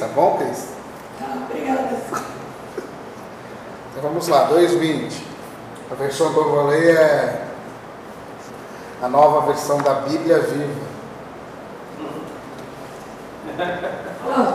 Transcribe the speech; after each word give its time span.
Tá 0.00 0.08
bom, 0.14 0.38
Cris? 0.38 0.68
Tá, 1.18 1.26
obrigada. 1.44 1.90
Então 3.90 4.02
vamos 4.02 4.28
lá, 4.28 4.48
2,20. 4.48 5.12
A 5.90 5.94
versão 5.94 6.32
que 6.32 6.38
eu 6.38 6.50
vou 6.50 6.68
ler 6.68 6.96
é 6.96 7.44
a 9.02 9.08
nova 9.08 9.46
versão 9.46 9.76
da 9.82 9.94
Bíblia 9.96 10.38
Viva. 10.40 10.90
Ah, 14.22 14.54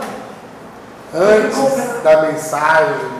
Antes 1.14 2.02
da 2.02 2.22
mensagem, 2.22 3.10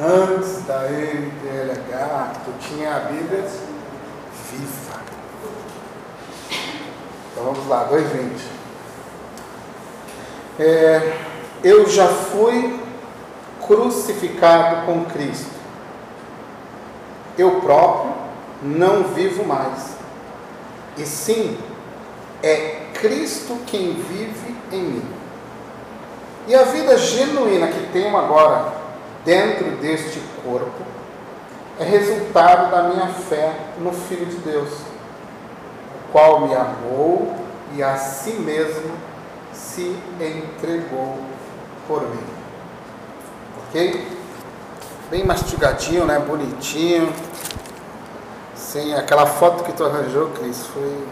antes 0.00 0.62
da 0.64 0.82
NTLH, 0.88 2.32
tu 2.44 2.52
tinha 2.60 2.96
a 2.96 3.00
Bíblia 3.00 3.44
viva. 4.50 5.00
Então 7.30 7.44
vamos 7.44 7.68
lá, 7.68 7.88
2,20. 7.90 8.56
É, 10.58 11.35
eu 11.62 11.88
já 11.88 12.06
fui 12.06 12.78
crucificado 13.66 14.86
com 14.86 15.04
Cristo. 15.06 15.50
Eu 17.36 17.60
próprio 17.60 18.14
não 18.62 19.04
vivo 19.04 19.44
mais. 19.44 19.96
E 20.96 21.04
sim, 21.04 21.58
é 22.42 22.86
Cristo 22.94 23.58
quem 23.66 23.94
vive 23.94 24.56
em 24.72 24.82
mim. 24.82 25.08
E 26.46 26.54
a 26.54 26.62
vida 26.62 26.96
genuína 26.96 27.66
que 27.68 27.88
tenho 27.92 28.16
agora 28.16 28.72
dentro 29.24 29.72
deste 29.72 30.20
corpo 30.44 30.84
é 31.78 31.84
resultado 31.84 32.70
da 32.70 32.84
minha 32.84 33.08
fé 33.08 33.52
no 33.80 33.92
Filho 33.92 34.26
de 34.26 34.36
Deus, 34.36 34.70
o 34.70 36.12
qual 36.12 36.46
me 36.46 36.54
amou 36.54 37.34
e 37.74 37.82
a 37.82 37.96
si 37.96 38.34
mesmo 38.34 38.92
se 39.52 39.94
entregou 40.20 41.18
por 41.86 42.02
mim. 42.02 42.24
Ok? 43.68 44.06
Bem 45.10 45.24
mastigadinho, 45.24 46.04
né? 46.04 46.18
Bonitinho. 46.18 47.12
Sem 48.54 48.94
aquela 48.94 49.26
foto 49.26 49.64
que 49.64 49.72
tu 49.72 49.84
arranjou, 49.84 50.30
Cris, 50.30 50.66
foi 50.66 51.06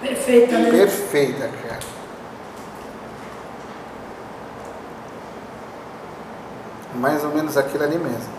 perfeita, 0.00 0.58
né? 0.58 0.70
perfeita, 0.70 1.48
cara. 1.48 1.80
Mais 6.94 7.22
ou 7.24 7.30
menos 7.30 7.56
aquilo 7.56 7.84
ali 7.84 7.98
mesmo. 7.98 8.32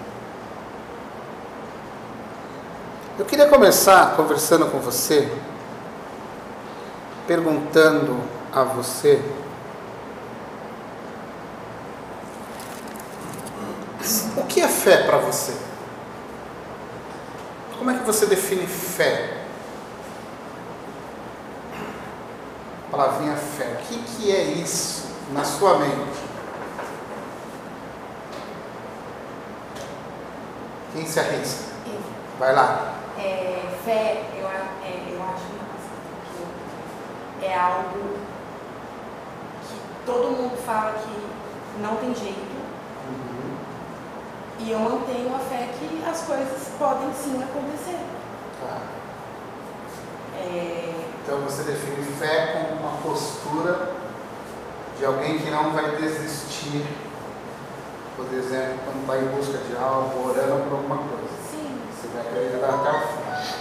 Eu 3.18 3.26
queria 3.26 3.48
começar 3.48 4.16
conversando 4.16 4.66
com 4.66 4.80
você, 4.80 5.32
perguntando 7.28 8.18
a 8.54 8.64
você 8.64 9.22
o 14.38 14.44
que 14.46 14.62
é 14.62 14.68
fé 14.68 14.98
para 15.04 15.18
você? 15.18 15.54
Como 17.78 17.90
é 17.90 17.98
que 17.98 18.04
você 18.04 18.28
define 18.28 18.68
fé? 18.68 19.42
A 22.88 22.92
palavrinha 22.92 23.36
fé, 23.36 23.80
o 23.80 23.86
que, 23.88 23.98
que 23.98 24.32
é 24.32 24.44
isso 24.44 25.08
na 25.32 25.44
sua 25.44 25.80
mente? 25.80 26.20
Quem 30.94 31.06
se 31.08 31.20
arrisca? 31.20 31.66
Eu. 31.88 32.00
Vai 32.40 32.54
lá. 32.54 32.94
É, 33.18 33.76
fé, 33.84 34.24
eu, 34.38 34.48
é, 34.48 35.14
eu 35.14 35.24
acho 35.24 35.46
que 37.40 37.46
é 37.46 37.58
algo 37.58 38.18
que 39.68 40.06
todo 40.06 40.32
mundo 40.32 40.58
fala 40.64 40.94
que 40.94 41.82
não 41.82 41.96
tem 41.96 42.14
jeito 42.14 42.55
e 44.60 44.72
eu 44.72 44.80
mantenho 44.80 45.36
a 45.36 45.40
fé 45.40 45.70
que 45.80 46.04
as 46.10 46.22
coisas 46.22 46.70
podem 46.80 47.12
sim 47.14 47.42
acontecer. 47.44 48.00
Tá. 48.62 48.78
É, 50.38 50.94
Então 51.24 51.40
você 51.40 51.64
define 51.64 52.04
fé 52.18 52.54
como 52.54 52.80
uma 52.82 52.98
postura 53.02 53.92
de 54.98 55.06
alguém 55.06 55.40
que 55.40 55.50
não 55.52 55.72
vai 55.72 55.96
desistir, 55.98 56.86
por 58.16 58.26
exemplo, 58.34 58.80
quando 58.86 59.02
está 59.02 59.18
em 59.18 59.36
busca 59.36 59.58
de 59.58 59.76
algo, 59.76 60.30
orando 60.30 60.64
por 60.70 60.76
alguma 60.78 60.98
coisa. 60.98 61.28
sim, 61.52 61.78
Você 61.92 62.08
vai 62.16 62.22
acreditar 62.28 62.70
até 62.76 62.90
o 62.90 63.02
fim. 63.02 63.56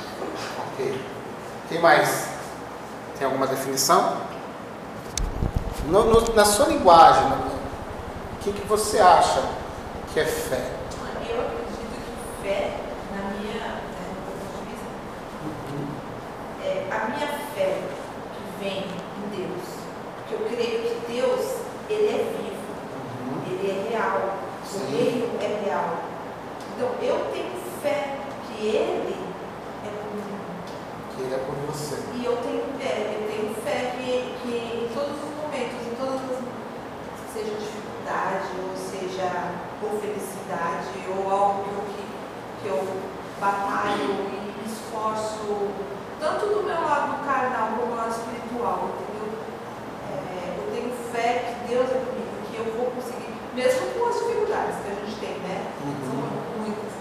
Ok. 0.73 1.01
Quem 1.69 1.81
mais? 1.81 2.29
Tem 3.19 3.27
alguma 3.27 3.47
definição? 3.47 4.19
No- 5.87 6.05
no- 6.05 6.35
na 6.35 6.45
sua 6.45 6.67
linguagem, 6.67 7.27
o 7.33 8.39
que, 8.43 8.53
que 8.53 8.67
você 8.67 8.99
acha 9.01 9.43
que 10.13 10.21
é 10.21 10.25
fé? 10.25 10.71
Eu 11.29 11.41
acredito 11.41 11.95
que 11.95 12.43
fé, 12.47 12.77
na 13.13 13.31
minha, 13.31 13.55
né, 13.55 13.81
no 14.01 14.25
meu 14.25 14.37
ponto 14.53 14.65
de 14.65 14.71
vista, 14.71 14.87
é, 16.65 16.87
a 16.91 17.09
minha 17.09 17.29
fé 17.55 17.81
que 18.33 18.65
vem 18.65 18.79
em 18.87 19.37
Deus, 19.37 19.63
porque 20.17 20.35
eu 20.35 20.49
creio 20.49 20.83
que 20.83 21.13
Deus, 21.13 21.57
Ele 21.91 22.09
é 22.09 22.33
vivo, 22.33 23.47
Ele 23.47 23.71
é 23.71 23.91
real, 23.91 24.37
o 24.77 24.91
reino 24.91 25.31
é 25.41 25.65
real. 25.65 25.97
Então 26.75 26.89
eu 27.03 27.31
tenho 27.33 27.51
fé 27.83 28.19
que 28.47 28.67
Ele 28.67 29.17
é 29.85 29.91
comigo. 30.03 30.35
Que 31.15 31.23
ele 31.23 31.35
é 31.35 31.39
por 31.39 31.55
você. 31.67 31.97
E 32.15 32.25
eu 32.25 32.37
tenho, 32.39 32.63
é, 32.81 33.15
eu 33.15 33.29
tenho 33.31 33.55
fé 33.63 33.95
que, 33.97 34.35
que 34.43 34.85
em 34.85 34.95
todos 34.95 35.17
os 35.23 35.37
momentos, 35.37 35.87
em 35.87 35.95
todas 35.97 36.15
as 36.15 36.35
seja 37.35 37.51
dificuldade, 37.59 38.47
ou 38.63 38.77
seja 38.79 39.27
por 39.81 39.91
felicidade, 39.99 40.87
ou 41.11 41.33
algo 41.33 41.65
que 41.65 41.71
eu, 41.71 41.83
que, 41.91 42.63
que 42.63 42.69
eu 42.69 42.79
batalho 43.41 44.31
e 44.31 44.55
me 44.55 44.65
esforço, 44.65 45.69
tanto 46.21 46.47
do 46.47 46.63
meu 46.63 46.81
lado 46.81 47.25
carnal 47.27 47.75
como 47.77 47.91
do 47.91 47.97
lado 47.97 48.11
espiritual, 48.11 48.91
entendeu? 48.95 49.35
É, 50.15 50.55
eu 50.59 50.65
tenho 50.73 50.95
fé 51.11 51.43
que 51.43 51.75
Deus 51.75 51.91
é 51.91 51.99
comigo, 52.07 52.35
que 52.49 52.57
eu 52.57 52.67
vou 52.79 52.93
conseguir, 52.93 53.24
mesmo 53.55 53.81
com 53.99 54.09
as 54.09 54.15
dificuldades 54.15 54.75
que 54.85 54.91
a 54.91 54.95
gente 55.05 55.17
tem, 55.21 55.39
né? 55.49 55.67
São 56.05 56.63
muitas. 56.63 56.93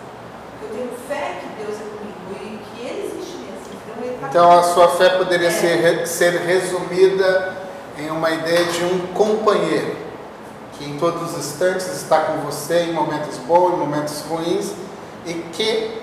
Eu 0.61 0.69
tenho 0.69 0.89
fé 1.07 1.39
que 1.41 1.63
Deus 1.63 1.75
é 1.79 1.83
comigo 1.83 2.53
e 2.53 2.59
que 2.75 2.87
Ele 2.87 3.07
existe 3.07 3.37
mesmo. 3.37 3.63
Então, 3.73 4.03
ele 4.03 4.17
tá 4.19 4.27
Então 4.29 4.51
a 4.51 4.63
sua 4.63 4.87
fé 4.89 5.09
poderia 5.17 5.47
É. 5.47 5.51
ser, 5.51 6.07
ser 6.07 6.31
resumida 6.41 7.57
em 7.97 8.09
uma 8.09 8.31
ideia 8.31 8.65
de 8.65 8.83
um 8.85 9.07
companheiro, 9.13 9.95
que 10.73 10.85
em 10.85 10.97
todos 10.97 11.31
os 11.31 11.37
instantes 11.37 11.87
está 11.87 12.19
com 12.21 12.37
você, 12.41 12.79
em 12.85 12.93
momentos 12.93 13.37
bons, 13.39 13.73
em 13.73 13.77
momentos 13.77 14.21
ruins, 14.27 14.71
e 15.25 15.33
que 15.53 16.01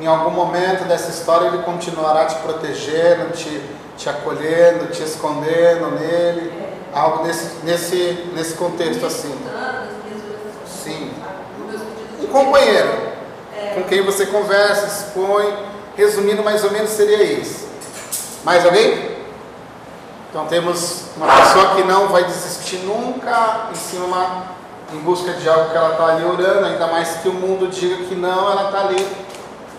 em 0.00 0.06
algum 0.06 0.30
momento 0.30 0.84
dessa 0.84 1.10
história 1.10 1.46
ele 1.48 1.58
continuará 1.64 2.24
te 2.26 2.36
protegendo, 2.36 3.32
te, 3.32 3.60
te 3.96 4.08
acolhendo, 4.08 4.86
te 4.90 5.02
escondendo 5.02 5.90
nele, 5.98 6.50
É. 6.50 6.72
algo 6.98 7.24
nesse, 7.24 7.56
nesse, 7.64 8.30
nesse 8.34 8.54
contexto 8.54 9.04
assim. 9.04 9.28
Meditando 9.28 9.54
nas 9.54 9.88
minhas 10.04 10.22
orações, 10.24 10.68
Sim. 10.84 11.10
sabe? 11.20 11.34
Nos 11.58 11.68
meus 11.70 11.82
pedidos 11.82 12.18
Um 12.18 12.20
de 12.20 12.21
companheiro 12.32 13.12
É. 13.56 13.74
com 13.74 13.82
quem 13.84 14.02
você 14.04 14.26
conversa, 14.26 14.86
expõe, 14.86 15.54
resumindo 15.96 16.42
mais 16.42 16.64
ou 16.64 16.70
menos 16.70 16.90
seria 16.90 17.22
isso. 17.22 17.68
Mais 18.44 18.64
alguém? 18.64 19.12
Então 20.30 20.46
temos 20.46 21.04
uma 21.16 21.26
pessoa 21.26 21.74
que 21.76 21.82
não 21.84 22.08
vai 22.08 22.24
desistir 22.24 22.78
nunca 22.78 23.68
em 23.70 23.74
cima, 23.74 24.44
em 24.92 24.98
busca 24.98 25.32
de 25.34 25.48
algo 25.48 25.70
que 25.70 25.76
ela 25.76 25.90
está 25.90 26.06
ali 26.06 26.24
orando, 26.24 26.66
ainda 26.66 26.86
mais 26.86 27.16
que 27.22 27.28
o 27.28 27.32
mundo 27.34 27.68
diga 27.68 27.96
que 28.06 28.14
não, 28.14 28.50
ela 28.50 28.66
está 28.66 28.80
ali 28.88 29.06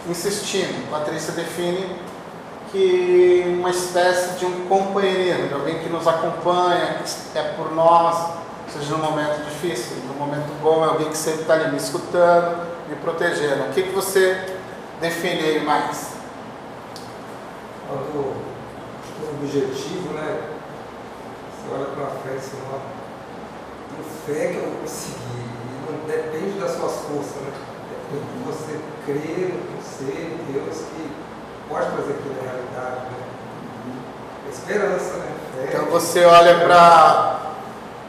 insistindo. 0.07 0.89
Patrícia 0.91 1.33
define 1.33 1.99
que 2.71 3.43
uma 3.59 3.69
espécie 3.69 4.37
de 4.39 4.45
um 4.45 4.65
companheirismo, 4.67 5.47
de 5.47 5.53
alguém 5.53 5.79
que 5.79 5.89
nos 5.89 6.07
acompanha, 6.07 6.97
que 7.31 7.37
é 7.39 7.43
por 7.57 7.71
nós, 7.73 8.15
seja 8.73 8.95
no 8.97 9.03
momento 9.03 9.43
difícil, 9.45 9.97
no 10.07 10.15
momento 10.15 10.51
bom, 10.61 10.83
é 10.83 10.87
alguém 10.87 11.09
que 11.09 11.17
sempre 11.17 11.41
está 11.41 11.53
ali 11.53 11.69
me 11.69 11.77
escutando, 11.77 12.67
me 12.89 12.95
protegendo. 12.95 13.65
O 13.65 13.73
que, 13.73 13.83
que 13.83 13.91
você 13.91 14.57
define 14.99 15.41
aí 15.41 15.63
mais? 15.63 16.13
Quanto 17.87 18.17
o 18.17 18.43
objetivo, 19.39 20.13
né? 20.13 20.41
Você 21.51 21.75
olha 21.75 21.85
para 21.85 22.07
frente 22.21 22.45
e 22.45 22.67
fala, 22.67 22.81
tenho 23.89 24.03
fé 24.25 24.47
que 24.47 24.57
eu 24.57 24.63
vou 24.63 24.81
conseguir. 24.81 25.19
E 25.19 25.91
não 25.91 26.07
depende 26.07 26.59
das 26.59 26.71
suas 26.71 26.93
forças, 27.01 27.41
né? 27.43 27.51
Depende 27.89 28.25
de 28.33 28.43
você 28.43 28.79
crer 29.05 29.53
no 29.53 29.83
ser, 29.83 30.39
Deus, 30.51 30.77
que 30.77 31.11
pode 31.69 31.91
fazer 31.91 32.13
aquilo 32.13 32.35
na 32.37 32.51
realidade, 32.51 33.05
né? 33.05 33.23
Esperança, 34.51 35.13
né? 35.17 35.35
Fé. 35.55 35.67
Então 35.69 35.85
você 35.85 36.25
olha 36.25 36.59
para 36.59 37.42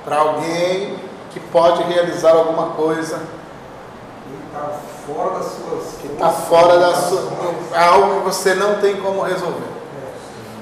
para 0.05 0.19
alguém 0.19 0.99
que 1.31 1.41
pode 1.41 1.83
realizar 1.85 2.33
alguma 2.33 2.71
coisa 2.71 3.21
está 4.47 4.71
fora 5.07 5.39
das 5.39 5.47
suas 5.47 6.01
que 6.01 6.07
está 6.07 6.31
fora 6.31 6.79
da 6.79 6.95
sua 6.95 7.31
é 7.73 7.79
algo 7.79 8.21
que 8.21 8.27
você 8.27 8.55
não 8.55 8.81
tem 8.81 8.97
como 9.01 9.23
resolver 9.23 9.67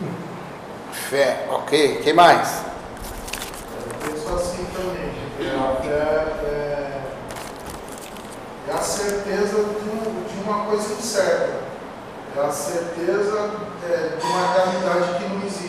é. 0.00 0.94
fé 0.94 1.46
ok 1.50 2.00
quem 2.02 2.14
mais 2.14 2.62
eu 3.74 4.10
penso 4.10 4.34
assim 4.34 4.66
também 4.74 5.12
gente. 5.12 5.88
É, 5.88 5.92
é, 6.44 7.02
é 8.68 8.72
a 8.72 8.78
certeza 8.78 9.64
de, 9.64 10.34
de 10.34 10.42
uma 10.44 10.64
coisa 10.64 10.92
incerta 10.94 11.62
é 12.34 12.40
a 12.40 12.50
certeza 12.50 13.50
é, 13.84 14.16
de 14.18 14.26
uma 14.26 14.54
realidade 14.54 15.18
que 15.18 15.28
não 15.28 15.42
existe 15.44 15.61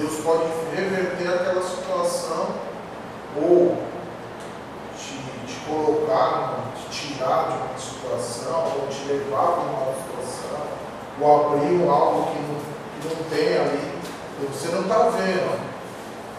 Deus 0.00 0.20
pode 0.24 0.44
reverter 0.74 1.28
aquela 1.28 1.62
situação 1.62 2.48
ou 3.36 3.76
te, 4.96 5.18
te 5.46 5.60
colocar, 5.68 6.72
te 6.74 7.08
tirar 7.08 7.48
de 7.48 7.54
uma 7.58 7.78
situação, 7.78 8.72
ou 8.80 8.88
te 8.88 9.04
levar 9.04 9.52
para 9.52 9.62
uma 9.62 9.94
situação, 9.94 10.66
ou 11.20 11.54
abrir 11.54 11.86
algo 11.86 12.32
que 12.32 12.38
não, 12.38 12.60
que 13.00 13.08
não 13.08 13.24
tem 13.28 13.58
ali. 13.58 14.00
Você 14.50 14.68
não 14.68 14.82
está 14.82 15.10
vendo. 15.10 15.60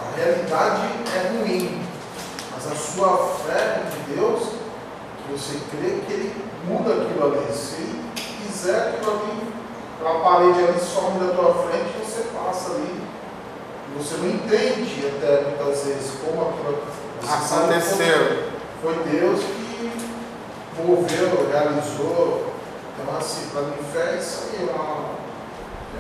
A 0.02 0.18
realidade 0.18 0.82
é 1.16 1.28
ruim, 1.30 1.86
mas 2.52 2.72
a 2.72 2.76
sua 2.76 3.36
fé 3.46 3.84
em 3.86 4.16
Deus, 4.16 4.42
que 5.18 5.32
você 5.32 5.60
crê 5.70 6.02
que 6.08 6.14
Ele 6.14 6.46
muda 6.68 7.04
aquilo 7.04 7.26
ali. 7.26 7.54
Se 7.54 7.76
quiser 8.16 8.96
aquilo 8.96 9.12
ali, 9.12 9.54
a 10.04 10.20
parede 10.24 10.64
ali 10.64 10.80
some 10.80 11.20
da 11.20 11.36
tua 11.36 11.54
frente, 11.54 12.04
você 12.04 12.28
passa 12.36 12.72
ali. 12.72 13.21
E 13.92 13.98
você 13.98 14.16
não 14.18 14.30
entende 14.30 15.08
até 15.08 15.42
muitas 15.50 15.84
vezes 15.86 16.12
como 16.24 16.50
aquilo 16.50 16.84
aconteceu. 17.22 18.52
Foi 18.82 18.96
Deus 19.12 19.40
que 19.42 19.92
moveu, 20.82 21.50
realizou. 21.52 22.52
Então, 22.98 23.18
assim, 23.18 23.50
para 23.52 23.62
mim, 23.64 23.78
fé 23.92 24.14
é 24.14 24.18
isso 24.20 24.44
aí, 24.54 24.70
é 24.70 24.72
uma, 24.72 25.12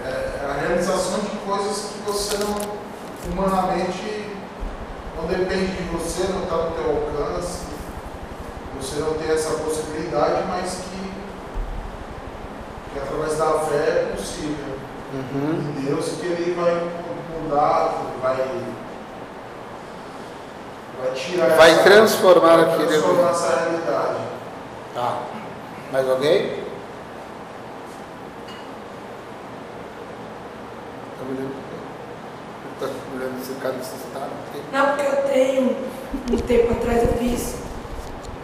é 0.05 0.45
a 0.49 0.53
realização 0.53 1.19
de 1.19 1.37
coisas 1.37 1.91
que 1.91 1.99
você 2.05 2.37
não, 2.37 2.55
humanamente, 3.31 4.35
não 5.17 5.25
depende 5.25 5.71
de 5.71 5.83
você, 5.89 6.31
não 6.31 6.43
está 6.43 6.57
no 6.57 6.71
teu 6.71 6.89
alcance, 6.89 7.59
você 8.79 8.99
não 8.99 9.13
tem 9.13 9.31
essa 9.31 9.51
possibilidade, 9.55 10.43
mas 10.47 10.81
que, 10.89 11.11
que 12.93 12.99
através 12.99 13.37
da 13.37 13.59
fé 13.65 13.75
é 13.75 14.13
possível. 14.15 14.81
Uhum. 15.13 15.73
Em 15.77 15.85
Deus 15.85 16.05
que 16.19 16.25
Ele 16.25 16.55
vai 16.55 16.89
mudar, 17.41 17.93
vai, 18.21 18.35
vai 21.01 21.11
tirar 21.13 21.49
Vai 21.55 21.71
essa, 21.71 21.83
transformar 21.83 22.55
vai 22.57 22.65
aquele- 22.73 22.87
transformar 22.87 23.29
essa 23.31 23.55
realidade. 23.59 24.15
Tá. 24.93 25.17
Mais 25.91 26.09
alguém? 26.09 26.61
Tá 31.17 31.25
me 31.25 31.37
olhando? 31.37 31.53
Tá 32.79 32.87
me 32.87 33.17
olhando 33.21 33.41
esse 33.41 33.53
cara 33.53 33.73
necessitado? 33.75 34.31
Não, 34.71 34.85
porque 34.95 35.01
eu 35.07 35.23
tenho, 35.31 35.77
um 36.31 36.37
tempo 36.37 36.71
atrás 36.73 37.03
eu 37.03 37.13
fiz 37.17 37.55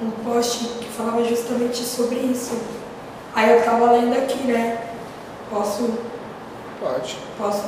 um 0.02 0.12
post 0.12 0.66
que 0.80 0.90
falava 0.90 1.24
justamente 1.24 1.78
sobre 1.84 2.16
isso. 2.18 2.58
Aí 3.34 3.58
eu 3.58 3.64
tava 3.64 3.92
lendo 3.92 4.18
aqui, 4.18 4.40
né? 4.48 4.84
Posso, 5.50 5.98
Pode. 6.80 7.18
posso? 7.38 7.64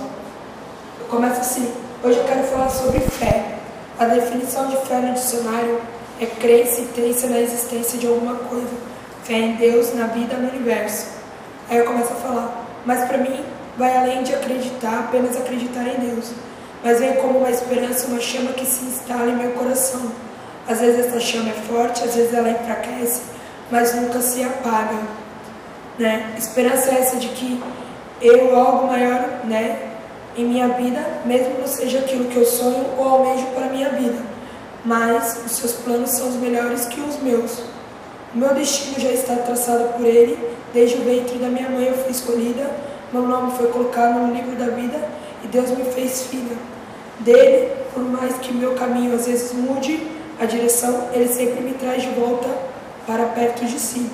Começa 1.09 1.41
assim. 1.41 1.73
Hoje 2.03 2.19
eu 2.19 2.23
quero 2.25 2.43
falar 2.43 2.69
sobre 2.69 2.99
fé. 2.99 3.55
A 3.97 4.05
definição 4.05 4.67
de 4.67 4.77
fé 4.85 4.99
no 4.99 5.15
dicionário 5.15 5.81
é 6.21 6.27
crença 6.27 6.81
e 6.81 6.85
crença 6.85 7.25
na 7.25 7.39
existência 7.39 7.97
de 7.97 8.05
alguma 8.05 8.35
coisa. 8.35 8.69
Fé 9.23 9.33
em 9.33 9.55
Deus, 9.55 9.91
na 9.95 10.05
vida, 10.05 10.35
no 10.37 10.49
universo. 10.49 11.07
Aí 11.67 11.77
eu 11.79 11.85
começo 11.85 12.13
a 12.13 12.15
falar. 12.15 12.65
Mas 12.85 13.05
para 13.05 13.17
mim, 13.17 13.43
vai 13.75 13.97
além 13.97 14.21
de 14.21 14.35
acreditar, 14.35 14.99
apenas 14.99 15.35
acreditar 15.35 15.81
em 15.87 15.99
Deus. 16.11 16.31
Mas 16.83 16.99
vem 16.99 17.15
como 17.15 17.39
uma 17.39 17.49
esperança, 17.49 18.05
uma 18.05 18.21
chama 18.21 18.53
que 18.53 18.67
se 18.67 18.85
instala 18.85 19.31
em 19.31 19.35
meu 19.35 19.51
coração. 19.53 20.11
Às 20.67 20.79
vezes 20.79 21.07
essa 21.07 21.19
chama 21.19 21.49
é 21.49 21.53
forte, 21.53 22.03
às 22.03 22.13
vezes 22.13 22.35
ela 22.35 22.51
enfraquece, 22.51 23.23
mas 23.71 23.95
nunca 23.95 24.21
se 24.21 24.43
apaga. 24.43 24.99
Né? 25.97 26.35
Esperança 26.37 26.91
é 26.91 26.99
essa 26.99 27.17
de 27.17 27.29
que 27.29 27.63
eu, 28.21 28.55
algo 28.55 28.85
maior, 28.85 29.41
né, 29.45 29.88
em 30.39 30.45
minha 30.45 30.69
vida, 30.69 31.05
mesmo 31.25 31.59
não 31.59 31.67
seja 31.67 31.99
aquilo 31.99 32.25
que 32.25 32.37
eu 32.37 32.45
sonho 32.45 32.85
ou 32.97 33.07
almejo 33.07 33.45
para 33.47 33.67
minha 33.67 33.89
vida, 33.89 34.19
mas 34.85 35.41
os 35.45 35.51
seus 35.51 35.73
planos 35.73 36.11
são 36.11 36.29
os 36.29 36.35
melhores 36.35 36.85
que 36.85 37.01
os 37.01 37.21
meus. 37.21 37.59
O 38.33 38.37
meu 38.37 38.53
destino 38.53 38.99
já 38.99 39.11
está 39.11 39.35
traçado 39.35 39.93
por 39.93 40.05
Ele, 40.05 40.37
desde 40.73 40.97
o 40.97 41.01
ventre 41.01 41.37
da 41.39 41.47
minha 41.47 41.69
mãe 41.69 41.87
eu 41.87 41.97
fui 41.97 42.11
escolhida, 42.11 42.69
meu 43.11 43.23
nome 43.23 43.51
foi 43.57 43.67
colocado 43.67 44.19
no 44.19 44.33
livro 44.33 44.55
da 44.55 44.67
vida 44.67 44.99
e 45.43 45.47
Deus 45.47 45.71
me 45.71 45.83
fez 45.83 46.27
filha. 46.27 46.55
Dele, 47.19 47.73
por 47.93 48.03
mais 48.03 48.35
que 48.37 48.53
meu 48.53 48.75
caminho 48.75 49.15
às 49.15 49.25
vezes 49.25 49.51
mude 49.53 49.99
a 50.39 50.45
direção, 50.45 51.09
Ele 51.11 51.27
sempre 51.27 51.61
me 51.61 51.73
traz 51.73 52.03
de 52.03 52.09
volta 52.09 52.47
para 53.05 53.25
perto 53.25 53.65
de 53.65 53.79
si. 53.79 54.09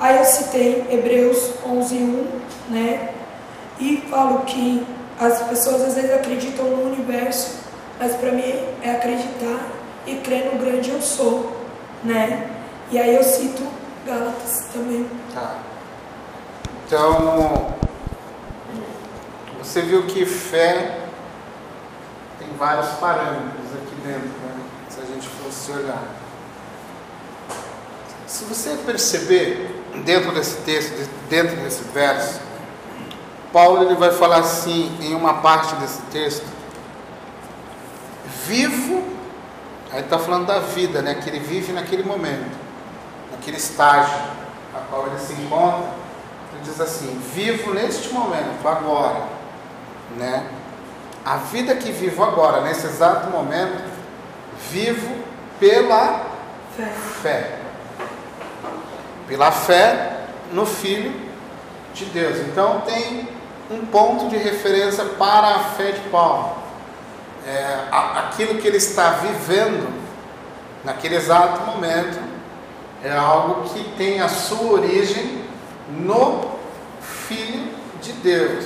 Aí 0.00 0.16
eu 0.16 0.24
citei 0.24 0.84
Hebreus 0.88 1.50
11:1, 1.66 2.24
né? 2.70 3.10
E 3.80 3.96
falo 4.08 4.40
que 4.40 4.86
as 5.18 5.42
pessoas 5.48 5.82
às 5.82 5.94
vezes 5.94 6.12
acreditam 6.12 6.64
no 6.64 6.92
universo, 6.92 7.56
mas 7.98 8.14
para 8.14 8.30
mim 8.32 8.54
é 8.82 8.92
acreditar 8.92 9.60
e 10.06 10.16
crer 10.16 10.52
no 10.52 10.58
grande 10.58 10.90
eu 10.90 11.02
sou, 11.02 11.56
né? 12.04 12.50
E 12.90 12.98
aí 12.98 13.14
eu 13.14 13.22
cito 13.22 13.62
Gálatas 14.06 14.68
também. 14.72 15.08
Tá. 15.34 15.58
Então, 16.86 17.74
você 19.58 19.82
viu 19.82 20.06
que 20.06 20.24
fé 20.24 21.00
tem 22.38 22.48
vários 22.56 22.88
parâmetros 22.94 23.66
aqui 23.74 23.94
dentro, 24.02 24.28
né? 24.28 24.60
Se 24.88 25.00
a 25.00 25.04
gente 25.04 25.28
fosse 25.28 25.72
olhar. 25.72 26.04
Se 28.26 28.44
você 28.44 28.78
perceber 28.86 29.82
dentro 30.04 30.32
desse 30.32 30.56
texto, 30.58 31.10
dentro 31.28 31.56
desse 31.56 31.82
verso, 31.92 32.40
Paulo 33.52 33.82
ele 33.84 33.94
vai 33.94 34.10
falar 34.10 34.38
assim 34.38 34.96
em 35.00 35.14
uma 35.14 35.34
parte 35.34 35.74
desse 35.76 36.02
texto: 36.10 36.46
vivo, 38.46 39.04
aí 39.92 40.00
está 40.00 40.18
falando 40.18 40.46
da 40.46 40.58
vida, 40.58 41.02
né? 41.02 41.14
Que 41.14 41.30
ele 41.30 41.38
vive 41.38 41.72
naquele 41.72 42.02
momento, 42.02 42.56
naquele 43.32 43.56
estágio 43.56 44.18
a 44.74 44.80
qual 44.90 45.06
ele 45.06 45.18
se 45.18 45.32
encontra. 45.32 45.90
Ele 46.52 46.62
diz 46.62 46.80
assim: 46.80 47.20
vivo 47.34 47.72
neste 47.72 48.12
momento, 48.12 48.66
agora, 48.66 49.22
né? 50.16 50.46
A 51.24 51.36
vida 51.36 51.74
que 51.74 51.90
vivo 51.92 52.22
agora, 52.22 52.62
nesse 52.62 52.86
exato 52.86 53.30
momento, 53.30 53.82
vivo 54.70 55.16
pela 55.58 56.26
Fé. 56.76 56.92
fé. 57.22 57.58
Pela 59.26 59.50
fé 59.50 60.20
no 60.52 60.64
Filho 60.64 61.12
de 61.92 62.04
Deus. 62.06 62.38
Então 62.38 62.82
tem 62.82 63.28
um 63.70 63.84
ponto 63.86 64.28
de 64.28 64.36
referência 64.36 65.04
para 65.04 65.48
a 65.48 65.58
fé 65.70 65.92
de 65.92 66.00
Paulo. 66.08 66.56
É, 67.46 67.88
aquilo 67.90 68.60
que 68.60 68.68
ele 68.68 68.76
está 68.76 69.10
vivendo 69.10 69.88
naquele 70.84 71.16
exato 71.16 71.62
momento 71.62 72.18
é 73.02 73.12
algo 73.12 73.68
que 73.68 73.84
tem 73.96 74.20
a 74.20 74.28
sua 74.28 74.72
origem 74.72 75.44
no 75.90 76.58
Filho 77.00 77.72
de 78.02 78.12
Deus. 78.12 78.64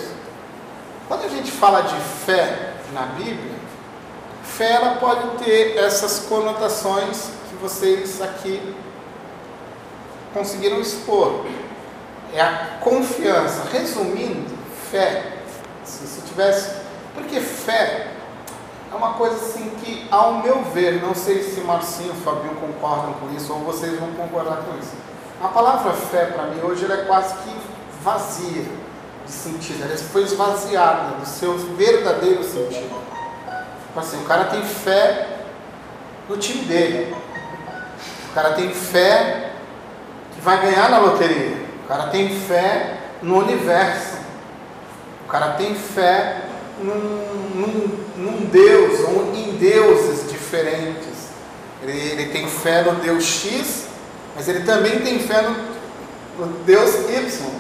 Quando 1.09 1.25
a 1.25 1.28
gente 1.28 1.50
fala 1.50 1.82
de 1.82 1.97
fé 2.25 2.75
na 2.92 3.02
Bíblia, 3.02 3.52
fé 4.42 4.73
ela 4.73 4.97
pode 4.97 5.44
ter 5.44 5.76
essas 5.76 6.21
conotações 6.21 7.30
que 7.49 7.56
vocês 7.56 8.21
aqui 8.23 8.75
conseguiram 10.32 10.80
expor. 10.80 11.44
É 12.32 12.40
a 12.40 12.78
confiança. 12.80 13.64
Resumindo, 13.71 14.62
fé. 14.92 15.38
Se 15.82 16.06
você 16.06 16.20
tivesse. 16.28 16.82
Porque 17.14 17.40
fé 17.40 18.08
é 18.92 18.94
uma 18.94 19.14
coisa 19.14 19.37
assim 19.37 19.70
que, 19.82 20.06
ao 20.11 20.34
meu 20.34 20.62
ver, 20.64 21.02
não 21.02 21.14
sei 21.14 21.42
se 21.42 21.61
Marcinho 21.62 22.12
e 22.12 22.22
Fabinho 22.22 22.54
concordam 22.56 23.14
com 23.14 23.34
isso 23.34 23.52
ou 23.52 23.61
vocês 23.61 23.99
vão 23.99 24.12
concordar 24.12 24.58
com 24.58 24.78
isso. 24.78 24.92
A 25.42 25.49
palavra 25.49 25.92
fé, 25.92 26.26
para 26.26 26.44
mim, 26.44 26.61
hoje, 26.62 26.84
ela 26.84 26.94
é 26.94 27.04
quase 27.04 27.34
que 27.37 27.56
vazia 28.02 28.64
de 29.26 29.32
sentido. 29.32 29.82
Ela 29.82 29.96
foi 29.96 30.22
esvaziada 30.22 31.16
do 31.16 31.26
seu 31.26 31.56
verdadeiro 31.75 32.44
sentido. 32.44 33.02
Tipo 33.87 34.00
assim, 34.00 34.22
o 34.22 34.25
cara 34.26 34.44
tem 34.44 34.62
fé 34.62 35.26
no 36.28 36.37
time 36.37 36.64
dele. 36.64 37.14
O 38.30 38.34
cara 38.34 38.52
tem 38.52 38.72
fé 38.72 39.50
que 40.34 40.40
vai 40.40 40.61
ganhar 40.61 40.88
na 40.88 40.99
loteria. 40.99 41.56
O 41.84 41.88
cara 41.88 42.08
tem 42.08 42.40
fé 42.40 42.99
no 43.20 43.38
universo. 43.38 44.22
Cara 45.32 45.52
tem 45.52 45.74
fé 45.74 46.42
num, 46.78 46.94
num, 47.54 48.04
num 48.18 48.44
Deus 48.44 49.00
ou 49.08 49.34
em 49.34 49.56
deuses 49.56 50.30
diferentes. 50.30 51.30
Ele, 51.82 51.98
ele 51.98 52.26
tem 52.26 52.46
fé 52.46 52.82
no 52.82 52.96
Deus 52.96 53.24
X, 53.24 53.86
mas 54.36 54.46
ele 54.46 54.60
também 54.64 55.00
tem 55.00 55.18
fé 55.20 55.40
no, 55.40 55.56
no 56.46 56.58
Deus 56.64 56.94
Y. 57.08 57.50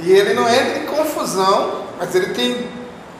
E 0.00 0.12
ele 0.12 0.34
não 0.34 0.46
entra 0.46 0.80
em 0.80 0.84
confusão, 0.84 1.86
mas 1.96 2.14
ele 2.14 2.34
tem, 2.34 2.68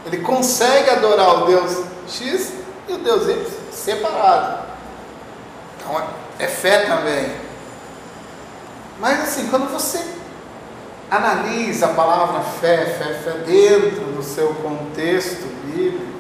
ele 0.05 0.19
consegue 0.19 0.91
adorar 0.91 1.43
o 1.43 1.47
Deus 1.47 1.85
X 2.07 2.53
e 2.87 2.93
o 2.93 2.99
Deus 2.99 3.27
Y 3.27 3.47
separado. 3.73 4.67
Então 5.79 6.05
é 6.39 6.47
fé 6.47 6.81
também. 6.81 7.33
Mas 9.01 9.21
assim, 9.23 9.47
quando 9.49 9.73
você 9.73 10.05
analisa 11.17 11.87
a 11.87 11.95
palavra 11.95 12.41
fé, 12.41 12.85
fé, 12.87 13.15
fé 13.15 13.31
dentro 13.47 14.05
do 14.13 14.23
seu 14.23 14.55
contexto 14.57 15.47
bíblico, 15.65 16.15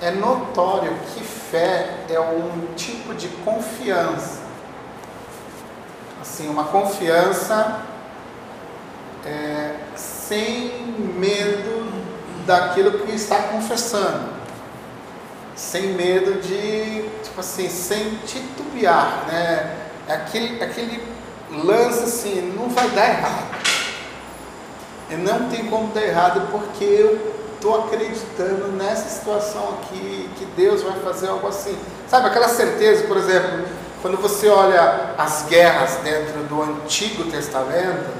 é 0.00 0.10
notório 0.10 0.92
que 1.14 1.22
fé 1.22 1.90
é 2.08 2.18
um 2.20 2.74
tipo 2.74 3.14
de 3.14 3.28
confiança. 3.44 4.42
Assim, 6.20 6.48
uma 6.48 6.64
confiança 6.64 7.82
é, 9.24 9.74
sem 9.94 10.70
medo 11.16 12.04
daquilo 12.46 13.00
que 13.00 13.12
está 13.14 13.42
confessando, 13.44 14.30
sem 15.54 15.94
medo 15.94 16.40
de, 16.40 17.08
tipo 17.22 17.40
assim, 17.40 17.68
sem 17.68 18.16
titubear, 18.26 19.24
né? 19.28 19.76
É 20.06 20.12
aquele, 20.14 20.62
aquele 20.62 21.02
lance 21.50 22.04
assim, 22.04 22.54
não 22.56 22.68
vai 22.68 22.88
dar 22.90 23.08
errado. 23.08 23.73
Não 25.16 25.48
tem 25.48 25.66
como 25.66 25.92
dar 25.92 26.02
errado 26.02 26.48
porque 26.50 26.84
eu 26.84 27.34
estou 27.54 27.84
acreditando 27.84 28.68
nessa 28.68 29.08
situação 29.08 29.78
aqui, 29.80 30.28
que 30.36 30.44
Deus 30.56 30.82
vai 30.82 30.98
fazer 31.00 31.28
algo 31.28 31.48
assim. 31.48 31.76
Sabe, 32.08 32.26
aquela 32.26 32.48
certeza, 32.48 33.04
por 33.04 33.16
exemplo, 33.16 33.64
quando 34.02 34.18
você 34.18 34.48
olha 34.48 35.14
as 35.16 35.46
guerras 35.48 35.96
dentro 36.04 36.42
do 36.42 36.62
Antigo 36.62 37.24
Testamento, 37.30 38.10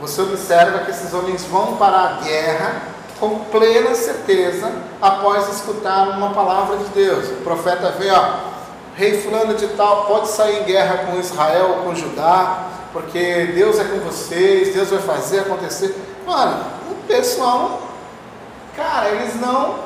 você 0.00 0.22
observa 0.22 0.78
que 0.80 0.90
esses 0.90 1.12
homens 1.12 1.44
vão 1.44 1.76
para 1.76 1.96
a 1.98 2.12
guerra 2.24 2.82
com 3.20 3.40
plena 3.40 3.94
certeza 3.94 4.72
após 5.02 5.48
escutar 5.52 6.16
uma 6.16 6.30
palavra 6.30 6.78
de 6.78 6.88
Deus. 6.94 7.28
O 7.28 7.42
profeta 7.42 7.90
vê, 7.98 8.10
ó, 8.10 8.36
rei 8.94 9.20
fulano 9.20 9.54
de 9.54 9.66
tal 9.68 10.06
pode 10.06 10.28
sair 10.28 10.62
em 10.62 10.64
guerra 10.64 11.04
com 11.04 11.20
Israel 11.20 11.76
ou 11.76 11.84
com 11.84 11.94
Judá, 11.94 12.68
porque 12.92 13.52
Deus 13.54 13.78
é 13.78 13.84
com 13.84 13.98
vocês, 13.98 14.74
Deus 14.74 14.88
vai 14.88 15.00
fazer 15.00 15.40
acontecer. 15.40 15.94
Mano, 16.28 16.62
o 16.90 16.94
pessoal, 17.06 17.80
cara, 18.76 19.08
eles 19.08 19.40
não, 19.40 19.76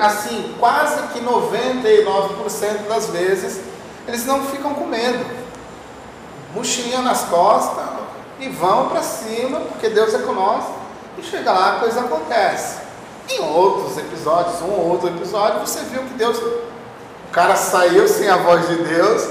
assim, 0.00 0.56
quase 0.58 1.00
que 1.12 1.20
99% 1.20 2.88
das 2.88 3.06
vezes, 3.10 3.60
eles 4.08 4.26
não 4.26 4.44
ficam 4.46 4.74
com 4.74 4.88
medo. 4.88 5.24
Mochilinha 6.52 7.00
nas 7.00 7.22
costas 7.26 7.84
e 8.40 8.48
vão 8.48 8.88
para 8.88 9.02
cima, 9.02 9.60
porque 9.60 9.88
Deus 9.88 10.12
é 10.14 10.18
nós. 10.18 10.64
E 11.16 11.22
chega 11.22 11.52
lá, 11.52 11.76
a 11.76 11.78
coisa 11.78 12.00
acontece. 12.00 12.78
Em 13.28 13.38
outros 13.38 13.96
episódios, 13.96 14.60
um 14.62 14.72
ou 14.72 14.88
outro 14.90 15.10
episódio, 15.10 15.60
você 15.60 15.78
viu 15.82 16.02
que 16.02 16.14
Deus, 16.14 16.38
o 16.38 17.30
cara 17.30 17.54
saiu 17.54 18.08
sem 18.08 18.28
a 18.28 18.38
voz 18.38 18.66
de 18.66 18.82
Deus, 18.82 19.28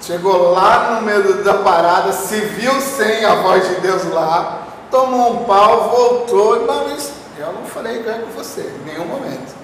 chegou 0.00 0.52
lá 0.52 0.92
no 0.92 1.02
meio 1.02 1.42
da 1.42 1.54
parada, 1.54 2.12
se 2.12 2.36
viu 2.36 2.80
sem 2.80 3.24
a 3.24 3.34
voz 3.42 3.66
de 3.66 3.74
Deus 3.80 4.04
lá, 4.12 4.67
tomou 4.90 5.42
um 5.42 5.44
pau, 5.44 5.90
voltou, 5.90 6.66
mas 6.66 7.12
eu 7.38 7.52
não 7.52 7.64
falei 7.64 8.02
ganho 8.02 8.26
com 8.26 8.32
você, 8.32 8.60
em 8.60 8.84
nenhum 8.84 9.06
momento. 9.06 9.54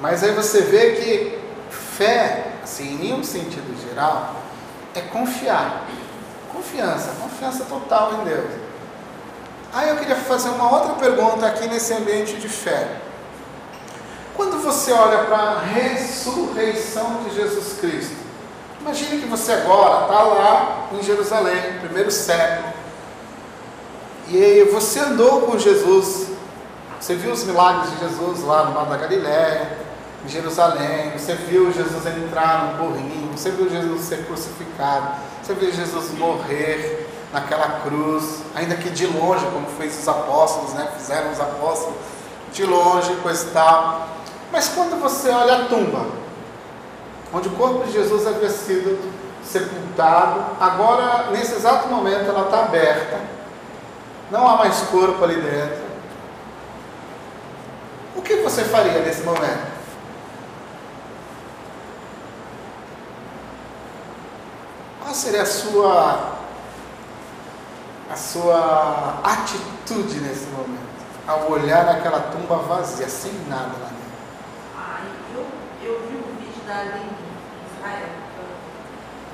Mas 0.00 0.22
aí 0.22 0.32
você 0.32 0.62
vê 0.62 0.92
que 0.92 1.38
fé, 1.70 2.52
assim, 2.62 3.08
em 3.08 3.14
um 3.14 3.24
sentido 3.24 3.76
geral, 3.88 4.36
é 4.94 5.00
confiar. 5.00 5.86
Confiança, 6.52 7.12
confiança 7.20 7.64
total 7.64 8.20
em 8.20 8.24
Deus. 8.24 8.50
Aí 9.72 9.90
eu 9.90 9.96
queria 9.96 10.16
fazer 10.16 10.48
uma 10.50 10.72
outra 10.72 10.94
pergunta 10.94 11.46
aqui 11.46 11.68
nesse 11.68 11.92
ambiente 11.92 12.36
de 12.36 12.48
fé. 12.48 12.88
Quando 14.34 14.62
você 14.62 14.92
olha 14.92 15.24
para 15.24 15.36
a 15.36 15.58
ressurreição 15.60 17.24
de 17.24 17.34
Jesus 17.34 17.78
Cristo, 17.80 18.16
imagine 18.80 19.20
que 19.20 19.26
você 19.26 19.52
agora 19.52 20.04
está 20.04 20.22
lá 20.22 20.88
em 20.92 21.02
Jerusalém, 21.02 21.80
primeiro 21.80 22.10
século, 22.10 22.77
e 24.30 24.64
você 24.70 25.00
andou 25.00 25.42
com 25.42 25.58
Jesus, 25.58 26.28
você 27.00 27.14
viu 27.14 27.32
os 27.32 27.44
milagres 27.44 27.90
de 27.92 27.98
Jesus 28.00 28.44
lá 28.44 28.64
no 28.64 28.74
Mar 28.74 28.84
da 28.84 28.96
Galiléia, 28.98 29.78
em 30.24 30.28
Jerusalém, 30.28 31.12
você 31.16 31.34
viu 31.34 31.72
Jesus 31.72 32.04
entrar 32.04 32.76
no 32.76 32.84
burrinho, 32.84 33.30
você 33.34 33.50
viu 33.50 33.70
Jesus 33.70 34.02
ser 34.02 34.26
crucificado, 34.26 35.12
você 35.42 35.54
viu 35.54 35.72
Jesus 35.72 36.10
morrer 36.18 37.08
naquela 37.32 37.80
cruz, 37.80 38.42
ainda 38.54 38.74
que 38.74 38.90
de 38.90 39.06
longe, 39.06 39.46
como 39.46 39.66
fez 39.78 39.98
os 39.98 40.06
apóstolos, 40.06 40.74
né? 40.74 40.88
fizeram 40.98 41.30
os 41.30 41.40
apóstolos, 41.40 41.96
de 42.52 42.64
longe, 42.64 43.14
coisa 43.22 43.46
e 43.46 43.50
tal. 43.50 44.08
Mas 44.52 44.68
quando 44.68 45.00
você 45.00 45.30
olha 45.30 45.56
a 45.56 45.64
tumba, 45.66 46.06
onde 47.32 47.48
o 47.48 47.52
corpo 47.52 47.86
de 47.86 47.92
Jesus 47.92 48.26
havia 48.26 48.50
sido 48.50 48.98
sepultado, 49.42 50.44
agora, 50.60 51.30
nesse 51.30 51.54
exato 51.54 51.88
momento, 51.88 52.28
ela 52.28 52.44
está 52.44 52.64
aberta 52.64 53.38
não 54.30 54.46
há 54.46 54.56
mais 54.56 54.80
corpo 54.82 55.22
ali 55.24 55.40
dentro. 55.40 55.88
O 58.16 58.22
que 58.22 58.36
você 58.36 58.64
faria 58.64 58.98
nesse 59.00 59.22
momento? 59.22 59.78
Qual 65.00 65.14
seria 65.14 65.42
a 65.42 65.46
sua 65.46 66.38
a 68.10 68.16
sua 68.16 69.20
atitude 69.22 70.20
nesse 70.20 70.46
momento? 70.46 70.88
Ao 71.26 71.50
olhar 71.50 71.88
aquela 71.88 72.20
tumba 72.20 72.56
vazia, 72.56 73.08
sem 73.08 73.32
nada 73.48 73.72
lá 73.80 73.88
dentro. 73.88 73.96
Ah, 74.76 75.00
eu, 75.34 75.46
eu 75.82 76.00
vi 76.08 76.16
um 76.16 76.36
vídeo 76.36 76.62
da 76.66 76.78
Aline 76.78 77.04
em 77.04 77.76
Israel 77.76 78.08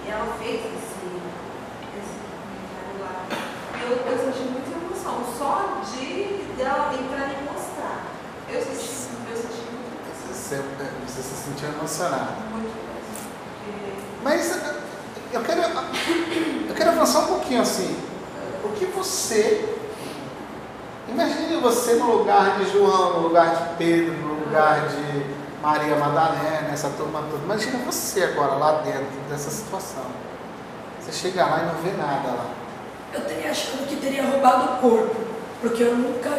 e 0.04 0.10
ela 0.10 0.36
fez 0.38 0.60
esse, 0.60 1.06
esse 1.98 2.14
documentário 2.20 3.00
lá. 3.00 3.26
Eu, 3.80 4.12
eu 4.12 4.18
senti 4.18 4.53
emoção 5.04 5.22
só 5.38 5.82
de 5.84 6.44
dela 6.56 6.94
entrar 6.94 7.30
e 7.30 7.44
mostrar. 7.44 8.04
Eu 8.48 8.60
senti, 8.60 9.08
eu 9.30 9.36
senti 9.36 9.62
muito 9.70 10.32
Você, 10.32 10.62
você 11.06 11.22
se 11.22 11.34
sentiu 11.44 11.68
emocionado. 11.68 12.32
muito. 12.50 12.72
Mas 14.22 14.50
eu 15.32 15.42
quero, 15.42 15.60
eu 15.60 16.74
quero 16.74 16.90
avançar 16.90 17.20
um 17.20 17.26
pouquinho 17.26 17.60
assim. 17.60 17.96
O 18.64 18.70
que 18.70 18.86
você. 18.86 19.76
Imagine 21.06 21.60
você 21.60 21.94
no 21.94 22.18
lugar 22.18 22.58
de 22.58 22.72
João, 22.72 23.20
no 23.20 23.28
lugar 23.28 23.54
de 23.54 23.76
Pedro, 23.76 24.14
no 24.14 24.44
lugar 24.46 24.88
de 24.88 25.26
Maria 25.60 25.96
Madalena, 25.96 26.70
essa 26.72 26.88
turma 26.90 27.22
toda. 27.30 27.44
Imagina 27.44 27.78
você 27.84 28.24
agora 28.24 28.54
lá 28.54 28.80
dentro 28.80 29.04
dessa 29.28 29.50
situação. 29.50 30.04
Você 30.98 31.12
chega 31.12 31.44
lá 31.44 31.62
e 31.62 31.66
não 31.66 31.74
vê 31.82 31.90
nada 31.90 32.28
lá. 32.28 32.63
Eu 33.14 33.20
teria 33.22 33.50
achado 33.50 33.86
que 33.86 33.96
teria 33.96 34.24
roubado 34.24 34.64
o 34.74 34.76
corpo, 34.78 35.14
porque 35.60 35.82
eu 35.82 35.94
nunca 35.96 36.30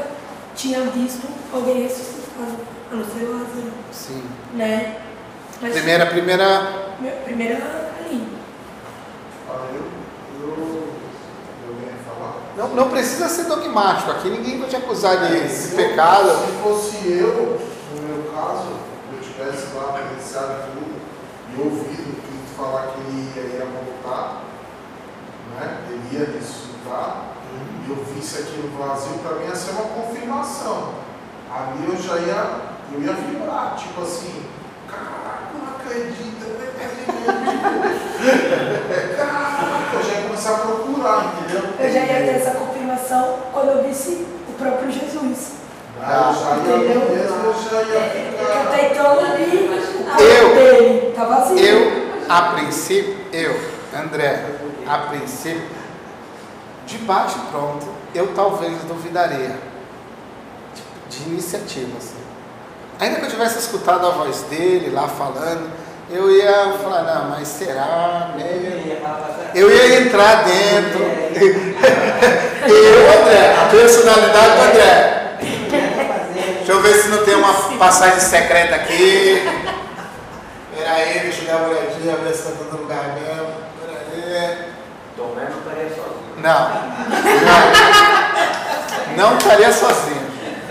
tinha 0.55 0.81
visto 0.81 1.27
alguém 1.53 1.83
ressuscitado, 1.83 2.57
a 2.91 2.95
não 2.95 3.05
ser 3.05 3.23
o 3.25 3.31
Lázaro, 3.33 3.71
Sim. 3.91 4.23
né? 4.53 4.97
Mas 5.61 5.73
Primeira, 5.73 6.05
primeira. 6.07 6.95
minha 6.99 7.13
primeira 7.13 7.55
ali. 7.99 8.27
Ah, 9.49 9.67
eu, 9.73 9.83
eu, 10.41 10.87
eu 11.67 11.73
ia 11.81 11.93
falar. 12.05 12.35
Não, 12.57 12.67
não 12.75 12.89
precisa 12.89 13.29
ser 13.29 13.45
dogmático. 13.45 14.11
Aqui 14.11 14.29
ninguém 14.29 14.59
vai 14.59 14.67
te 14.67 14.75
acusar 14.75 15.17
de 15.17 15.47
Se 15.49 15.71
eu- 15.71 15.77
pecado. 15.77 16.29
Se 16.29 16.51
fosse 16.61 17.07
eu, 17.13 17.59
no 17.95 18.01
meu 18.01 18.31
caso, 18.33 18.67
eu 19.13 19.19
tivesse 19.21 19.73
lá 19.75 19.93
presenciado 19.93 20.71
tudo 20.73 20.95
e 21.55 21.61
ouvido 21.61 22.09
o 22.11 22.21
Cristo 22.21 22.55
falar 22.57 22.87
que 22.87 22.99
ele 22.99 23.31
ia, 23.35 23.41
ia 23.59 23.65
voltar, 23.65 24.41
né? 25.57 25.77
ele 25.89 26.17
ia 26.19 26.25
ressuscitar, 26.25 26.64
e 26.87 27.89
eu 27.89 27.95
visse 28.13 28.39
aquilo 28.41 28.69
vazio, 28.77 29.17
para 29.19 29.35
mim 29.37 29.45
ia 29.47 29.55
ser 29.55 29.71
uma 29.71 29.83
confirmação. 29.83 30.89
Ali 31.51 31.85
eu 31.87 31.95
já 32.01 32.17
ia, 32.17 32.45
eu 32.93 33.01
ia 33.01 33.13
vibrar, 33.13 33.75
tipo 33.77 34.01
assim, 34.01 34.43
caraca, 34.89 35.51
não 35.53 35.63
acredito, 35.77 36.45
é 36.45 36.47
verdade 36.59 36.95
mesmo. 37.05 37.25
Caraca, 39.17 39.95
eu 39.95 40.03
já 40.03 40.13
ia 40.13 40.21
começar 40.27 40.51
a 40.51 40.53
procurar, 40.59 41.25
entendeu? 41.25 41.63
Eu 41.79 41.89
já 41.91 41.99
ia 41.99 42.07
ter 42.25 42.35
essa 42.41 42.51
confirmação 42.51 43.23
quando 43.53 43.69
eu 43.69 43.83
visse 43.83 44.25
o 44.49 44.53
próprio 44.53 44.91
Jesus. 44.91 45.53
Ah, 46.01 46.33
eu 46.35 46.43
já 46.43 46.49
ia 46.57 46.77
Entendeu? 46.77 47.09
mesmo, 47.09 47.45
eu 47.45 47.53
já 47.53 47.81
ia 47.83 48.01
ficar. 48.09 48.61
até 48.67 48.79
então 48.91 49.09
vi 49.37 49.67
corpo 49.67 50.21
Eu- 50.21 50.55
dele, 50.55 51.13
tá. 51.15 51.23
Eu, 51.55 51.79
a 52.29 52.41
princípio, 52.53 53.15
eu, 53.31 53.55
André, 53.97 54.45
a 54.87 54.97
princípio, 55.09 55.63
de 56.85 56.97
bate 56.99 57.37
pronto, 57.51 57.87
eu 58.13 58.33
talvez 58.33 58.83
duvidaria 58.83 59.55
tipo, 60.73 61.09
de 61.09 61.29
iniciativa. 61.29 61.97
Assim. 61.97 62.15
Ainda 62.99 63.19
que 63.19 63.25
eu 63.25 63.29
tivesse 63.29 63.59
escutado 63.59 64.05
a 64.07 64.11
voz 64.11 64.41
dele 64.43 64.91
lá 64.91 65.07
falando, 65.07 65.71
eu 66.09 66.31
ia 66.31 66.77
falar, 66.83 67.01
não, 67.01 67.29
mas 67.31 67.47
será 67.47 68.33
mesmo? 68.35 68.95
Eu 69.55 69.71
ia 69.71 70.01
entrar 70.01 70.43
dentro. 70.43 71.03
Eu, 72.67 73.21
André, 73.21 73.55
a 73.61 73.69
personalidade 73.69 74.55
do 74.55 74.61
André. 74.63 75.37
Deixa 76.57 76.71
eu 76.71 76.81
ver 76.81 76.95
se 76.95 77.09
não 77.09 77.23
tem 77.23 77.35
uma 77.35 77.53
passagem 77.77 78.19
secreta 78.19 78.75
aqui. 78.75 79.47
Peraí, 80.75 81.19
deixa 81.19 81.43
eu 81.43 81.47
dar 81.47 81.57
uma 81.57 81.67
olhadinha, 81.69 82.15
ver 82.15 82.33
se 82.33 82.41
tá 82.41 82.51
todo 82.57 82.81
lugar 82.81 83.13
mesmo. 83.13 83.53
Peraí. 83.79 84.57
Tomé 85.15 85.45
não. 86.45 86.69
Não. 89.17 89.37
Estaria 89.37 89.71
sozinho. 89.71 90.25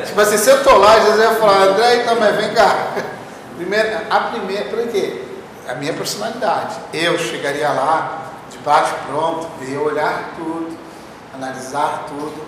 Tipo 0.07 0.21
assim, 0.21 0.39
se 0.39 0.51
eu 0.51 0.63
tô 0.63 0.77
lá, 0.77 1.01
Jesus 1.01 1.19
ia 1.19 1.35
falar, 1.37 1.63
André, 1.63 2.03
então, 2.03 2.17
mas 2.19 2.37
vem 2.37 2.55
cá. 2.55 2.93
Primeiro, 3.57 4.01
a 4.11 4.21
primeira, 4.21 4.65
por 4.65 4.87
quê? 4.89 5.23
A 5.69 5.75
minha 5.75 5.93
personalidade. 5.93 6.77
Eu 6.93 7.19
chegaria 7.19 7.71
lá, 7.71 8.23
de 8.51 8.59
bate 8.59 8.93
pronto, 9.07 9.49
ver, 9.61 9.79
olhar 9.79 10.33
tudo, 10.37 10.77
analisar 11.35 12.05
tudo. 12.09 12.45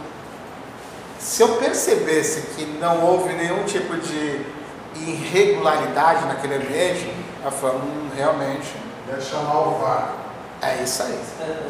Se 1.18 1.42
eu 1.42 1.49
percebesse 1.56 2.42
que 2.54 2.64
não 2.80 3.04
houve 3.04 3.33
nenhum 3.33 3.64
tipo 3.64 3.97
de 3.97 4.47
irregularidade 4.95 6.26
naquele 6.26 6.56
ambiente, 6.56 7.12
eu 7.45 7.50
falo, 7.50 7.78
hum, 7.78 8.11
realmente, 8.14 8.87
Ia 9.09 9.21
chamar 9.21 9.68
o 9.68 9.78
VAR. 9.78 10.25
É 10.69 10.83
isso 10.83 11.03
aí. 11.03 11.19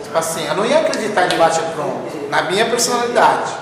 Tipo 0.03 0.19
assim, 0.19 0.47
eu 0.47 0.55
não 0.55 0.65
ia 0.65 0.81
acreditar 0.81 1.33
em 1.33 1.37
bate 1.39 1.61
pronto, 1.75 2.29
na 2.31 2.43
minha 2.43 2.65
personalidade. 2.67 3.53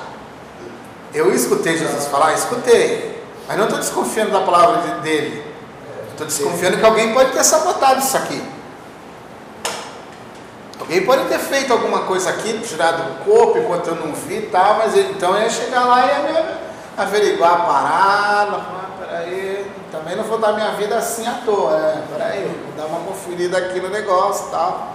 Eu 1.13 1.33
escutei 1.35 1.77
Jesus 1.77 2.07
falar, 2.07 2.33
escutei, 2.35 3.23
mas 3.47 3.57
não 3.57 3.65
estou 3.65 3.79
desconfiando 3.79 4.33
da 4.33 4.41
palavra 4.41 4.81
de- 4.83 5.01
dele. 5.03 5.45
Estou 6.11 6.27
desconfiando 6.27 6.77
que 6.79 6.85
alguém 6.85 7.13
pode 7.13 7.33
ter 7.33 7.45
sabotado 7.45 8.01
isso 8.01 8.17
aqui. 8.17 8.43
Alguém 10.81 11.05
pode 11.07 11.25
ter 11.27 11.39
feito 11.39 11.73
alguma 11.73 12.01
coisa 12.01 12.31
aqui, 12.31 12.59
tirado 12.61 13.03
do 13.05 13.25
corpo 13.25 13.59
enquanto 13.59 13.89
eu 13.89 13.95
não 13.95 14.13
vi 14.13 14.39
e 14.39 14.43
tal, 14.43 14.77
mas 14.79 14.97
então 14.97 15.35
eu 15.35 15.43
ia 15.43 15.51
chegar 15.51 15.85
lá 15.85 16.05
e 16.05 16.09
ia 16.09 16.19
me 16.43 16.49
averiguar 16.97 17.53
a 17.53 17.57
parada, 17.65 18.61
peraí, 18.99 19.67
também 19.91 20.17
não 20.17 20.25
vou 20.25 20.39
dar 20.39 20.53
minha 20.53 20.73
vida 20.73 20.97
assim 20.97 21.27
à 21.27 21.39
toa, 21.45 21.79
né? 21.79 22.03
Peraí, 22.13 22.45
vou 22.67 22.77
dar 22.77 22.93
uma 22.93 23.01
conferida 23.01 23.57
aqui 23.57 23.81
no 23.81 23.89
negócio 23.89 24.49
e 24.49 24.51
tal. 24.51 24.95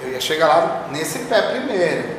Eu 0.00 0.10
ia 0.10 0.20
chegar 0.20 0.46
lá 0.48 0.82
nesse 0.90 1.20
pé 1.20 1.42
primeiro. 1.42 2.16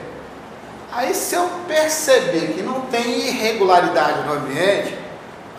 Aí 0.92 1.14
se 1.14 1.36
eu 1.36 1.50
perceber 1.68 2.54
que 2.56 2.62
não 2.62 2.82
tem 2.82 3.28
irregularidade 3.28 4.24
no 4.26 4.34
ambiente, 4.34 4.98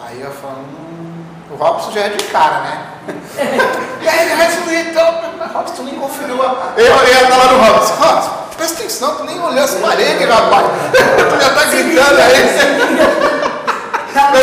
aí 0.05 0.21
eu 0.21 0.31
falo, 0.33 0.59
hum, 0.59 1.25
o 1.50 1.55
Robson 1.55 1.93
já 1.93 2.00
é 2.03 2.09
de 2.11 2.25
cara, 2.25 2.61
né? 2.61 2.87
e 4.03 4.09
aí, 4.09 4.35
Robson, 4.35 4.71
então, 4.71 5.21
Robson 5.55 5.83
nem 5.85 5.95
conferiu. 5.95 6.43
a- 6.43 6.73
Eu 6.77 6.95
estar 7.05 7.37
lá 7.37 7.53
no 7.53 7.59
Robson, 7.62 7.95
Robson, 7.95 8.31
presta 8.57 8.81
atenção, 8.81 9.17
tu 9.17 9.25
nem 9.25 9.41
olhou 9.41 9.65
as 9.65 9.75
paredes, 9.75 10.29
rapaz. 10.29 10.67
tu 11.31 11.41
já 11.43 11.55
tá 11.55 11.65
gritando 11.67 12.21
aí. 12.21 13.11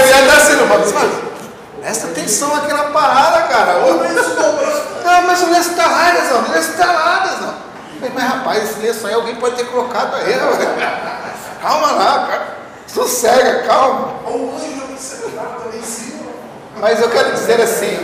Ia 0.10 0.22
dar 0.26 0.38
assim 0.38 0.54
no 0.54 0.66
Robson, 0.68 0.94
mas 0.96 1.12
presta 1.82 2.08
atenção 2.08 2.56
aqui 2.56 2.74
na 2.74 2.84
parada, 2.86 3.42
cara. 3.44 3.74
Mas 5.28 5.42
o 5.44 5.50
lenço 5.52 5.74
tá 5.76 5.86
lá, 5.86 6.12
Lesão, 6.14 6.44
o 6.44 6.52
lenço 6.52 6.74
tá 6.74 6.86
lá, 6.86 7.24
Lesão. 7.30 7.67
Mas 8.00 8.24
rapaz, 8.24 8.64
esse 8.64 8.80
lenço 8.80 9.08
aí 9.08 9.14
alguém 9.14 9.36
pode 9.36 9.56
ter 9.56 9.66
colocado 9.66 10.16
aí. 10.16 10.34
Calma 11.62 11.92
lá, 11.92 12.28
cara. 12.28 12.58
Sossega, 12.88 13.64
calma. 13.64 14.16
Mas 16.80 17.02
eu 17.02 17.10
quero 17.10 17.34
dizer 17.34 17.60
assim, 17.62 17.98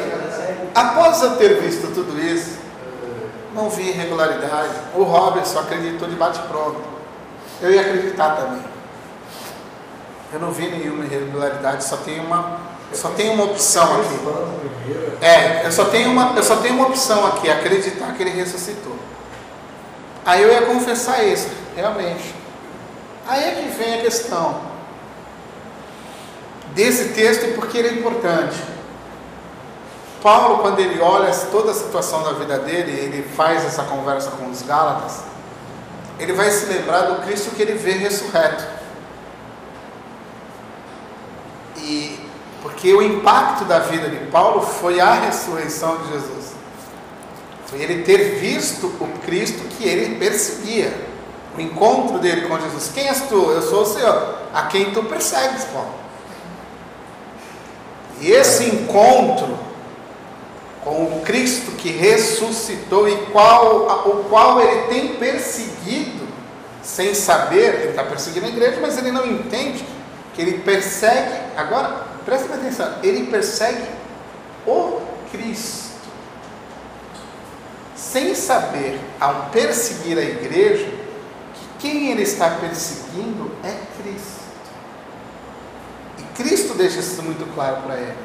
após 0.75 1.21
eu 1.21 1.37
ter 1.37 1.61
visto 1.61 1.93
tudo 1.93 2.19
isso, 2.19 2.57
não 3.53 3.69
vi 3.69 3.89
irregularidade. 3.89 4.73
O 4.95 5.03
Robertson 5.03 5.59
acreditou 5.59 6.07
de 6.07 6.15
bate-pronto. 6.15 6.81
Eu 7.61 7.71
ia 7.71 7.81
acreditar 7.81 8.35
também. 8.35 8.63
Eu 10.33 10.39
não 10.39 10.51
vi 10.51 10.69
nenhuma 10.69 11.05
irregularidade, 11.05 11.83
só 11.83 11.97
tem 11.97 12.19
uma, 12.19 12.57
só 12.91 13.09
tem 13.09 13.29
uma 13.29 13.43
opção 13.45 14.01
aqui. 14.01 14.19
É, 15.21 15.65
eu 15.65 15.71
só 15.71 15.85
tenho 15.85 16.09
uma, 16.09 16.33
eu 16.35 16.43
só 16.43 16.55
tenho 16.57 16.73
uma 16.73 16.87
opção 16.87 17.25
aqui, 17.27 17.49
acreditar 17.49 18.13
que 18.13 18.23
ele 18.23 18.31
ressuscitou. 18.31 18.95
Aí 20.25 20.41
eu 20.41 20.51
ia 20.51 20.61
confessar 20.63 21.23
isso, 21.23 21.49
realmente. 21.75 22.33
Aí 23.27 23.43
é 23.43 23.51
que 23.51 23.69
vem 23.77 23.95
a 23.95 24.01
questão 24.01 24.61
desse 26.73 27.09
texto 27.09 27.45
e 27.45 27.53
por 27.53 27.67
que 27.67 27.77
ele 27.77 27.89
é 27.89 27.93
importante. 27.93 28.57
Paulo, 30.21 30.59
quando 30.59 30.79
ele 30.79 31.01
olha 31.01 31.33
toda 31.51 31.71
a 31.71 31.73
situação 31.73 32.23
da 32.23 32.31
vida 32.31 32.57
dele, 32.59 32.91
ele 32.91 33.29
faz 33.35 33.65
essa 33.65 33.83
conversa 33.83 34.31
com 34.31 34.49
os 34.49 34.61
Gálatas, 34.61 35.19
ele 36.17 36.31
vai 36.31 36.49
se 36.49 36.65
lembrar 36.67 37.01
do 37.01 37.21
Cristo 37.23 37.53
que 37.53 37.61
ele 37.61 37.73
vê 37.73 37.91
ressurreto. 37.93 38.63
E 41.77 42.19
porque 42.61 42.93
o 42.93 43.01
impacto 43.01 43.65
da 43.65 43.79
vida 43.79 44.09
de 44.09 44.25
Paulo 44.27 44.61
foi 44.61 45.01
a 45.01 45.13
ressurreição 45.13 45.97
de 45.97 46.13
Jesus. 46.13 46.52
Foi 47.73 47.81
ele 47.81 48.03
ter 48.03 48.35
visto 48.35 48.85
o 48.85 49.07
Cristo 49.25 49.63
que 49.75 49.83
ele 49.83 50.19
perseguia. 50.19 50.93
O 51.57 51.59
encontro 51.59 52.19
dele 52.19 52.47
com 52.47 52.59
Jesus. 52.59 52.91
Quem 52.93 53.07
és 53.07 53.21
tu? 53.21 53.49
Eu 53.49 53.63
sou 53.63 53.81
o 53.81 53.85
Senhor. 53.85 54.37
A 54.53 54.67
quem 54.67 54.91
tu 54.91 55.01
persegues, 55.05 55.63
Paulo. 55.65 55.89
E 58.21 58.29
esse 58.29 58.65
encontro 58.65 59.57
com 60.83 61.03
o 61.03 61.21
Cristo 61.25 61.71
que 61.71 61.89
ressuscitou 61.89 63.09
e 63.09 63.17
qual, 63.31 64.05
o 64.07 64.25
qual 64.25 64.61
ele 64.61 64.81
tem 64.89 65.15
perseguido, 65.15 66.27
sem 66.83 67.15
saber, 67.15 67.73
ele 67.73 67.89
está 67.89 68.03
perseguindo 68.03 68.45
a 68.45 68.49
igreja, 68.49 68.77
mas 68.79 68.99
ele 68.99 69.11
não 69.11 69.25
entende 69.25 69.83
que 70.35 70.41
ele 70.43 70.59
persegue, 70.59 71.39
agora 71.57 72.03
presta 72.23 72.53
atenção, 72.53 72.99
ele 73.01 73.31
persegue 73.31 73.83
o 74.67 75.01
Cristo. 75.31 75.92
Sem 78.13 78.35
saber, 78.35 79.01
ao 79.19 79.49
perseguir 79.49 80.19
a 80.19 80.21
igreja, 80.21 80.85
que 80.85 81.67
quem 81.79 82.11
ele 82.11 82.21
está 82.21 82.47
perseguindo 82.47 83.51
é 83.63 83.75
Cristo. 83.97 84.43
E 86.19 86.21
Cristo 86.35 86.75
deixa 86.75 86.99
isso 86.99 87.23
muito 87.23 87.51
claro 87.55 87.81
para 87.81 87.95
ele. 87.95 88.15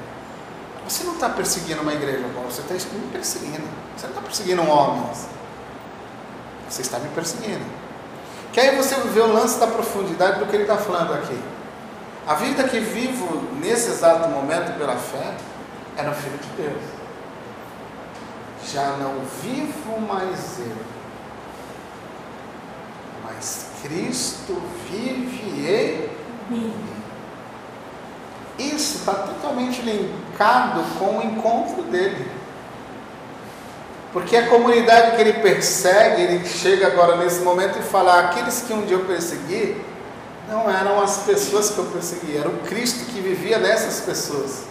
Você 0.87 1.05
não 1.05 1.14
está 1.14 1.31
perseguindo 1.31 1.81
uma 1.81 1.94
igreja, 1.94 2.22
você 2.46 2.61
está 2.61 2.74
me 2.94 3.09
perseguindo. 3.11 3.66
Você 3.96 4.07
não 4.09 4.11
está 4.11 4.20
perseguindo 4.20 4.62
homens. 4.68 5.27
Você 6.68 6.83
está 6.83 6.98
me 6.98 7.09
perseguindo. 7.09 7.64
Que 8.53 8.61
aí 8.61 8.77
você 8.77 8.94
vê 8.94 9.20
o 9.20 9.33
lance 9.33 9.59
da 9.59 9.68
profundidade 9.68 10.38
do 10.38 10.44
que 10.44 10.55
ele 10.55 10.64
está 10.64 10.77
falando 10.77 11.14
aqui. 11.14 11.40
A 12.27 12.35
vida 12.35 12.64
que 12.64 12.79
vivo 12.79 13.42
nesse 13.59 13.88
exato 13.88 14.29
momento 14.29 14.77
pela 14.77 14.96
fé 14.96 15.35
é 15.96 16.03
no 16.03 16.14
Filho 16.14 16.37
de 16.37 16.62
Deus. 16.62 16.98
Já 18.66 18.97
não 18.99 19.21
vivo 19.42 20.01
mais 20.01 20.59
eu, 20.59 20.77
mas 23.25 23.66
Cristo 23.83 24.61
vive 24.90 26.11
em 26.51 26.55
mim. 26.55 26.75
Isso 28.59 28.99
está 28.99 29.14
totalmente 29.14 29.81
linkado 29.83 30.83
com 30.99 31.18
o 31.18 31.23
encontro 31.23 31.83
dele. 31.85 32.29
Porque 34.12 34.37
a 34.37 34.49
comunidade 34.49 35.14
que 35.14 35.21
ele 35.23 35.35
persegue, 35.35 36.23
ele 36.23 36.44
chega 36.47 36.88
agora 36.88 37.16
nesse 37.16 37.40
momento 37.40 37.79
e 37.79 37.83
fala: 37.83 38.21
aqueles 38.21 38.62
que 38.62 38.73
um 38.73 38.85
dia 38.85 38.97
eu 38.97 39.05
persegui, 39.05 39.81
não 40.49 40.68
eram 40.68 41.01
as 41.01 41.18
pessoas 41.18 41.71
que 41.71 41.79
eu 41.79 41.85
persegui, 41.85 42.37
era 42.37 42.49
o 42.49 42.59
Cristo 42.61 43.05
que 43.12 43.21
vivia 43.21 43.59
nessas 43.59 44.01
pessoas. 44.01 44.62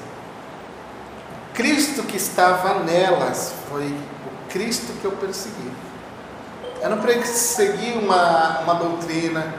Cristo 1.57 2.03
que 2.03 2.17
estava 2.17 2.83
nelas 2.83 3.51
foi 3.67 3.87
o 3.87 4.47
Cristo 4.47 4.93
que 5.01 5.05
eu 5.05 5.13
persegui. 5.13 5.71
Eu 6.79 6.91
não 6.91 6.99
persegui 6.99 7.93
uma, 7.93 8.59
uma 8.59 8.75
doutrina, 8.75 9.55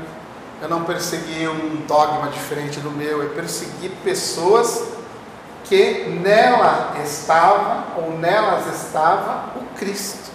eu 0.63 0.69
não 0.69 0.85
persegui 0.85 1.49
um 1.49 1.85
dogma 1.89 2.29
diferente 2.29 2.79
do 2.79 2.93
meu, 2.93 3.21
eu 3.21 3.31
persegui 3.31 3.89
pessoas 4.05 4.85
que 5.65 6.05
nela 6.23 6.95
estava, 7.05 8.01
ou 8.01 8.17
nelas 8.17 8.73
estava, 8.81 9.59
o 9.59 9.65
Cristo, 9.77 10.31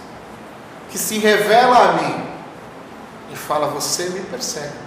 que 0.90 0.98
se 0.98 1.18
revela 1.18 1.78
a 1.78 1.92
mim 1.94 2.26
e 3.32 3.36
fala: 3.36 3.68
Você 3.68 4.10
me 4.10 4.20
persegue. 4.20 4.84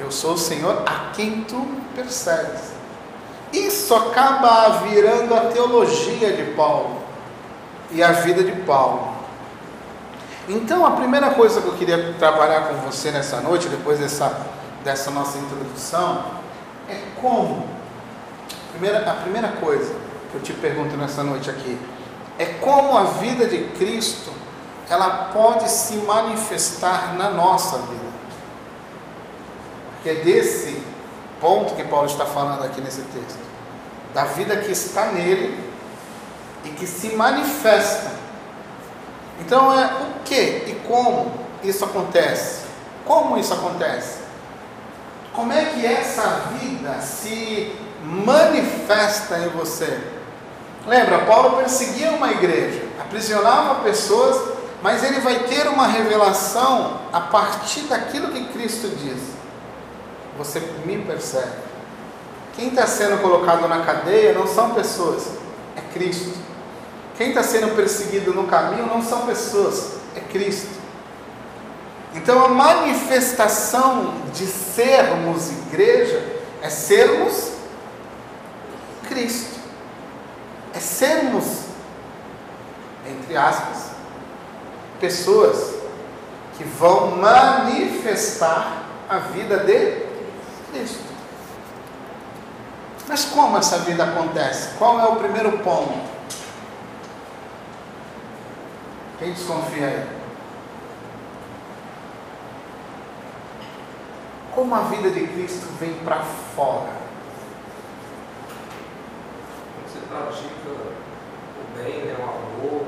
Eu 0.00 0.10
sou 0.10 0.34
o 0.34 0.38
Senhor 0.38 0.82
a 0.84 1.12
quem 1.14 1.44
tu 1.44 1.64
persegues. 1.94 2.75
Isso 3.56 3.94
acaba 3.94 4.80
virando 4.84 5.34
a 5.34 5.40
teologia 5.46 6.32
de 6.32 6.52
Paulo 6.52 7.02
e 7.90 8.02
a 8.02 8.12
vida 8.12 8.44
de 8.44 8.52
Paulo. 8.62 9.14
Então, 10.48 10.84
a 10.84 10.90
primeira 10.92 11.30
coisa 11.30 11.60
que 11.60 11.66
eu 11.66 11.74
queria 11.74 12.14
trabalhar 12.18 12.68
com 12.68 12.74
você 12.88 13.10
nessa 13.10 13.40
noite, 13.40 13.68
depois 13.68 13.98
dessa, 13.98 14.46
dessa 14.84 15.10
nossa 15.10 15.38
introdução, 15.38 16.24
é 16.88 17.00
como. 17.20 17.66
Primeira, 18.72 19.10
a 19.10 19.14
primeira 19.14 19.48
coisa 19.48 19.94
que 20.30 20.36
eu 20.36 20.42
te 20.42 20.52
pergunto 20.52 20.94
nessa 20.96 21.24
noite 21.24 21.48
aqui 21.48 21.78
é 22.38 22.44
como 22.44 22.96
a 22.98 23.04
vida 23.04 23.46
de 23.46 23.64
Cristo 23.78 24.30
ela 24.88 25.30
pode 25.32 25.68
se 25.70 25.94
manifestar 25.96 27.14
na 27.16 27.30
nossa 27.30 27.78
vida. 27.78 28.06
Porque 29.94 30.10
é 30.10 30.14
desse 30.16 30.80
ponto 31.40 31.74
que 31.74 31.84
Paulo 31.84 32.06
está 32.06 32.24
falando 32.24 32.64
aqui 32.64 32.80
nesse 32.80 33.02
texto, 33.02 33.38
da 34.16 34.24
vida 34.24 34.56
que 34.56 34.72
está 34.72 35.08
nele 35.12 35.62
e 36.64 36.70
que 36.70 36.86
se 36.86 37.14
manifesta. 37.14 38.10
Então 39.38 39.70
é 39.78 39.84
o 39.84 40.24
que 40.24 40.34
e 40.34 40.82
como 40.88 41.30
isso 41.62 41.84
acontece? 41.84 42.62
Como 43.04 43.36
isso 43.36 43.52
acontece? 43.52 44.20
Como 45.34 45.52
é 45.52 45.66
que 45.66 45.84
essa 45.84 46.44
vida 46.58 46.98
se 47.02 47.76
manifesta 48.02 49.38
em 49.40 49.50
você? 49.50 50.00
Lembra, 50.86 51.26
Paulo 51.26 51.58
perseguia 51.58 52.12
uma 52.12 52.30
igreja, 52.32 52.88
aprisionava 52.98 53.82
pessoas, 53.82 54.54
mas 54.82 55.04
ele 55.04 55.20
vai 55.20 55.40
ter 55.40 55.68
uma 55.68 55.88
revelação 55.88 57.02
a 57.12 57.20
partir 57.20 57.82
daquilo 57.82 58.32
que 58.32 58.46
Cristo 58.46 58.88
diz. 58.96 59.20
Você 60.38 60.60
me 60.86 61.04
percebe. 61.04 61.65
Quem 62.56 62.68
está 62.68 62.86
sendo 62.86 63.20
colocado 63.20 63.68
na 63.68 63.84
cadeia 63.84 64.32
não 64.32 64.46
são 64.46 64.70
pessoas, 64.70 65.28
é 65.76 65.92
Cristo. 65.92 66.32
Quem 67.18 67.28
está 67.28 67.42
sendo 67.42 67.76
perseguido 67.76 68.32
no 68.32 68.44
caminho 68.44 68.86
não 68.86 69.02
são 69.02 69.26
pessoas, 69.26 69.92
é 70.16 70.20
Cristo. 70.20 70.68
Então 72.14 72.42
a 72.46 72.48
manifestação 72.48 74.14
de 74.32 74.46
sermos 74.46 75.50
igreja 75.50 76.40
é 76.62 76.70
sermos 76.70 77.52
Cristo. 79.06 79.60
É 80.74 80.80
sermos, 80.80 81.44
entre 83.06 83.36
aspas, 83.36 83.90
pessoas 84.98 85.74
que 86.56 86.64
vão 86.64 87.16
manifestar 87.16 88.84
a 89.08 89.18
vida 89.18 89.58
de 89.58 90.06
Cristo. 90.72 91.15
Mas 93.08 93.24
como 93.26 93.56
essa 93.56 93.78
vida 93.78 94.04
acontece? 94.04 94.76
Qual 94.78 95.00
é 95.00 95.04
o 95.04 95.16
primeiro 95.16 95.58
ponto? 95.58 95.98
Quem 99.18 99.32
desconfia 99.32 99.86
aí? 99.86 100.06
Como 104.54 104.74
a 104.74 104.80
vida 104.80 105.10
de 105.10 105.26
Cristo 105.26 105.66
vem 105.78 105.94
para 106.04 106.20
fora? 106.56 106.90
Você 109.84 109.98
pratica 110.08 110.70
o 110.70 111.76
bem, 111.76 112.06
né, 112.06 112.16
o 112.18 112.22
amor, 112.22 112.86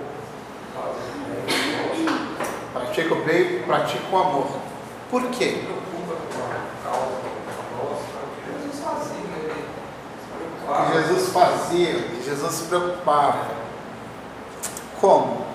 faz 0.75 0.97
o 0.97 1.19
bem, 1.29 2.07
Pratica 2.73 3.15
o 3.15 3.25
bem, 3.25 3.63
pratica 3.63 4.05
o 4.11 4.19
amor. 4.19 4.47
Por 5.11 5.23
quê? 5.31 5.65
preocupa 5.65 6.15
com 6.33 6.43
a 6.45 6.91
causa 6.91 7.29
nossa, 7.79 8.17
o 8.25 8.29
que 8.35 8.51
Jesus 8.63 8.85
fazia, 8.85 9.25
né? 9.29 9.39
Ele 9.45 9.65
se 10.21 10.27
O 10.27 10.37
preocupava. 10.37 10.58
Que 10.69 10.93
Jesus 10.93 11.33
fazia, 11.33 11.99
o 11.99 12.03
que 12.03 12.23
Jesus 12.25 12.53
se 12.53 12.65
preocupava. 12.65 13.47
Como? 15.01 15.47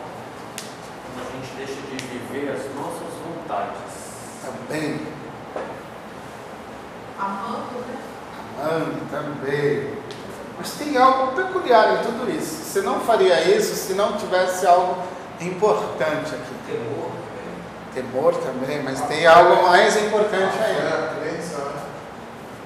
Quando 1.13 1.27
a 1.27 1.31
gente 1.31 1.55
deixa 1.55 1.81
de 1.81 1.97
viver 1.97 2.51
as 2.51 2.75
nossas 2.75 3.13
vontades. 3.23 3.83
Também, 4.43 5.13
Amando, 7.19 7.79
né? 7.87 7.97
amando 8.59 9.09
também. 9.09 9.93
Mas 10.57 10.71
tem 10.71 10.97
algo 10.97 11.33
peculiar 11.35 11.95
em 11.95 12.03
tudo 12.03 12.29
isso. 12.29 12.63
Você 12.65 12.81
não 12.81 12.99
faria 12.99 13.41
isso 13.55 13.75
se 13.75 13.93
não 13.93 14.17
tivesse 14.17 14.65
algo 14.65 14.97
importante 15.39 16.35
aqui. 16.35 16.53
Temor? 16.67 17.11
Temor 17.93 18.35
também, 18.35 18.81
mas 18.83 19.01
tem 19.01 19.25
algo 19.27 19.63
mais 19.63 19.95
importante 19.97 20.57
aí. 20.59 20.77
a 20.77 21.15
crença, 21.19 21.57
né? 21.57 21.81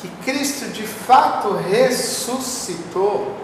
que 0.00 0.08
Cristo 0.24 0.66
de 0.66 0.86
fato 0.86 1.52
ressuscitou, 1.52 3.36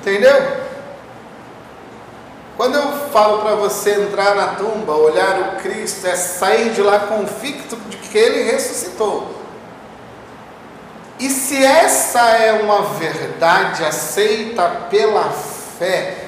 entendeu? 0.00 0.62
Quando 2.56 2.76
eu 2.76 3.10
falo 3.10 3.42
para 3.42 3.54
você 3.56 3.94
entrar 3.94 4.34
na 4.34 4.54
tumba, 4.54 4.92
olhar 4.92 5.40
o 5.40 5.62
Cristo, 5.62 6.06
é 6.06 6.14
sair 6.14 6.72
de 6.72 6.82
lá 6.82 7.00
convicto 7.00 7.76
de 7.76 7.96
que 7.96 8.16
ele 8.16 8.50
ressuscitou. 8.50 9.41
E 11.22 11.30
se 11.30 11.64
essa 11.64 12.18
é 12.30 12.52
uma 12.64 12.82
verdade 12.82 13.84
aceita 13.84 14.68
pela 14.90 15.30
fé, 15.30 16.26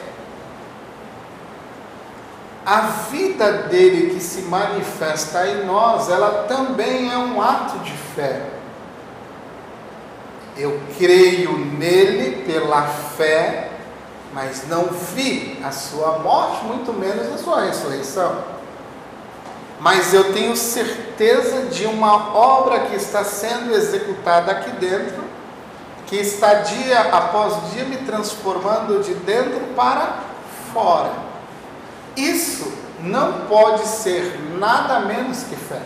a 2.64 2.80
vida 3.10 3.64
dele 3.64 4.14
que 4.14 4.22
se 4.22 4.42
manifesta 4.42 5.48
em 5.48 5.66
nós, 5.66 6.08
ela 6.08 6.44
também 6.44 7.12
é 7.12 7.18
um 7.18 7.42
ato 7.42 7.80
de 7.80 7.90
fé. 8.14 8.46
Eu 10.56 10.80
creio 10.96 11.58
nele 11.58 12.44
pela 12.44 12.82
fé, 12.82 13.70
mas 14.32 14.68
não 14.68 14.84
vi 14.84 15.58
a 15.64 15.72
sua 15.72 16.20
morte, 16.20 16.66
muito 16.66 16.92
menos 16.92 17.34
a 17.34 17.38
sua 17.38 17.62
ressurreição. 17.62 18.53
Mas 19.84 20.14
eu 20.14 20.32
tenho 20.32 20.56
certeza 20.56 21.66
de 21.66 21.84
uma 21.84 22.34
obra 22.34 22.86
que 22.86 22.96
está 22.96 23.22
sendo 23.22 23.70
executada 23.74 24.50
aqui 24.50 24.70
dentro, 24.76 25.22
que 26.06 26.16
está 26.16 26.54
dia 26.54 27.00
após 27.12 27.70
dia 27.70 27.84
me 27.84 27.98
transformando 27.98 29.02
de 29.02 29.12
dentro 29.12 29.60
para 29.76 30.20
fora. 30.72 31.12
Isso 32.16 32.72
não 32.98 33.40
pode 33.40 33.86
ser 33.86 34.40
nada 34.58 35.00
menos 35.00 35.42
que 35.42 35.54
fé. 35.54 35.82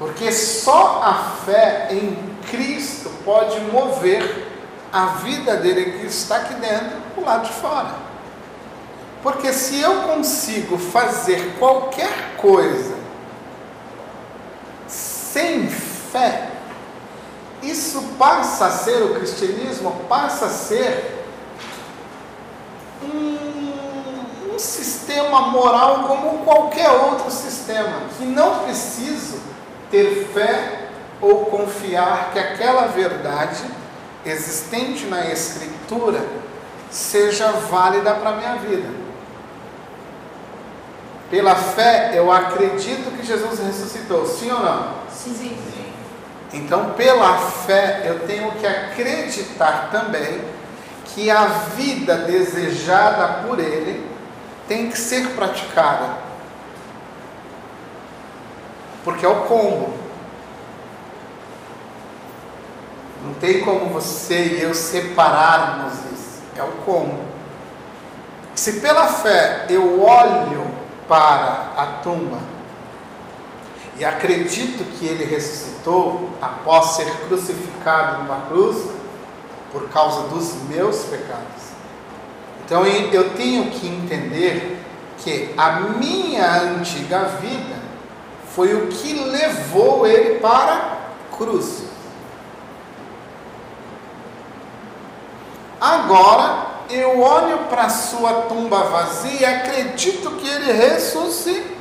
Porque 0.00 0.32
só 0.32 1.00
a 1.00 1.14
fé 1.44 1.90
em 1.92 2.16
Cristo 2.50 3.08
pode 3.24 3.60
mover 3.60 4.48
a 4.92 5.06
vida 5.22 5.58
dele 5.58 6.00
que 6.00 6.06
está 6.06 6.38
aqui 6.38 6.54
dentro 6.54 7.00
para 7.14 7.22
o 7.22 7.24
lado 7.24 7.46
de 7.46 7.52
fora. 7.52 8.01
Porque 9.22 9.52
se 9.52 9.80
eu 9.80 10.02
consigo 10.02 10.76
fazer 10.76 11.54
qualquer 11.58 12.36
coisa 12.36 12.96
sem 14.88 15.68
fé, 15.68 16.50
isso 17.62 18.02
passa 18.18 18.66
a 18.66 18.70
ser, 18.70 19.02
o 19.02 19.14
cristianismo 19.14 19.92
passa 20.08 20.46
a 20.46 20.48
ser 20.48 21.24
um, 23.02 24.54
um 24.54 24.58
sistema 24.58 25.42
moral 25.42 26.08
como 26.08 26.44
qualquer 26.44 26.90
outro 26.90 27.30
sistema, 27.30 28.02
que 28.18 28.24
não 28.24 28.60
preciso 28.64 29.40
ter 29.90 30.28
fé 30.34 30.88
ou 31.20 31.46
confiar 31.46 32.30
que 32.32 32.38
aquela 32.40 32.88
verdade 32.88 33.62
existente 34.26 35.06
na 35.06 35.26
Escritura 35.30 36.20
seja 36.90 37.52
válida 37.52 38.14
para 38.14 38.30
a 38.30 38.36
minha 38.36 38.54
vida. 38.56 39.01
Pela 41.32 41.54
fé, 41.54 42.10
eu 42.12 42.30
acredito 42.30 43.10
que 43.16 43.24
Jesus 43.24 43.58
ressuscitou, 43.58 44.26
sim 44.26 44.50
ou 44.52 44.60
não? 44.60 44.96
Sim. 45.10 45.56
Então, 46.52 46.90
pela 46.92 47.38
fé, 47.38 48.02
eu 48.04 48.26
tenho 48.26 48.52
que 48.52 48.66
acreditar 48.66 49.88
também 49.90 50.42
que 51.06 51.30
a 51.30 51.46
vida 51.46 52.16
desejada 52.18 53.46
por 53.46 53.58
Ele 53.58 54.06
tem 54.68 54.90
que 54.90 54.98
ser 54.98 55.30
praticada. 55.30 56.18
Porque 59.02 59.24
é 59.24 59.28
o 59.30 59.46
combo. 59.46 59.94
Não 63.24 63.32
tem 63.40 63.62
como 63.62 63.86
você 63.86 64.58
e 64.58 64.62
eu 64.62 64.74
separarmos 64.74 65.94
isso. 66.12 66.42
É 66.58 66.62
o 66.62 66.72
combo. 66.84 67.20
Se 68.54 68.80
pela 68.80 69.06
fé 69.06 69.64
eu 69.70 70.02
olho 70.02 70.81
para 71.12 71.74
a 71.76 71.86
tumba 72.02 72.38
e 73.98 74.02
acredito 74.02 74.82
que 74.98 75.04
ele 75.04 75.26
ressuscitou 75.26 76.30
após 76.40 76.96
ser 76.96 77.04
crucificado 77.26 78.22
numa 78.22 78.46
cruz 78.46 78.88
por 79.70 79.90
causa 79.90 80.28
dos 80.28 80.54
meus 80.70 81.04
pecados. 81.04 81.72
Então 82.64 82.86
eu 82.86 83.34
tenho 83.34 83.70
que 83.72 83.86
entender 83.86 84.82
que 85.18 85.52
a 85.58 85.80
minha 85.80 86.62
antiga 86.62 87.24
vida 87.42 87.76
foi 88.54 88.72
o 88.72 88.86
que 88.86 89.12
levou 89.12 90.06
ele 90.06 90.40
para 90.40 90.72
a 90.72 91.36
cruz. 91.36 91.82
Agora 95.78 96.71
eu 96.94 97.20
olho 97.20 97.58
para 97.70 97.88
sua 97.88 98.42
tumba 98.42 98.84
vazia 98.84 99.40
e 99.40 99.44
acredito 99.44 100.30
que 100.32 100.48
ele 100.48 100.72
ressuscitou. 100.72 101.72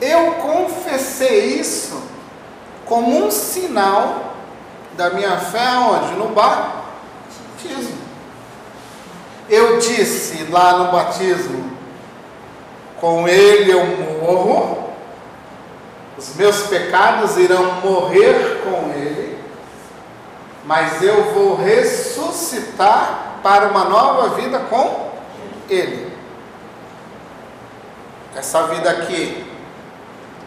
Eu 0.00 0.32
confessei 0.34 1.60
isso 1.60 2.02
como 2.86 3.26
um 3.26 3.30
sinal 3.30 4.34
da 4.96 5.10
minha 5.10 5.38
fé 5.38 5.70
onde? 5.78 6.14
No 6.14 6.28
batismo. 6.28 8.02
Eu 9.48 9.78
disse 9.78 10.44
lá 10.50 10.78
no 10.78 10.92
batismo, 10.92 11.72
Com 13.00 13.26
ele 13.26 13.72
eu 13.72 13.84
morro, 13.84 14.90
os 16.16 16.36
meus 16.36 16.68
pecados 16.68 17.36
irão 17.36 17.80
morrer 17.80 18.62
com 18.62 18.92
ele, 18.92 19.31
mas 20.64 21.02
eu 21.02 21.32
vou 21.32 21.56
ressuscitar 21.56 23.40
para 23.42 23.68
uma 23.68 23.84
nova 23.84 24.30
vida 24.36 24.60
com 24.60 25.10
ele. 25.68 26.12
Essa 28.36 28.68
vida 28.68 28.88
aqui, 28.90 29.44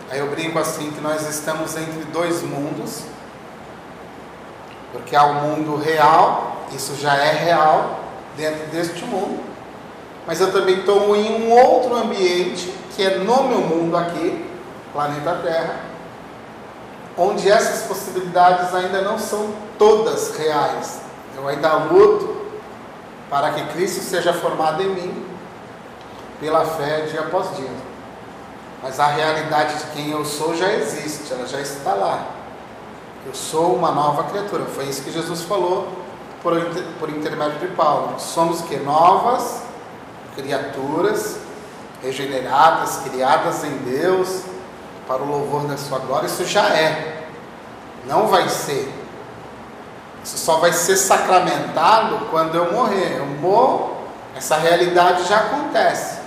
aí 0.10 0.20
eu 0.20 0.30
brinco 0.30 0.58
assim 0.58 0.92
que 0.92 1.02
nós 1.02 1.28
estamos 1.30 1.76
entre 1.76 2.04
dois 2.06 2.42
mundos, 2.42 3.04
porque 4.92 5.16
há 5.16 5.26
o 5.26 5.34
mundo 5.36 5.76
real, 5.76 6.66
isso 6.72 6.96
já 6.96 7.16
é 7.16 7.32
real 7.32 8.00
dentro 8.38 8.66
deste 8.68 9.04
mundo, 9.06 9.44
mas 10.26 10.42
eu 10.42 10.52
também 10.52 10.80
estou 10.80 11.16
em 11.16 11.44
um 11.44 11.52
outro 11.52 11.96
ambiente 11.96 12.74
que 12.96 13.04
é 13.04 13.18
no 13.18 13.44
meu 13.44 13.60
mundo 13.60 13.96
aqui, 13.98 14.50
planeta 14.94 15.36
Terra, 15.44 15.82
onde 17.18 17.50
essas 17.50 17.88
possibilidades 17.88 18.74
ainda 18.74 19.02
não 19.02 19.18
são 19.18 19.54
todas 19.78 20.36
reais. 20.38 21.00
Eu 21.36 21.48
ainda 21.48 21.74
luto 21.76 22.36
para 23.30 23.52
que 23.52 23.66
Cristo 23.74 24.02
seja 24.02 24.34
formado 24.34 24.82
em 24.82 24.90
mim 24.90 25.26
pela 26.40 26.66
fé 26.66 27.02
dia 27.02 27.22
após 27.22 27.56
dia. 27.56 27.70
Mas 28.84 29.00
a 29.00 29.08
realidade 29.08 29.78
de 29.78 29.86
quem 29.92 30.12
eu 30.12 30.24
sou 30.24 30.56
já 30.56 30.72
existe, 30.74 31.34
ela 31.34 31.48
já 31.48 31.60
está 31.60 31.94
lá. 31.94 32.26
Eu 33.26 33.34
sou 33.34 33.76
uma 33.76 33.92
nova 33.92 34.26
criatura. 34.26 34.66
Foi 34.66 34.86
isso 34.86 35.02
que 35.02 35.12
Jesus 35.12 35.42
falou 35.42 35.88
por, 36.44 36.54
por 37.00 37.10
intermédio 37.10 37.60
de 37.60 37.68
Paulo. 37.76 38.20
Somos 38.20 38.62
que 38.62 38.78
novas 38.78 39.64
criaturas, 40.36 41.38
regeneradas, 42.04 42.98
criadas 42.98 43.64
em 43.64 43.78
Deus, 43.78 44.44
para 45.08 45.22
o 45.22 45.28
louvor 45.28 45.68
da 45.68 45.78
sua 45.78 46.00
glória. 46.00 46.28
Isso 46.28 46.46
já 46.46 46.70
é. 46.70 47.28
Não 48.06 48.28
vai 48.28 48.48
ser. 48.50 48.92
Isso 50.24 50.38
só 50.38 50.58
vai 50.58 50.74
ser 50.74 50.98
sacramentado 50.98 52.28
quando 52.32 52.56
eu 52.56 52.72
morrer. 52.72 53.18
Eu 53.18 53.26
morro, 53.26 53.96
essa 54.36 54.58
realidade 54.58 55.28
já 55.28 55.38
acontece. 55.38 56.20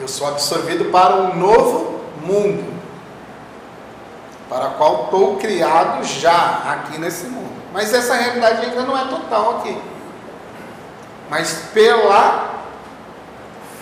Eu 0.00 0.08
sou 0.08 0.26
absorvido 0.26 0.86
para 0.86 1.14
um 1.14 1.36
novo 1.36 2.00
mundo, 2.22 2.72
para 4.48 4.68
o 4.68 4.70
qual 4.72 5.04
estou 5.04 5.36
criado 5.36 6.02
já 6.04 6.62
aqui 6.72 6.98
nesse 6.98 7.26
mundo. 7.26 7.52
Mas 7.72 7.92
essa 7.92 8.14
realidade 8.14 8.66
ainda 8.66 8.82
não 8.82 8.98
é 8.98 9.04
total 9.04 9.58
aqui. 9.58 9.80
Mas 11.30 11.68
pela 11.72 12.50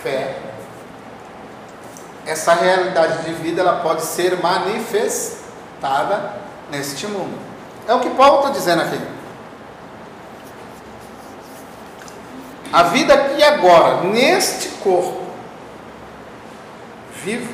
fé, 0.03 0.40
essa 2.25 2.53
realidade 2.53 3.23
de 3.23 3.33
vida 3.33 3.61
ela 3.61 3.79
pode 3.79 4.03
ser 4.03 4.41
manifestada 4.41 6.33
neste 6.69 7.07
mundo. 7.07 7.37
É 7.87 7.93
o 7.93 7.99
que 7.99 8.09
Paulo 8.11 8.39
está 8.39 8.51
dizendo 8.51 8.81
aqui. 8.81 8.99
A 12.71 12.83
vida 12.83 13.13
aqui 13.13 13.43
agora, 13.43 14.01
neste 14.03 14.69
corpo, 14.81 15.23
vivo, 17.23 17.53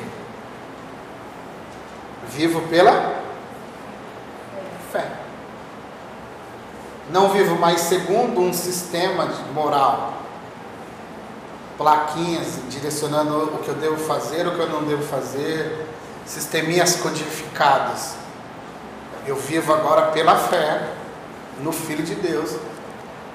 vivo 2.28 2.60
pela 2.68 3.14
fé. 4.92 5.04
Não 7.10 7.30
vivo 7.30 7.56
mais 7.56 7.80
segundo 7.80 8.40
um 8.40 8.52
sistema 8.52 9.28
moral, 9.52 10.12
plaquinhas 11.78 12.58
direcionando 12.68 13.54
o 13.54 13.58
que 13.58 13.68
eu 13.68 13.74
devo 13.76 13.96
fazer, 13.96 14.46
o 14.46 14.50
que 14.50 14.58
eu 14.58 14.68
não 14.68 14.82
devo 14.82 15.04
fazer, 15.04 15.86
sisteminhas 16.26 16.96
codificadas. 16.96 18.16
Eu 19.24 19.36
vivo 19.36 19.72
agora 19.72 20.10
pela 20.10 20.34
fé 20.34 20.88
no 21.62 21.70
Filho 21.70 22.02
de 22.02 22.16
Deus, 22.16 22.56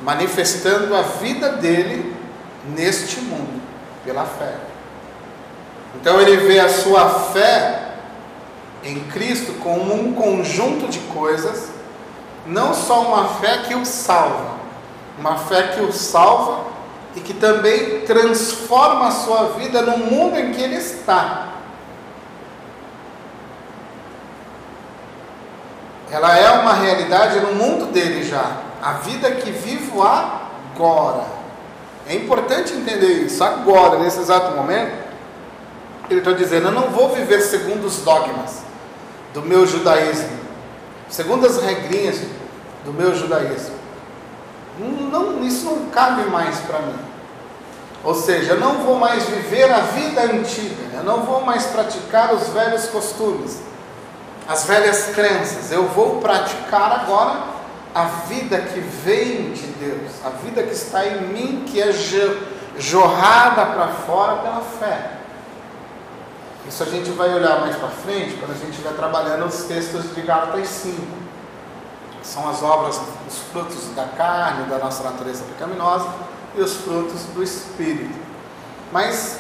manifestando 0.02 0.94
a 0.94 1.02
vida 1.02 1.54
dele 1.54 2.14
neste 2.76 3.22
mundo, 3.22 3.62
pela 4.04 4.26
fé. 4.26 4.56
Então 5.96 6.20
ele 6.20 6.38
vê 6.38 6.60
a 6.60 6.68
sua 6.68 7.10
fé 7.10 7.94
em 8.84 9.00
Cristo 9.06 9.54
como 9.62 9.94
um 9.94 10.14
conjunto 10.14 10.88
de 10.90 11.00
coisas, 11.00 11.70
não 12.46 12.74
só 12.74 13.04
uma 13.04 13.30
fé 13.36 13.60
que 13.60 13.74
o 13.74 13.86
salva, 13.86 14.58
uma 15.18 15.38
fé 15.38 15.70
que 15.70 15.82
o 15.82 15.94
salva 15.94 16.73
e 17.16 17.20
que 17.20 17.34
também 17.34 18.02
transforma 18.02 19.08
a 19.08 19.12
sua 19.12 19.50
vida 19.52 19.82
no 19.82 19.98
mundo 19.98 20.38
em 20.38 20.52
que 20.52 20.62
ele 20.62 20.76
está. 20.76 21.50
Ela 26.12 26.38
é 26.38 26.50
uma 26.60 26.74
realidade 26.74 27.40
no 27.40 27.54
mundo 27.54 27.92
dele 27.92 28.24
já, 28.24 28.58
a 28.82 28.94
vida 28.94 29.32
que 29.32 29.52
vivo 29.52 30.04
agora. 30.04 31.26
É 32.08 32.16
importante 32.16 32.74
entender 32.74 33.24
isso 33.24 33.44
agora, 33.44 34.00
nesse 34.00 34.20
exato 34.20 34.56
momento. 34.56 35.04
Ele 36.10 36.20
está 36.20 36.32
dizendo: 36.34 36.68
Eu 36.68 36.72
não 36.72 36.90
vou 36.90 37.10
viver 37.10 37.42
segundo 37.42 37.86
os 37.86 37.98
dogmas 37.98 38.62
do 39.34 39.42
meu 39.42 39.66
judaísmo, 39.66 40.30
segundo 41.10 41.48
as 41.48 41.62
regrinhas 41.62 42.22
do 42.86 42.94
meu 42.94 43.16
judaísmo. 43.16 43.76
Não, 44.80 45.44
isso 45.44 45.66
não 45.66 45.86
cabe 45.90 46.24
mais 46.30 46.58
para 46.62 46.80
mim. 46.80 46.96
Ou 48.04 48.14
seja, 48.14 48.54
eu 48.54 48.60
não 48.60 48.80
vou 48.80 48.96
mais 48.96 49.24
viver 49.24 49.72
a 49.72 49.80
vida 49.80 50.22
antiga, 50.24 50.98
eu 50.98 51.04
não 51.04 51.24
vou 51.24 51.42
mais 51.42 51.68
praticar 51.68 52.34
os 52.34 52.50
velhos 52.50 52.88
costumes, 52.88 53.62
as 54.48 54.66
velhas 54.66 55.12
crenças. 55.16 55.72
Eu 55.72 55.88
vou 55.88 56.20
praticar 56.20 56.92
agora 56.92 57.44
a 57.96 58.04
vida 58.28 58.60
que 58.60 58.80
vem 58.80 59.54
de 59.54 59.68
Deus, 59.68 60.12
a 60.26 60.30
vida 60.30 60.64
que 60.64 60.74
está 60.74 61.06
em 61.06 61.22
mim, 61.28 61.64
que 61.66 61.82
é 61.82 61.92
jorrada 62.78 63.66
para 63.68 63.88
fora 63.88 64.36
pela 64.38 64.62
fé. 64.62 65.12
Isso 66.68 66.84
a 66.84 66.86
gente 66.88 67.10
vai 67.12 67.34
olhar 67.34 67.60
mais 67.62 67.76
para 67.76 67.90
frente, 67.90 68.36
quando 68.36 68.52
a 68.52 68.56
gente 68.56 68.72
estiver 68.72 68.94
trabalhando 68.96 69.46
os 69.46 69.64
textos 69.64 70.14
de 70.16 70.22
Gálatas 70.22 70.68
5. 70.68 71.23
São 72.24 72.50
as 72.50 72.64
obras, 72.64 73.00
os 73.28 73.38
frutos 73.52 73.94
da 73.96 74.06
carne, 74.06 74.70
da 74.70 74.80
nossa 74.80 75.04
natureza 75.04 75.44
pecaminosa 75.44 76.08
e 76.56 76.62
os 76.62 76.78
frutos 76.78 77.24
do 77.34 77.44
Espírito. 77.44 78.18
Mas 78.92 79.40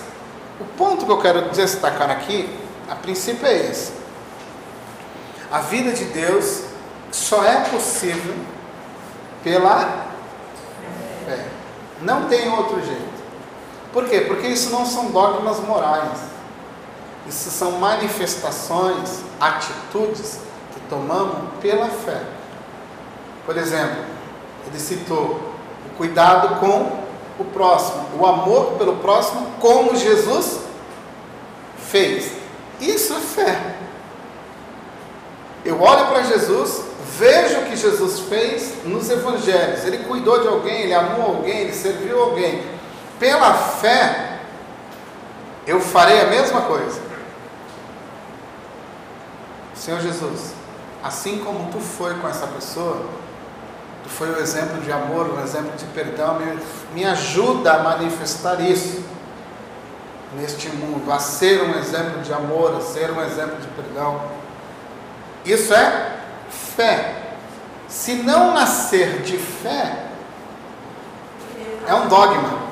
o 0.59 0.65
ponto 0.77 1.05
que 1.05 1.11
eu 1.11 1.19
quero 1.19 1.49
destacar 1.49 2.11
aqui, 2.11 2.59
a 2.89 2.95
princípio 2.95 3.47
é 3.47 3.69
esse. 3.69 3.93
A 5.51 5.59
vida 5.59 5.93
de 5.93 6.05
Deus 6.05 6.63
só 7.11 7.43
é 7.43 7.61
possível 7.69 8.35
pela 9.43 10.07
fé. 11.25 11.47
Não 12.01 12.27
tem 12.27 12.49
outro 12.49 12.83
jeito. 12.83 13.13
Por 13.93 14.09
quê? 14.09 14.21
Porque 14.21 14.47
isso 14.47 14.71
não 14.71 14.85
são 14.85 15.11
dogmas 15.11 15.59
morais. 15.59 16.19
Isso 17.27 17.51
são 17.51 17.73
manifestações, 17.73 19.21
atitudes 19.39 20.39
que 20.73 20.79
tomamos 20.89 21.37
pela 21.61 21.87
fé. 21.87 22.21
Por 23.45 23.57
exemplo, 23.57 24.03
ele 24.67 24.79
citou 24.79 25.53
o 25.85 25.97
cuidado 25.97 26.59
com 26.59 27.03
o 27.39 27.45
próximo, 27.45 28.05
o 28.19 28.25
amor 28.25 28.73
pelo 28.77 28.97
próximo, 28.97 29.47
como 29.59 29.95
Jesus 29.95 30.61
fez. 31.89 32.31
Isso 32.79 33.13
é 33.13 33.19
fé. 33.19 33.75
Eu 35.65 35.81
olho 35.81 36.07
para 36.07 36.23
Jesus, 36.23 36.83
vejo 37.17 37.59
o 37.59 37.65
que 37.65 37.75
Jesus 37.75 38.19
fez 38.21 38.85
nos 38.85 39.09
evangelhos. 39.09 39.85
Ele 39.85 39.99
cuidou 39.99 40.41
de 40.41 40.47
alguém, 40.47 40.81
ele 40.81 40.93
amou 40.93 41.35
alguém, 41.35 41.59
ele 41.59 41.73
serviu 41.73 42.21
alguém. 42.21 42.63
Pela 43.19 43.53
fé, 43.53 44.39
eu 45.65 45.79
farei 45.79 46.19
a 46.21 46.27
mesma 46.27 46.61
coisa. 46.61 47.01
Senhor 49.73 49.99
Jesus, 50.01 50.53
assim 51.03 51.39
como 51.39 51.71
tu 51.71 51.79
foi 51.79 52.13
com 52.15 52.27
essa 52.27 52.47
pessoa, 52.47 53.05
tu 54.03 54.09
foi 54.09 54.29
o 54.29 54.39
exemplo 54.39 54.81
de 54.81 54.91
amor, 54.91 55.29
o 55.29 55.41
exemplo 55.41 55.71
de 55.77 55.85
perdão, 55.85 56.39
me, 56.39 56.59
me 56.93 57.05
ajuda 57.05 57.73
a 57.73 57.83
manifestar 57.83 58.59
isso 58.61 59.03
neste 60.35 60.69
mundo, 60.69 61.11
a 61.11 61.19
ser 61.19 61.61
um 61.63 61.77
exemplo 61.77 62.21
de 62.21 62.33
amor, 62.33 62.75
a 62.75 62.81
ser 62.81 63.11
um 63.11 63.21
exemplo 63.21 63.57
de 63.57 63.67
perdão. 63.67 64.21
Isso 65.45 65.73
é 65.73 66.17
fé. 66.49 67.15
Se 67.87 68.15
não 68.15 68.53
nascer 68.53 69.21
de 69.21 69.37
fé, 69.37 70.07
é 71.87 71.93
um 71.93 72.07
dogma. 72.07 72.63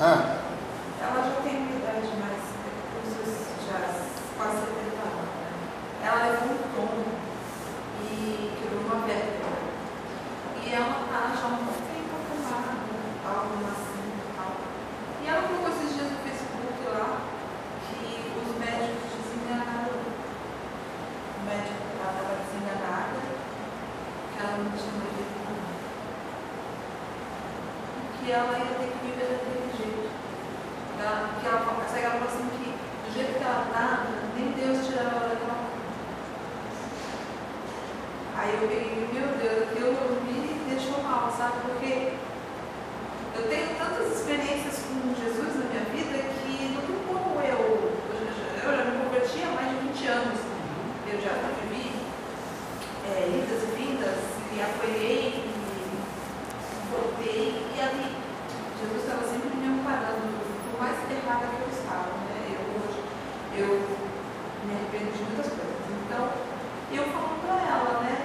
Ah, 0.00 0.36
ela 1.02 1.24
já 1.24 1.42
tem 1.42 1.56
uma 1.56 1.70
idade 1.72 2.06
mais, 2.20 2.38
sei 3.02 3.32
se 3.34 3.66
já 3.68 3.80
quase 4.36 4.58
70 4.58 5.02
anos. 5.02 5.26
né? 5.34 6.06
Ela 6.06 6.30
levou 6.30 6.54
um 6.54 6.76
tombo 6.76 7.04
e 8.18 8.50
quebrou 8.58 8.82
uma 8.82 9.06
vértebra. 9.06 9.54
E 10.64 10.72
ela 10.74 11.06
tá 11.06 11.36
já 11.38 11.48
muito 11.54 11.78
tempo 11.86 12.18
acamada, 12.18 12.74
alguma 13.24 13.70
assim 13.70 14.10
e 14.10 14.34
tal. 14.34 14.52
E 15.22 15.28
ela 15.28 15.42
colocou 15.46 15.70
esses 15.70 15.94
dias 15.94 16.10
no 16.10 16.18
Facebook 16.26 16.82
lá 16.90 17.22
que 17.86 18.32
os 18.34 18.50
médicos 18.58 19.06
desenganaram. 19.14 19.94
O 19.94 21.40
médico 21.46 21.78
ela 21.94 22.10
estava 22.10 22.42
desenganada, 22.42 23.22
que 23.22 24.38
ela 24.42 24.58
não 24.58 24.70
tinha 24.74 24.98
bebido 24.98 25.38
nada. 25.46 25.78
Que 28.18 28.32
ela 28.32 28.58
ia 28.58 28.74
ter 28.82 28.90
que 28.92 29.06
viver 29.06 29.28
daquele 29.30 29.70
jeito. 29.78 30.10
Que 30.10 31.00
ela, 31.00 31.30
que 31.38 31.46
ela, 31.46 31.58
que 31.62 31.98
ela 32.02 32.10
falou 32.18 32.26
assim 32.26 32.50
que 32.58 32.74
do 32.74 33.14
jeito 33.14 33.38
que 33.38 33.44
ela 33.44 33.62
está, 33.62 34.06
nem 34.34 34.52
Deus 34.52 34.86
tirava 34.86 35.16
ela 35.16 35.28
daquela 35.28 35.67
Aí 38.38 38.54
eu 38.54 38.68
peguei, 38.68 39.08
meu 39.12 39.28
Deus, 39.36 39.68
aquilo 39.68 40.22
me 40.22 40.38
deixou 40.70 41.02
mal, 41.02 41.34
sabe? 41.36 41.58
Porque 41.66 42.12
eu 43.34 43.42
tenho 43.48 43.74
tantas 43.78 44.16
experiências 44.16 44.78
com 44.86 45.14
Jesus 45.14 45.56
na 45.58 45.64
minha 45.70 45.84
vida 45.90 46.18
que 46.38 46.72
não 46.74 46.82
tem 46.82 46.98
como 47.06 47.40
eu. 47.40 47.92
Eu 48.62 48.76
já 48.76 48.84
me 48.84 49.04
converti 49.04 49.42
há 49.42 49.50
mais 49.54 49.68
de 49.70 49.76
20 49.88 50.06
anos. 50.06 50.38
Eu 51.10 51.20
já 51.20 51.32
vivi 51.58 51.90
é, 53.06 53.26
e 53.26 53.76
vindas, 53.76 54.18
e 54.54 54.60
apoiei, 54.60 55.44
e 55.44 55.98
voltei, 56.90 57.66
e 57.74 57.80
ali 57.80 58.14
Jesus 58.78 59.02
estava 59.02 59.24
sempre 59.24 59.56
me 59.56 59.66
amparando, 59.80 60.38
por 60.70 60.80
mais 60.80 60.96
errada 61.10 61.46
que 61.48 61.62
eu 61.62 61.68
estava. 61.74 62.12
Né? 62.28 62.54
Eu, 62.54 62.62
hoje, 62.76 63.00
eu 63.56 63.68
me 64.64 64.74
arrependo 64.74 65.10
de 65.16 65.22
muitas 65.24 65.46
coisas. 65.48 65.78
Então, 66.06 66.28
eu 66.92 67.04
falando 67.04 67.40
para 67.42 67.56
ela, 67.56 68.00
né? 68.04 68.16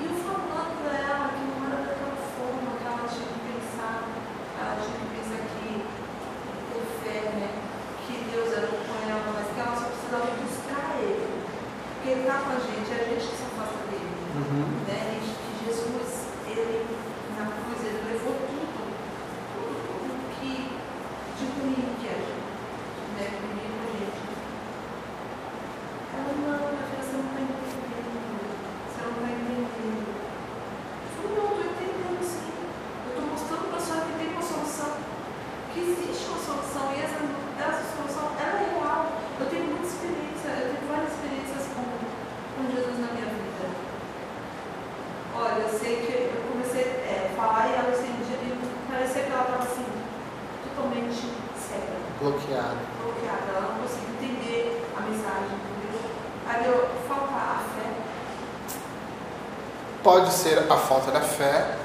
E 0.00 0.04
eu 0.04 0.14
falando 0.22 0.72
para 0.84 0.94
ela 0.96 1.28
que 1.32 1.42
não 1.48 1.58
era 1.66 1.82
daquela 1.82 2.16
forma 2.36 2.76
que 2.78 2.84
ela 2.86 3.04
tinha 3.08 3.26
que 3.26 3.40
pensar, 3.48 4.04
ela 4.60 4.74
tinha 4.78 4.96
que 5.00 5.08
pensar 5.16 5.40
que 5.48 5.82
ter 6.68 6.84
fé, 7.02 7.20
né? 7.36 7.48
Que 8.06 8.14
Deus 8.30 8.52
era 8.52 8.68
com 8.68 8.94
ela, 9.08 9.32
mas 9.34 9.48
que 9.52 9.60
ela 9.60 9.74
só 9.76 9.88
precisava 9.88 10.30
buscar 10.40 11.00
Ele. 11.00 11.26
Porque 11.98 12.08
Ele 12.08 12.20
está 12.22 12.38
com 12.38 12.52
a 12.54 12.60
gente, 12.62 12.88
é 12.92 12.96
a 13.02 13.08
gente 13.10 13.26
que 13.28 13.36
se 13.36 13.44
afasta 13.50 13.80
dele. 13.90 14.08
Né? 14.86 15.18
E 15.18 15.28
que 15.34 15.50
Jesus, 15.66 16.08
Ele, 16.46 16.86
na 17.36 17.44
cruz, 17.44 17.80
Ele 17.82 18.00
levou 18.12 18.34
tudo, 18.46 18.78
tudo, 19.52 19.74
tudo 19.84 20.14
que 20.38 20.78
de 21.36 21.44
ruim 21.58 21.82
que 22.00 22.06
a 22.08 22.16
gente, 22.22 22.46
né? 23.18 23.26
Comigo 23.36 23.76
a 23.82 23.88
gente. 23.98 24.22
Ela, 26.14 26.32
não, 26.38 26.58
minha 26.70 26.86
filha, 26.86 27.02
você 27.02 27.14
não 27.18 27.26
está 27.28 27.40
entendendo. 27.42 28.46
Você 28.88 28.98
não 29.02 29.12
está 29.18 29.28
entendendo. 29.28 30.08
Eu 30.98 31.10
falei, 31.14 31.30
não, 31.34 31.44
eu 31.44 31.58
estou 31.58 31.66
entendendo 31.68 32.22
sim. 32.22 32.48
Eu 32.48 33.10
estou 33.10 33.24
mostrando 33.28 33.64
para 33.68 33.78
a 33.78 33.82
senhora 33.82 34.06
que 34.06 34.18
tem 34.18 34.28
uma 34.32 34.42
solução. 34.42 34.92
Que 35.74 35.78
existe 35.82 36.24
uma 36.30 36.40
solução. 36.42 36.84
E 36.94 36.98
essa, 37.02 37.18
essa 37.58 37.84
solução, 37.94 38.24
ela 38.38 38.58
é 38.58 38.70
real. 38.78 39.02
Eu 39.38 39.46
tenho 39.46 39.66
muita 39.66 39.86
experiência, 39.86 40.48
eu 40.58 40.74
tenho 40.74 40.86
várias 40.90 41.12
experiências 41.14 41.62
com, 41.74 41.82
com 41.86 42.62
Jesus 42.70 42.96
na 42.98 43.10
minha 43.14 43.28
vida. 43.30 43.66
Olha, 45.38 45.62
eu 45.62 45.70
sei 45.78 46.02
que 46.02 46.34
eu 46.34 46.42
comecei 46.50 46.82
é, 47.06 47.30
a 47.30 47.36
falar 47.38 47.68
e 47.70 47.74
ela 47.78 47.94
sentia, 47.94 48.34
e 48.42 48.50
parecia 48.90 49.22
que 49.22 49.30
ela 49.30 49.46
estava 49.46 49.62
assim, 49.62 49.86
totalmente 50.66 51.30
cega 51.54 51.94
Bloqueado. 52.18 52.82
bloqueada, 52.98 53.46
ela 53.54 53.60
não 53.70 53.82
conseguia 53.82 54.10
entender 54.18 54.82
a 54.96 55.00
mensagem, 55.02 55.54
entendeu? 55.54 56.10
Aí 56.48 56.64
eu 56.66 56.88
faltar 57.06 57.62
a 57.62 57.78
fé. 57.78 57.86
Pode 60.18 60.32
ser 60.32 60.58
a 60.68 60.76
falta 60.76 61.12
da 61.12 61.20
fé, 61.20 61.76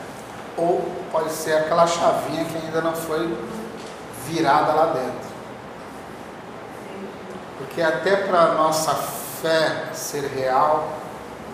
ou 0.57 0.83
pode 1.11 1.31
ser 1.31 1.53
aquela 1.53 1.85
chavinha 1.85 2.43
que 2.45 2.57
ainda 2.57 2.81
não 2.81 2.91
foi 2.91 3.37
virada 4.27 4.73
lá 4.73 4.85
dentro. 4.87 5.29
Porque 7.59 7.79
até 7.79 8.15
para 8.15 8.39
a 8.39 8.53
nossa 8.55 8.91
fé 8.95 9.89
ser 9.93 10.23
real, 10.35 10.93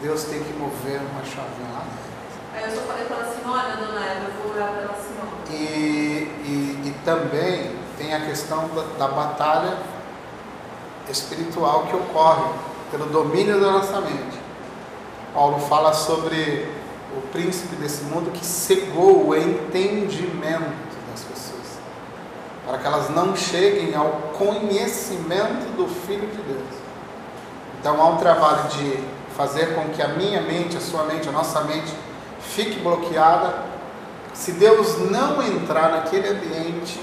Deus 0.02 0.24
tem 0.24 0.42
que 0.42 0.54
mover 0.54 1.02
uma 1.02 1.26
chavinha 1.26 1.68
lá 1.74 1.84
dentro. 1.84 2.56
Aí 2.56 2.63
eu 2.63 2.80
só 2.80 2.88
falei 2.88 3.04
para 3.04 3.18
ela 3.18 3.26
assim, 3.26 3.42
olha, 3.46 3.76
dona 3.76 4.06
Eva, 4.06 4.26
eu 4.30 4.42
vou 4.42 4.56
orar 4.56 4.72
para 4.72 4.82
ela 4.84 4.94
assim. 4.94 5.54
E, 5.54 6.32
e, 6.46 6.82
e 6.86 6.96
também 7.04 7.76
tem 7.98 8.15
a 8.15 8.22
questão 8.22 8.70
da, 8.70 9.06
da 9.06 9.13
batalha 9.13 9.78
espiritual 11.10 11.88
que 11.88 11.96
ocorre 11.98 12.54
pelo 12.89 13.08
domínio 13.08 13.60
da 13.60 13.70
nossa 13.70 14.00
mente. 14.00 14.38
Paulo 15.39 15.58
fala 15.58 15.93
sobre 15.93 16.67
o 17.17 17.21
príncipe 17.32 17.73
desse 17.78 18.04
mundo 18.04 18.30
que 18.30 18.45
cegou 18.45 19.25
o 19.25 19.34
entendimento 19.34 20.97
das 21.10 21.23
pessoas, 21.23 21.80
para 22.67 22.78
que 22.78 22.86
elas 22.86 23.10
não 23.12 23.34
cheguem 23.38 23.95
ao 23.95 24.34
conhecimento 24.38 25.78
do 25.78 25.88
Filho 25.88 26.28
de 26.28 26.41
Deus. 26.41 26.75
Então 27.80 28.02
há 28.02 28.10
um 28.10 28.17
trabalho 28.17 28.67
de 28.67 29.02
fazer 29.38 29.75
com 29.75 29.88
que 29.93 30.02
a 30.02 30.10
minha 30.10 30.41
mente, 30.41 30.75
a 30.75 30.82
sua 30.82 31.04
mente, 31.04 31.30
a 31.30 31.32
nossa 31.32 31.62
mente 31.62 31.93
fique 32.41 32.82
bloqueada. 32.82 33.63
Se 34.34 34.52
Deus 34.52 35.10
não 35.10 35.41
entrar 35.41 35.89
naquele 35.89 36.28
ambiente, 36.28 36.99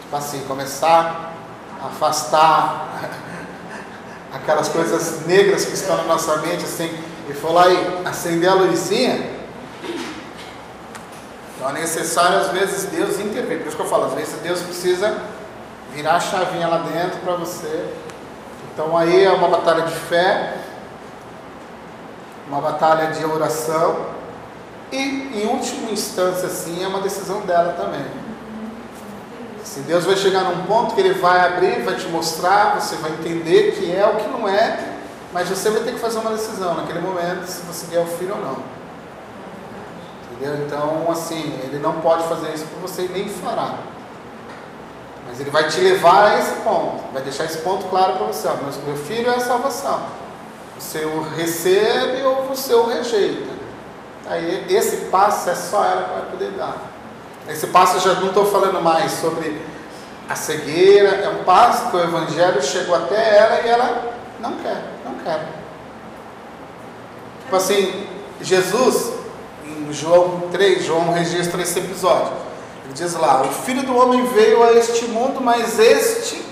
tipo 0.00 0.16
assim, 0.16 0.42
começar 0.48 1.34
a 1.82 1.88
afastar 1.88 2.88
aquelas 4.32 4.68
coisas 4.68 5.26
negras 5.26 5.64
que 5.64 5.74
estão 5.74 5.96
na 5.96 6.04
nossa 6.04 6.36
mente, 6.38 6.64
assim, 6.64 6.90
e 7.28 7.32
for 7.32 7.52
lá 7.52 7.68
e 7.68 8.02
acender 8.06 8.48
a 8.48 8.54
luzinha, 8.54 9.38
então 11.56 11.70
é 11.70 11.80
necessário 11.80 12.38
às 12.38 12.48
vezes 12.48 12.84
Deus 12.84 13.18
intervir. 13.18 13.58
Por 13.58 13.66
isso 13.66 13.76
que 13.76 13.82
eu 13.82 13.88
falo, 13.88 14.04
às 14.04 14.14
vezes 14.14 14.34
Deus 14.42 14.60
precisa 14.60 15.20
virar 15.92 16.16
a 16.16 16.20
chavinha 16.20 16.68
lá 16.68 16.78
dentro 16.78 17.18
para 17.18 17.34
você. 17.34 17.88
Então 18.72 18.96
aí 18.96 19.24
é 19.24 19.30
uma 19.32 19.48
batalha 19.48 19.82
de 19.82 19.94
fé, 19.94 20.56
uma 22.46 22.60
batalha 22.60 23.10
de 23.10 23.24
oração 23.24 24.06
e, 24.92 25.42
em 25.42 25.46
última 25.48 25.90
instância, 25.90 26.46
assim, 26.46 26.82
é 26.82 26.88
uma 26.88 27.00
decisão 27.00 27.40
dela 27.40 27.72
também. 27.72 28.06
Se 29.68 29.80
Deus 29.80 30.04
vai 30.04 30.16
chegar 30.16 30.44
num 30.44 30.64
ponto 30.64 30.94
que 30.94 31.00
Ele 31.02 31.12
vai 31.12 31.40
abrir, 31.40 31.82
vai 31.82 31.94
te 31.94 32.08
mostrar, 32.08 32.80
você 32.80 32.96
vai 32.96 33.10
entender 33.10 33.72
que 33.72 33.94
é 33.94 34.06
o 34.06 34.16
que 34.16 34.26
não 34.26 34.48
é, 34.48 34.94
mas 35.30 35.46
você 35.46 35.68
vai 35.68 35.82
ter 35.82 35.92
que 35.92 35.98
fazer 35.98 36.20
uma 36.20 36.30
decisão 36.30 36.74
naquele 36.74 37.00
momento 37.00 37.46
se 37.46 37.60
você 37.66 37.86
quer 37.86 38.00
o 38.00 38.06
filho 38.06 38.34
ou 38.34 38.40
não. 38.40 38.56
Entendeu? 40.32 40.64
Então, 40.64 41.10
assim, 41.10 41.60
Ele 41.64 41.78
não 41.80 42.00
pode 42.00 42.26
fazer 42.28 42.54
isso 42.54 42.64
por 42.64 42.88
você 42.88 43.02
e 43.02 43.08
nem 43.08 43.28
fará. 43.28 43.74
Mas 45.28 45.38
Ele 45.38 45.50
vai 45.50 45.68
te 45.68 45.80
levar 45.80 46.28
a 46.28 46.38
esse 46.38 46.54
ponto, 46.62 47.04
vai 47.12 47.22
deixar 47.22 47.44
esse 47.44 47.58
ponto 47.58 47.88
claro 47.88 48.14
para 48.14 48.26
você. 48.26 48.48
Ó, 48.48 48.54
meu 48.86 48.96
filho 48.96 49.30
é 49.30 49.34
a 49.34 49.40
salvação. 49.40 50.00
Você 50.78 51.04
o 51.04 51.20
recebe 51.36 52.22
ou 52.22 52.44
você 52.44 52.72
o 52.72 52.86
rejeita. 52.86 53.50
Aí 54.26 54.64
esse 54.70 54.96
passo 55.10 55.50
é 55.50 55.54
só 55.54 55.84
ela 55.84 56.04
que 56.04 56.14
vai 56.14 56.30
poder 56.30 56.50
dar. 56.52 56.87
Esse 57.48 57.68
passo 57.68 57.98
já 58.00 58.14
não 58.20 58.28
estou 58.28 58.44
falando 58.44 58.82
mais 58.82 59.12
sobre 59.12 59.60
a 60.28 60.34
cegueira, 60.34 61.08
é 61.08 61.28
um 61.30 61.44
passo 61.44 61.90
que 61.90 61.96
o 61.96 62.02
Evangelho 62.02 62.62
chegou 62.62 62.94
até 62.94 63.38
ela 63.38 63.60
e 63.64 63.68
ela 63.68 64.12
não 64.38 64.52
quer, 64.56 64.82
não 65.04 65.14
quer. 65.24 65.48
Tipo 67.40 67.56
assim, 67.56 68.06
Jesus, 68.42 69.14
em 69.64 69.90
João 69.90 70.42
3, 70.52 70.84
João 70.84 71.10
registra 71.12 71.62
esse 71.62 71.78
episódio. 71.78 72.32
Ele 72.84 72.92
diz 72.92 73.14
lá: 73.14 73.40
O 73.42 73.48
filho 73.48 73.82
do 73.82 73.96
homem 73.96 74.26
veio 74.26 74.62
a 74.62 74.74
este 74.74 75.06
mundo, 75.06 75.40
mas 75.40 75.78
este, 75.78 76.44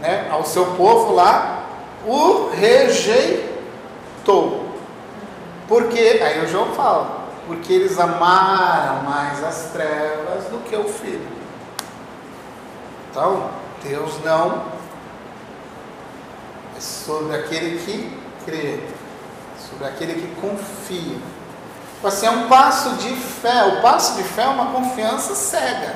né, 0.00 0.28
ao 0.30 0.46
seu 0.46 0.64
povo 0.76 1.14
lá, 1.14 1.66
o 2.06 2.48
rejeitou. 2.48 3.44
Porque, 5.68 6.20
aí 6.22 6.42
o 6.42 6.48
João 6.48 6.68
fala, 6.72 7.15
porque 7.46 7.72
eles 7.72 7.98
amaram 7.98 9.04
mais 9.04 9.42
as 9.42 9.70
trevas 9.72 10.44
do 10.44 10.62
que 10.68 10.74
o 10.74 10.84
filho. 10.84 11.26
Então, 13.10 13.50
Deus 13.82 14.22
não 14.24 14.64
é 16.76 16.80
sobre 16.80 17.36
aquele 17.36 17.78
que 17.78 18.18
crê, 18.44 18.80
sobre 19.70 19.86
aquele 19.86 20.14
que 20.14 20.40
confia. 20.40 21.18
Tipo 21.94 22.08
assim, 22.08 22.26
é 22.26 22.30
um 22.30 22.48
passo 22.48 22.90
de 22.96 23.14
fé. 23.14 23.64
O 23.64 23.80
passo 23.80 24.16
de 24.16 24.22
fé 24.22 24.42
é 24.42 24.48
uma 24.48 24.66
confiança 24.66 25.34
cega. 25.34 25.94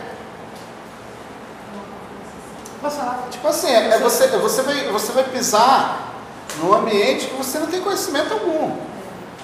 Tipo 3.31 3.49
assim, 3.49 3.69
é 3.71 3.99
você, 3.99 4.29
você, 4.29 4.63
vai, 4.63 4.89
você 4.89 5.13
vai 5.13 5.25
pisar 5.25 6.15
num 6.59 6.73
ambiente 6.73 7.27
que 7.27 7.35
você 7.35 7.59
não 7.59 7.67
tem 7.67 7.83
conhecimento 7.83 8.33
algum. 8.33 8.77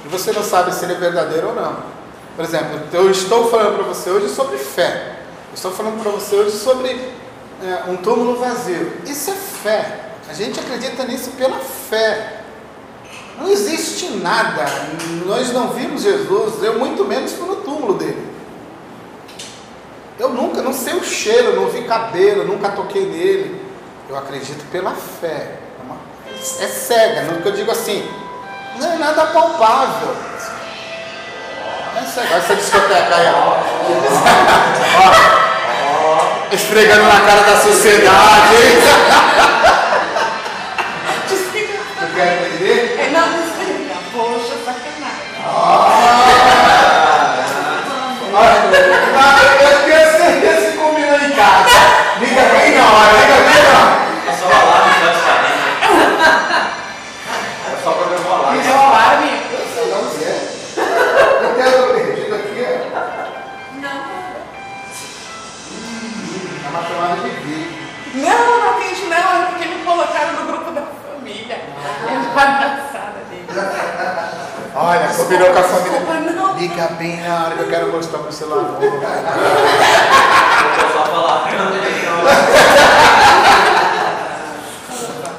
E 0.05 0.09
você 0.09 0.33
não 0.33 0.43
sabe 0.43 0.73
se 0.73 0.85
ele 0.85 0.95
é 0.95 0.97
verdadeiro 0.97 1.49
ou 1.49 1.55
não. 1.55 1.96
Por 2.37 2.45
exemplo, 2.45 2.81
eu 2.93 3.11
estou 3.11 3.51
falando 3.51 3.77
para 3.77 3.85
você 3.85 4.11
hoje 4.11 4.29
sobre 4.29 4.59
fé. 4.59 5.17
Eu 5.49 5.55
estou 5.55 5.73
falando 5.73 6.03
para 6.03 6.13
você 6.13 6.37
hoje 6.37 6.55
sobre 6.59 6.91
é, 7.63 7.91
um 7.91 7.97
túmulo 7.97 8.37
vazio. 8.37 8.93
Isso 9.07 9.31
é 9.31 9.35
fé. 9.35 10.01
A 10.29 10.35
gente 10.35 10.61
acredita 10.61 11.05
nisso 11.05 11.31
pela 11.31 11.57
fé. 11.57 12.43
Não 13.39 13.49
existe 13.49 14.11
nada. 14.19 14.67
Nós 15.25 15.51
não 15.51 15.69
vimos 15.69 16.03
Jesus, 16.03 16.63
eu 16.63 16.79
muito 16.79 17.05
menos 17.07 17.33
fui 17.33 17.49
no 17.49 17.57
túmulo 17.57 17.95
dele. 17.95 18.37
Eu 20.19 20.31
nunca, 20.31 20.61
não 20.61 20.75
sei 20.75 20.95
o 20.95 21.05
cheiro, 21.05 21.57
não 21.57 21.69
vi 21.69 21.85
cabelo, 21.85 22.45
nunca 22.45 22.71
toquei 22.71 23.07
nele. 23.07 23.63
Eu 24.09 24.17
acredito 24.17 24.65
pela 24.71 24.93
fé. 24.93 25.59
É, 26.29 26.65
é 26.65 26.69
cega, 26.69 27.23
não 27.23 27.41
que 27.41 27.49
eu 27.49 27.53
digo 27.53 27.71
assim, 27.71 28.07
não 28.79 28.93
é 28.93 28.99
nada 28.99 29.27
palpável. 29.27 30.15
Gosta 32.29 32.55
de 32.55 32.61
discoteca 32.61 33.15
aí, 33.17 33.27
ó. 33.35 33.57
ó. 34.99 35.17
Esfregando 36.53 37.05
na 37.05 37.21
cara 37.21 37.43
da 37.43 37.57
sociedade, 37.57 38.57
hein? 38.57 38.81
Você 41.29 42.07
quer 42.15 42.29
entender? 42.47 42.99
É 43.01 43.11
não 43.11 43.29
desliga. 43.33 43.95
Poxa, 44.13 44.57
sacanagem. 44.65 45.37
Olha, 48.33 48.57
eu 49.63 49.79
tenho 49.85 50.09
certeza 50.17 50.71
que 50.71 50.77
combinou 50.79 51.19
em 51.19 51.31
casa. 51.31 51.79
Liga 52.21 52.43
bem 52.43 52.77
na 52.77 52.85
hora, 52.85 53.13
liga 53.13 53.36
eu 77.97 78.03
quero 78.03 78.03
mostrar 78.03 78.19
pro 78.19 78.33
celular 78.33 78.63
novo. 78.63 78.81
Vou 78.81 79.01
só 80.93 81.05
falar. 81.07 81.49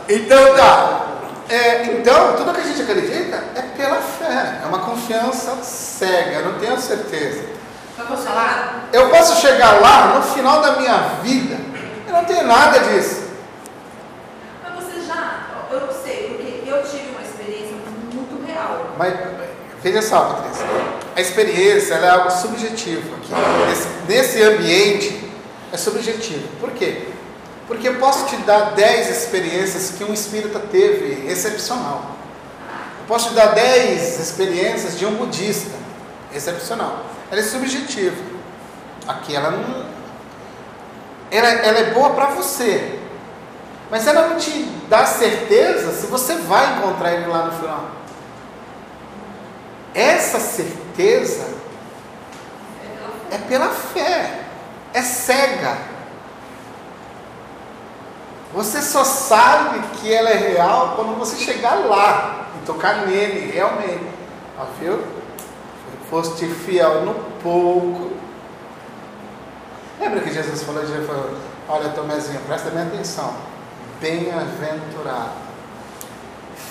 Então 0.09 0.55
tá. 0.55 1.01
É, 1.49 1.85
então, 1.85 2.35
tudo 2.35 2.53
que 2.53 2.59
a 2.59 2.63
gente 2.63 2.81
acredita 2.81 3.41
é 3.55 3.61
pela 3.61 4.01
fé. 4.01 4.59
É 4.63 4.65
uma 4.67 4.79
confiança 4.79 5.55
cega, 5.63 6.39
eu 6.39 6.51
não 6.51 6.59
tenho 6.59 6.77
certeza. 6.79 7.45
Mas 7.97 8.07
posso 8.07 8.23
falar? 8.23 8.89
Eu 8.91 9.09
posso 9.09 9.39
chegar 9.39 9.79
lá 9.81 10.15
no 10.15 10.23
final 10.23 10.61
da 10.61 10.73
minha 10.73 10.97
vida, 11.23 11.57
eu 12.05 12.13
não 12.13 12.25
tenho 12.25 12.45
nada 12.45 12.79
disso. 12.79 13.27
Mas 14.61 14.83
você 14.83 15.01
já, 15.01 15.47
eu 15.71 15.89
sei, 16.03 16.27
porque 16.35 16.69
eu 16.69 16.83
tive 16.83 17.09
uma 17.11 17.21
experiência 17.21 17.75
muito 18.13 18.45
real. 18.45 18.87
Mas 18.97 19.13
veja 19.81 20.01
só, 20.01 20.25
Patrícia, 20.25 20.65
a 21.17 21.21
experiência 21.21 21.95
é 21.95 22.09
algo 22.09 22.29
subjetivo 22.29 23.15
aqui. 23.15 23.31
Nesse, 23.67 23.87
nesse 24.07 24.43
ambiente 24.43 25.31
é 25.73 25.75
subjetivo. 25.75 26.47
Por 26.59 26.69
quê? 26.73 27.07
Porque 27.65 27.87
eu 27.87 27.95
posso 27.95 28.27
te 28.27 28.37
dar 28.43 28.75
10 28.75 29.09
experiências 29.09 29.95
que 29.97 30.03
um 30.03 30.13
espírita 30.13 30.59
teve 30.59 31.27
excepcional. 31.27 32.11
Eu 32.99 33.05
posso 33.07 33.29
te 33.29 33.33
dar 33.33 33.47
10 33.47 34.19
experiências 34.19 34.99
de 34.99 35.07
um 35.07 35.15
budista 35.15 35.75
excepcional. 36.31 37.07
Ela 37.31 37.41
é 37.41 37.43
subjetiva. 37.43 38.15
Aqui 39.07 39.35
ela 39.35 39.49
não. 39.49 39.87
Ela, 41.31 41.47
ela 41.47 41.79
é 41.79 41.93
boa 41.95 42.11
para 42.11 42.27
você. 42.27 42.99
Mas 43.89 44.05
ela 44.05 44.27
não 44.27 44.37
te 44.37 44.51
dá 44.87 45.03
certeza 45.07 45.93
se 45.93 46.05
você 46.05 46.35
vai 46.35 46.77
encontrar 46.77 47.13
ele 47.13 47.25
lá 47.25 47.45
no 47.45 47.53
final. 47.53 47.89
Essa 49.95 50.39
certeza 50.39 50.86
é 53.31 53.37
pela 53.47 53.69
fé, 53.69 54.43
é 54.93 55.01
cega. 55.01 55.77
Você 58.53 58.81
só 58.81 59.03
sabe 59.03 59.79
que 59.97 60.11
ela 60.11 60.29
é 60.29 60.37
real 60.53 60.93
quando 60.95 61.17
você 61.19 61.35
chegar 61.35 61.75
lá 61.85 62.47
e 62.55 62.65
tocar 62.65 63.05
nele, 63.05 63.51
realmente. 63.51 64.07
Ó, 64.57 64.65
viu? 64.79 65.03
Foste 66.09 66.47
fiel 66.47 67.05
no 67.05 67.13
pouco. 67.43 68.13
Lembra 69.99 70.21
que 70.21 70.31
Jesus 70.31 70.63
falou, 70.63 70.81
Jesus 70.81 71.05
falou, 71.05 71.37
olha 71.67 71.89
Tomézinho, 71.89 72.39
presta 72.47 72.69
bem 72.69 72.83
atenção. 72.83 73.33
Bem-aventurado, 73.99 75.31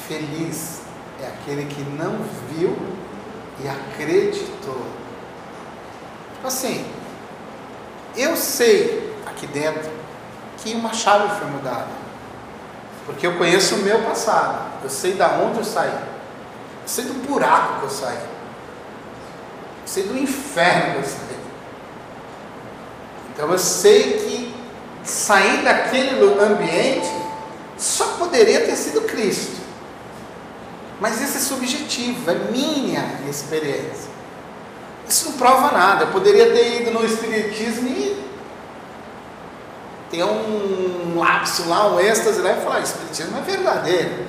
feliz 0.09 0.81
é 1.21 1.27
aquele 1.27 1.67
que 1.67 1.83
não 1.83 2.19
viu 2.51 2.77
e 3.63 3.69
acreditou. 3.69 4.81
Assim, 6.45 6.87
eu 8.17 8.37
sei 8.37 9.15
aqui 9.27 9.47
dentro 9.47 9.91
que 10.59 10.73
uma 10.75 10.93
chave 10.93 11.39
foi 11.39 11.49
mudada. 11.49 11.89
Porque 13.05 13.27
eu 13.27 13.37
conheço 13.37 13.77
o 13.77 13.79
meu 13.79 14.03
passado. 14.03 14.83
Eu 14.83 14.91
sei 14.91 15.15
da 15.15 15.29
onde 15.39 15.59
eu 15.59 15.65
saí. 15.65 15.91
Eu 15.91 16.89
sei 16.89 17.05
do 17.05 17.15
buraco 17.27 17.81
que 17.81 17.85
eu 17.85 17.91
saí. 17.91 18.17
Eu 18.17 19.87
sei 19.87 20.03
do 20.05 20.19
inferno 20.19 20.95
que 20.95 20.99
eu 20.99 21.05
saí. 21.05 21.37
Então 23.33 23.51
eu 23.51 23.59
sei 23.59 24.19
que 24.19 24.55
sair 25.05 25.63
daquele 25.63 26.23
ambiente 26.41 27.11
só 27.77 28.17
poderia 28.19 28.65
ter 28.65 28.75
sido 28.77 29.03
Cristo. 29.03 29.66
Mas 31.01 31.21
isso 31.21 31.37
é 31.37 31.41
subjetivo, 31.41 32.31
é 32.31 32.35
minha 32.51 33.21
experiência. 33.29 34.11
Isso 35.09 35.31
não 35.31 35.39
prova 35.39 35.73
nada. 35.73 36.05
Eu 36.05 36.09
poderia 36.09 36.51
ter 36.53 36.83
ido 36.83 36.91
no 36.91 37.05
Espiritismo 37.05 37.89
e 37.89 38.27
ter 40.11 40.25
um 40.25 41.19
lapso 41.19 41.69
lá, 41.69 41.89
um 41.89 42.01
êxtase 42.01 42.41
lá 42.41 42.53
e 42.53 42.61
falar: 42.63 42.81
Espiritismo 42.81 43.37
é 43.39 43.41
verdadeiro. 43.43 44.27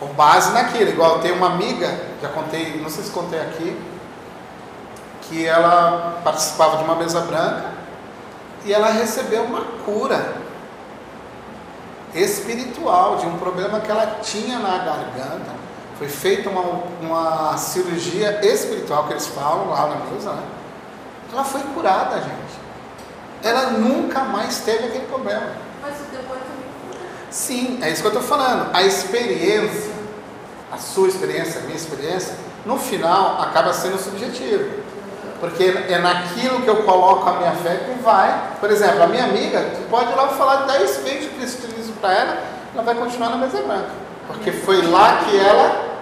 Com 0.00 0.06
base 0.08 0.52
naquilo. 0.52 0.90
Igual 0.90 1.20
tem 1.20 1.32
uma 1.32 1.52
amiga, 1.52 1.98
já 2.20 2.28
contei, 2.28 2.80
não 2.80 2.90
sei 2.90 3.04
se 3.04 3.10
contei 3.10 3.40
aqui, 3.40 3.80
que 5.22 5.46
ela 5.46 6.20
participava 6.24 6.78
de 6.78 6.84
uma 6.84 6.96
mesa 6.96 7.20
branca 7.20 7.72
e 8.64 8.72
ela 8.72 8.88
recebeu 8.88 9.44
uma 9.44 9.62
cura 9.84 10.43
espiritual 12.14 13.16
de 13.16 13.26
um 13.26 13.36
problema 13.38 13.80
que 13.80 13.90
ela 13.90 14.18
tinha 14.22 14.58
na 14.58 14.78
garganta. 14.78 15.64
Foi 15.98 16.08
feita 16.08 16.50
uma, 16.50 16.82
uma 17.00 17.56
cirurgia 17.56 18.40
espiritual 18.44 19.04
que 19.04 19.12
eles 19.12 19.26
falam 19.28 19.70
lá 19.70 19.88
na 19.88 19.96
mesa, 20.10 20.32
né? 20.32 20.42
Ela 21.32 21.44
foi 21.44 21.60
curada, 21.74 22.16
gente. 22.16 22.64
Ela 23.42 23.72
nunca 23.72 24.20
mais 24.20 24.60
teve 24.60 24.86
aquele 24.86 25.06
problema. 25.06 25.52
Mas 25.82 25.94
o 26.00 26.04
depois 26.04 26.40
também 26.40 26.64
cura. 26.88 27.00
Sim, 27.30 27.78
é 27.82 27.90
isso 27.90 28.00
que 28.00 28.08
eu 28.08 28.12
estou 28.12 28.22
falando. 28.22 28.70
A 28.72 28.82
experiência, 28.82 29.92
a 30.72 30.78
sua 30.78 31.08
experiência, 31.08 31.60
a 31.60 31.64
minha 31.64 31.76
experiência, 31.76 32.34
no 32.64 32.78
final 32.78 33.42
acaba 33.42 33.72
sendo 33.72 33.98
subjetiva. 33.98 34.64
Porque 35.44 35.64
é 35.64 35.98
naquilo 35.98 36.62
que 36.62 36.68
eu 36.68 36.84
coloco 36.84 37.28
a 37.28 37.34
minha 37.34 37.52
fé 37.52 37.76
que 37.76 38.02
vai. 38.02 38.56
Por 38.58 38.70
exemplo, 38.70 39.02
a 39.02 39.06
minha 39.06 39.24
amiga, 39.24 39.60
tu 39.76 39.90
pode 39.90 40.10
ir 40.10 40.14
lá 40.14 40.28
falar 40.28 40.64
10 40.64 40.96
vezes 41.04 41.20
de 41.24 41.28
cristianismo 41.36 41.96
para 41.96 42.14
ela, 42.14 42.42
ela 42.72 42.82
vai 42.82 42.94
continuar 42.94 43.28
na 43.28 43.36
mesa 43.36 43.60
branca. 43.60 43.90
Porque 44.26 44.50
foi 44.50 44.80
lá 44.86 45.18
que 45.18 45.38
ela 45.38 45.98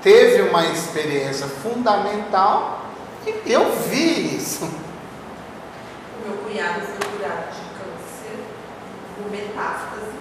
teve 0.00 0.42
uma 0.42 0.64
experiência 0.66 1.48
fundamental 1.48 2.82
e 3.26 3.52
eu 3.52 3.68
vi 3.88 4.36
isso. 4.36 4.64
O 4.64 6.28
meu 6.28 6.36
cunhado 6.38 6.82
foi 6.82 7.18
curado 7.18 7.50
de 7.50 7.62
câncer 7.74 8.44
por 9.16 9.28
metástase 9.28 10.12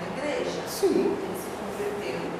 na 0.00 0.16
igreja. 0.16 0.60
Sim. 0.66 0.88
Ele 0.88 1.36
se 1.36 1.50
converteu, 1.60 2.30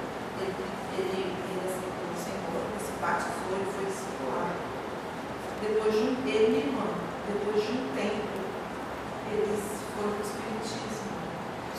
ele, 0.40 0.54
ele, 0.96 1.36
ele 1.50 1.60
aceitou 1.68 2.08
o 2.08 2.24
Senhor, 2.24 2.64
ele 2.72 2.80
se 2.82 2.92
batizou. 2.98 3.41
Depois 5.62 5.94
de 5.94 6.00
um 6.00 6.16
ele 6.26 6.44
e 6.44 6.50
minha 6.50 6.66
irmã, 6.66 6.86
depois 7.30 7.62
de 7.64 7.70
um 7.70 7.94
tempo, 7.94 8.26
eles 9.30 9.62
foram 9.94 10.10
para 10.10 10.18
o 10.18 10.26
Espiritismo. 10.26 11.06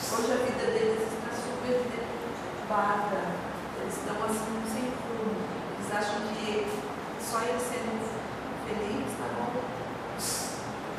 Hoje 0.08 0.32
a 0.32 0.40
vida 0.40 0.72
deles 0.72 1.04
está 1.04 1.28
super 1.36 1.84
deturpada. 1.92 3.20
Eles 3.80 3.92
estão 3.92 4.16
assim 4.24 4.56
sem 4.72 4.88
rumo. 4.88 5.36
Eles 5.76 5.92
acham 5.92 6.16
que 6.32 6.66
só 7.20 7.42
eles 7.44 7.60
sendo 7.60 8.00
felizes 8.64 9.18
tá 9.20 9.28
bom. 9.36 9.52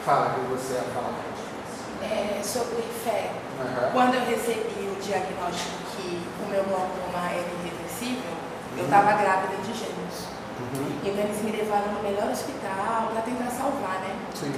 Fala 0.06 0.36
que 0.36 0.42
você 0.42 0.74
ia 0.76 0.84
falar. 0.94 1.26
É, 2.04 2.44
sobre 2.44 2.84
fé. 3.04 3.32
Aham. 3.60 3.92
Quando 3.94 4.14
eu 4.14 4.26
recebi 4.26 4.94
o 4.94 5.02
diagnóstico 5.02 5.82
que 5.98 6.22
o 6.44 6.50
meu 6.52 6.64
glaucoma 6.66 7.32
era 7.32 7.50
irreversível, 7.50 8.32
eu 8.78 8.84
estava 8.84 9.14
grávida 9.14 9.58
de 9.64 9.74
gêmeos. 9.74 9.95
Uhum. 10.60 11.00
Então 11.04 11.24
eles 11.24 11.42
me 11.44 11.52
levaram 11.52 11.92
no 11.94 12.02
melhor 12.02 12.32
hospital 12.32 13.12
para 13.12 13.22
tentar 13.22 13.50
salvar, 13.52 14.00
né? 14.00 14.16
Sim. 14.34 14.54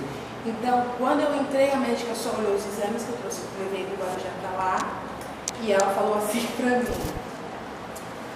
Então, 0.46 0.86
quando 0.98 1.22
eu 1.22 1.36
entrei, 1.36 1.72
a 1.72 1.76
médica 1.76 2.14
só 2.16 2.30
olhou 2.38 2.56
os 2.56 2.66
exames 2.66 3.04
que 3.04 3.10
eu 3.10 3.18
trouxe, 3.18 3.42
levei 3.60 3.86
do 3.86 4.00
Guarujá 4.00 4.30
para 4.40 4.52
lá, 4.58 4.78
e 5.62 5.72
ela 5.72 5.94
falou 5.94 6.18
assim 6.18 6.46
pra 6.56 6.80
mim: 6.80 6.86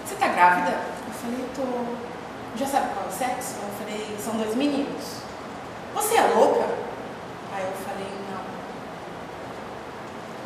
Você 0.04 0.16
tá 0.16 0.28
grávida? 0.28 0.82
Eu 1.08 1.14
falei: 1.14 1.46
Tô. 1.56 2.12
Já 2.58 2.66
sabe 2.66 2.94
qual 2.94 3.06
é 3.06 3.10
o 3.10 3.12
sexo? 3.12 3.56
Eu 3.62 3.86
falei: 3.86 4.18
São 4.20 4.36
dois 4.38 4.56
meninos. 4.56 5.22
Você 5.94 6.16
é 6.16 6.24
louca? 6.36 6.68
Aí 7.54 7.64
eu 7.64 7.74
falei: 7.86 8.08
Não. 8.30 8.44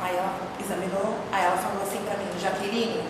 Aí 0.05 0.18
ela 0.18 0.36
examinou, 0.59 1.16
aí 1.32 1.45
ela 1.45 1.57
falou 1.57 1.82
assim 1.82 2.01
pra 2.05 2.18
mim: 2.18 2.28
Jaqueline, 2.39 3.07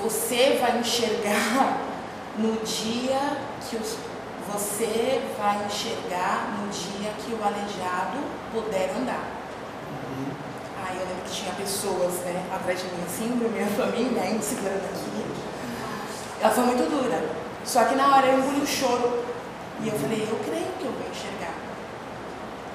você 0.00 0.58
vai 0.60 0.78
enxergar 0.78 1.93
no 2.38 2.56
dia 2.64 3.36
que 3.68 3.76
os- 3.76 3.96
você 4.52 5.22
vai 5.38 5.64
enxergar, 5.66 6.54
no 6.60 6.68
dia 6.68 7.10
que 7.18 7.32
o 7.32 7.42
aleijado 7.42 8.18
puder 8.52 8.90
andar. 8.96 9.24
Aí 10.86 10.96
eu 11.00 11.06
lembro 11.06 11.24
que 11.24 11.30
tinha 11.32 11.52
pessoas 11.54 12.12
né, 12.24 12.44
atrás 12.54 12.78
de 12.80 12.84
mim 12.86 13.02
assim, 13.06 13.38
da 13.42 13.48
minha 13.48 13.66
família, 13.68 14.22
ainda 14.22 14.42
segurando 14.42 14.84
aqui. 14.84 15.24
Ela 16.42 16.52
foi 16.52 16.64
muito 16.64 16.90
dura. 16.90 17.24
Só 17.64 17.84
que 17.84 17.94
na 17.94 18.14
hora 18.16 18.26
eu 18.26 18.38
engoli 18.38 18.60
o 18.60 18.66
choro. 18.66 19.24
E 19.80 19.88
eu 19.88 19.98
falei, 19.98 20.28
eu 20.30 20.38
creio 20.44 20.66
que 20.78 20.84
eu 20.84 20.92
vou 20.92 21.10
enxergar. 21.10 21.54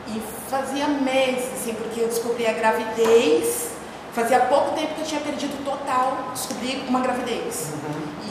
E 0.07 0.21
fazia 0.49 0.87
meses, 0.87 1.53
assim, 1.53 1.73
porque 1.75 2.01
eu 2.01 2.07
descobri 2.07 2.47
a 2.47 2.53
gravidez. 2.53 3.69
Fazia 4.13 4.39
pouco 4.41 4.71
tempo 4.75 4.95
que 4.95 5.01
eu 5.01 5.05
tinha 5.05 5.21
perdido 5.21 5.63
total, 5.63 6.29
descobri 6.33 6.83
uma 6.87 6.99
gravidez. 6.99 7.67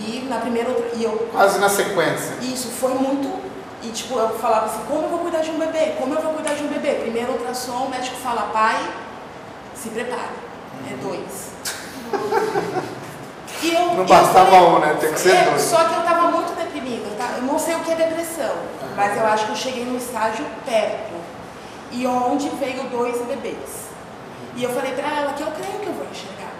E 0.01 0.26
na 0.28 0.38
primeira 0.38 0.68
outra- 0.70 0.90
e 0.94 1.03
eu 1.05 1.28
Quase 1.32 1.59
na 1.59 1.68
sequência. 1.68 2.34
isso 2.40 2.68
foi 2.68 2.94
muito. 2.94 3.40
E 3.82 3.88
tipo, 3.90 4.18
eu 4.18 4.30
falava 4.38 4.66
assim, 4.66 4.80
como 4.88 5.03
eu 5.05 5.09
vou 5.09 5.18
cuidar 5.20 5.40
de 5.40 5.51
um 5.51 5.59
bebê? 5.59 5.94
Como 5.99 6.14
eu 6.14 6.20
vou 6.20 6.34
cuidar 6.34 6.55
de 6.55 6.62
um 6.64 6.68
bebê? 6.68 6.94
Primeiro 6.94 7.32
ultrassom, 7.32 7.86
o 7.86 7.90
médico 7.90 8.16
fala, 8.16 8.42
pai, 8.53 8.76
se 9.74 9.88
prepare. 9.90 10.30
É 10.90 10.94
dois. 11.03 11.49
E 13.61 13.74
eu, 13.74 13.86
Não 13.86 13.96
eu 13.99 14.05
bastava 14.05 14.55
um, 14.57 14.78
né? 14.78 14.96
Tem 15.01 15.12
que 15.12 15.18
ser 15.18 15.34
é, 15.34 15.42
dois. 15.51 15.61
Só 15.62 15.78
que 15.84 15.92
eu 15.94 16.03
tava 16.03 16.30
muito 16.30 16.55
deprimida. 16.57 17.09
tá? 17.18 17.34
Eu 17.38 17.42
não 17.42 17.59
sei 17.59 17.74
o 17.74 17.80
que 17.80 17.90
é 17.90 17.96
depressão, 17.96 18.55
mas 18.94 19.16
eu 19.16 19.26
acho 19.26 19.46
que 19.46 19.51
eu 19.51 19.57
cheguei 19.57 19.84
num 19.84 19.96
estágio 19.96 20.46
perto. 20.64 21.14
E 21.90 22.07
onde 22.07 22.49
veio 22.51 22.84
dois 22.84 23.20
bebês. 23.22 23.88
E 24.55 24.62
eu 24.62 24.70
falei 24.72 24.92
pra 24.92 25.09
ela 25.09 25.32
que 25.32 25.42
eu 25.42 25.49
creio 25.49 25.80
que 25.80 25.86
eu 25.88 25.92
vou 25.92 26.07
enxergar. 26.09 26.53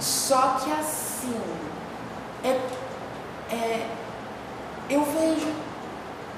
Só 0.00 0.56
que 0.60 0.72
assim, 0.72 1.40
é, 2.44 2.60
é, 3.54 3.86
eu 4.90 5.04
vejo. 5.04 5.52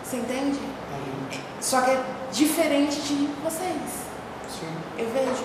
Você 0.03 0.17
entende? 0.17 0.61
Só 1.61 1.81
que 1.81 1.93
é 1.93 2.05
diferente 2.31 3.01
de 3.01 3.27
vocês. 3.43 4.05
Sim. 4.49 4.75
Eu 4.99 5.09
vejo. 5.11 5.45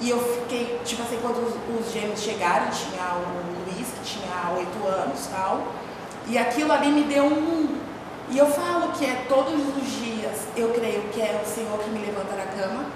E 0.00 0.10
eu 0.10 0.18
fiquei, 0.18 0.80
tipo 0.84 1.02
assim, 1.02 1.18
quando 1.20 1.36
os, 1.36 1.86
os 1.86 1.92
gêmeos 1.92 2.20
chegaram, 2.20 2.70
tinha 2.70 3.14
o 3.14 3.70
Luiz, 3.70 3.88
que 3.88 4.18
tinha 4.18 4.50
oito 4.56 4.86
anos 4.86 5.26
e 5.26 5.28
tal. 5.28 5.62
E 6.26 6.38
aquilo 6.38 6.72
ali 6.72 6.90
me 6.90 7.04
deu 7.04 7.24
um. 7.24 7.78
E 8.30 8.38
eu 8.38 8.46
falo 8.46 8.92
que 8.92 9.04
é 9.04 9.26
todos 9.28 9.54
os 9.54 9.90
dias, 10.02 10.48
eu 10.56 10.70
creio 10.70 11.02
que 11.12 11.20
é 11.20 11.40
o 11.44 11.46
Senhor 11.46 11.78
que 11.78 11.90
me 11.90 11.98
levanta 11.98 12.34
da 12.34 12.46
cama. 12.46 12.86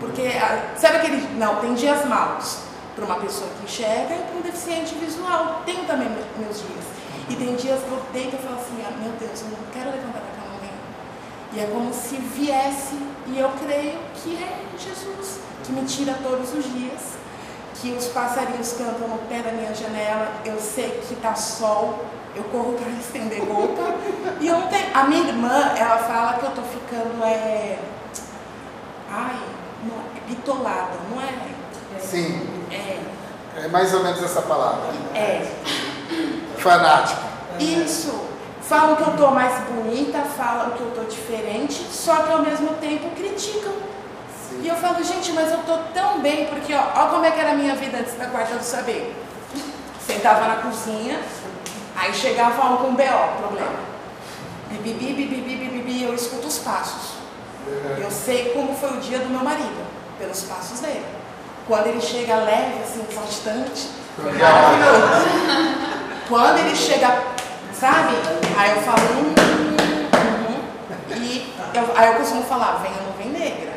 Porque, 0.00 0.22
ah, 0.22 0.74
sabe 0.76 0.96
aquele. 0.96 1.38
Não, 1.38 1.56
tem 1.56 1.74
dias 1.74 2.04
maus 2.04 2.63
para 2.94 3.04
uma 3.04 3.16
pessoa 3.16 3.48
que 3.58 3.64
enxerga 3.64 4.14
e 4.14 4.18
para 4.22 4.36
um 4.36 4.40
deficiente 4.42 4.94
visual. 4.94 5.62
Tenho 5.66 5.84
também 5.84 6.08
me- 6.08 6.24
meus 6.44 6.58
dias. 6.58 6.84
E 7.28 7.34
tem 7.36 7.54
dias 7.56 7.80
que 7.82 7.90
eu 7.90 8.02
deito 8.12 8.36
e 8.36 8.38
falo 8.38 8.56
assim: 8.56 8.82
ah, 8.86 8.92
meu 9.00 9.12
Deus, 9.12 9.40
eu 9.42 9.48
não 9.48 9.58
quero 9.72 9.86
levantar 9.90 10.20
da 10.20 10.32
cama 10.36 10.56
amanhã. 10.56 10.72
E 11.52 11.60
é 11.60 11.66
como 11.66 11.92
se 11.92 12.16
viesse, 12.16 12.98
e 13.26 13.38
eu 13.38 13.50
creio 13.64 13.98
que 14.14 14.36
é 14.42 14.64
Jesus, 14.78 15.40
que 15.64 15.72
me 15.72 15.84
tira 15.86 16.14
todos 16.22 16.52
os 16.52 16.64
dias, 16.64 17.00
que 17.80 17.92
os 17.92 18.06
passarinhos 18.08 18.72
cantam 18.74 19.08
no 19.08 19.18
pé 19.28 19.40
da 19.40 19.52
minha 19.52 19.74
janela, 19.74 20.28
eu 20.44 20.58
sei 20.60 21.02
que 21.08 21.14
tá 21.16 21.34
sol, 21.34 22.04
eu 22.36 22.44
corro 22.44 22.74
para 22.74 22.90
estender 22.90 23.40
roupa, 23.48 23.82
e 24.40 24.46
eu 24.46 24.60
tenho. 24.68 24.84
A 24.94 25.04
minha 25.04 25.26
irmã, 25.28 25.72
ela 25.76 25.98
fala 25.98 26.34
que 26.34 26.44
eu 26.46 26.50
tô 26.52 26.62
ficando, 26.62 27.24
é. 27.24 27.78
Ai, 29.10 29.38
não, 29.84 29.96
é 30.16 30.20
bitolada, 30.28 30.98
não 31.10 31.20
é? 31.22 31.53
Sim. 32.10 32.46
É. 32.70 33.64
É 33.64 33.68
mais 33.68 33.94
ou 33.94 34.02
menos 34.02 34.22
essa 34.22 34.42
palavra. 34.42 34.90
É. 35.14 35.46
Fanático. 36.58 37.22
Isso. 37.58 38.24
Falam 38.62 38.96
que 38.96 39.02
eu 39.02 39.16
tô 39.16 39.30
mais 39.30 39.62
bonita, 39.64 40.22
falam 40.36 40.70
que 40.70 40.80
eu 40.80 40.90
tô 40.92 41.04
diferente, 41.04 41.86
só 41.90 42.22
que 42.22 42.32
ao 42.32 42.40
mesmo 42.40 42.68
tempo 42.80 43.10
criticam. 43.10 43.72
E 44.52 44.62
Sim. 44.62 44.68
eu 44.68 44.76
falo, 44.76 45.04
gente, 45.04 45.32
mas 45.32 45.50
eu 45.52 45.58
tô 45.58 45.76
tão 45.92 46.20
bem, 46.20 46.46
porque 46.46 46.74
ó, 46.74 46.82
ó 46.96 47.06
como 47.08 47.24
é 47.24 47.30
que 47.30 47.40
era 47.40 47.52
a 47.52 47.54
minha 47.54 47.74
vida 47.74 47.98
antes 47.98 48.14
da 48.14 48.26
quarta 48.26 48.56
do 48.56 48.64
saber. 48.64 49.14
Sentava 50.00 50.48
na 50.48 50.56
cozinha, 50.56 51.20
aí 51.96 52.12
chegava 52.14 52.72
um 52.72 52.76
com 52.78 52.94
BO, 52.94 53.38
problema. 53.38 53.94
Bibi, 54.70 54.94
bibi, 54.94 55.26
bibi, 55.26 55.40
bibi, 55.42 55.68
bibi, 55.68 56.02
eu 56.04 56.14
escuto 56.14 56.46
os 56.46 56.58
passos. 56.58 57.14
Eu 57.98 58.10
sei 58.10 58.50
como 58.50 58.74
foi 58.74 58.96
o 58.96 59.00
dia 59.00 59.18
do 59.18 59.28
meu 59.28 59.44
marido, 59.44 59.86
pelos 60.18 60.42
passos 60.42 60.80
dele. 60.80 61.04
Quando 61.66 61.86
ele 61.86 62.00
chega 62.00 62.36
leve, 62.36 62.82
assim, 62.82 63.04
saltitante. 63.12 63.88
Quando 66.28 66.58
ele 66.58 66.76
chega, 66.76 67.22
sabe? 67.72 68.14
Aí 68.58 68.70
eu 68.70 68.82
falo, 68.82 69.00
hum, 69.12 69.34
uhum. 70.14 71.16
E 71.16 71.54
eu- 71.74 71.92
aí 71.96 72.08
eu 72.08 72.14
costumo 72.14 72.42
falar, 72.44 72.82
vem 72.82 72.92
ou 72.92 73.02
não 73.06 73.12
vem 73.12 73.30
negra. 73.30 73.72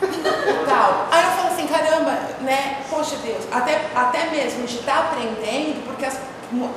Tal. 0.66 1.06
Aí 1.10 1.24
eu 1.24 1.30
falo 1.32 1.48
assim, 1.48 1.66
caramba, 1.66 2.12
né? 2.40 2.78
Poxa 2.88 3.16
Deus, 3.22 3.44
até, 3.52 3.82
até 3.94 4.26
mesmo 4.30 4.66
de 4.66 4.76
estar 4.78 4.98
aprendendo, 4.98 5.84
porque 5.84 6.06
as, 6.06 6.18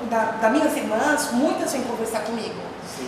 da, 0.10 0.24
das 0.42 0.52
minhas 0.52 0.76
irmãs, 0.76 1.32
muitas 1.32 1.72
vêm 1.72 1.84
conversar 1.84 2.20
comigo. 2.22 2.62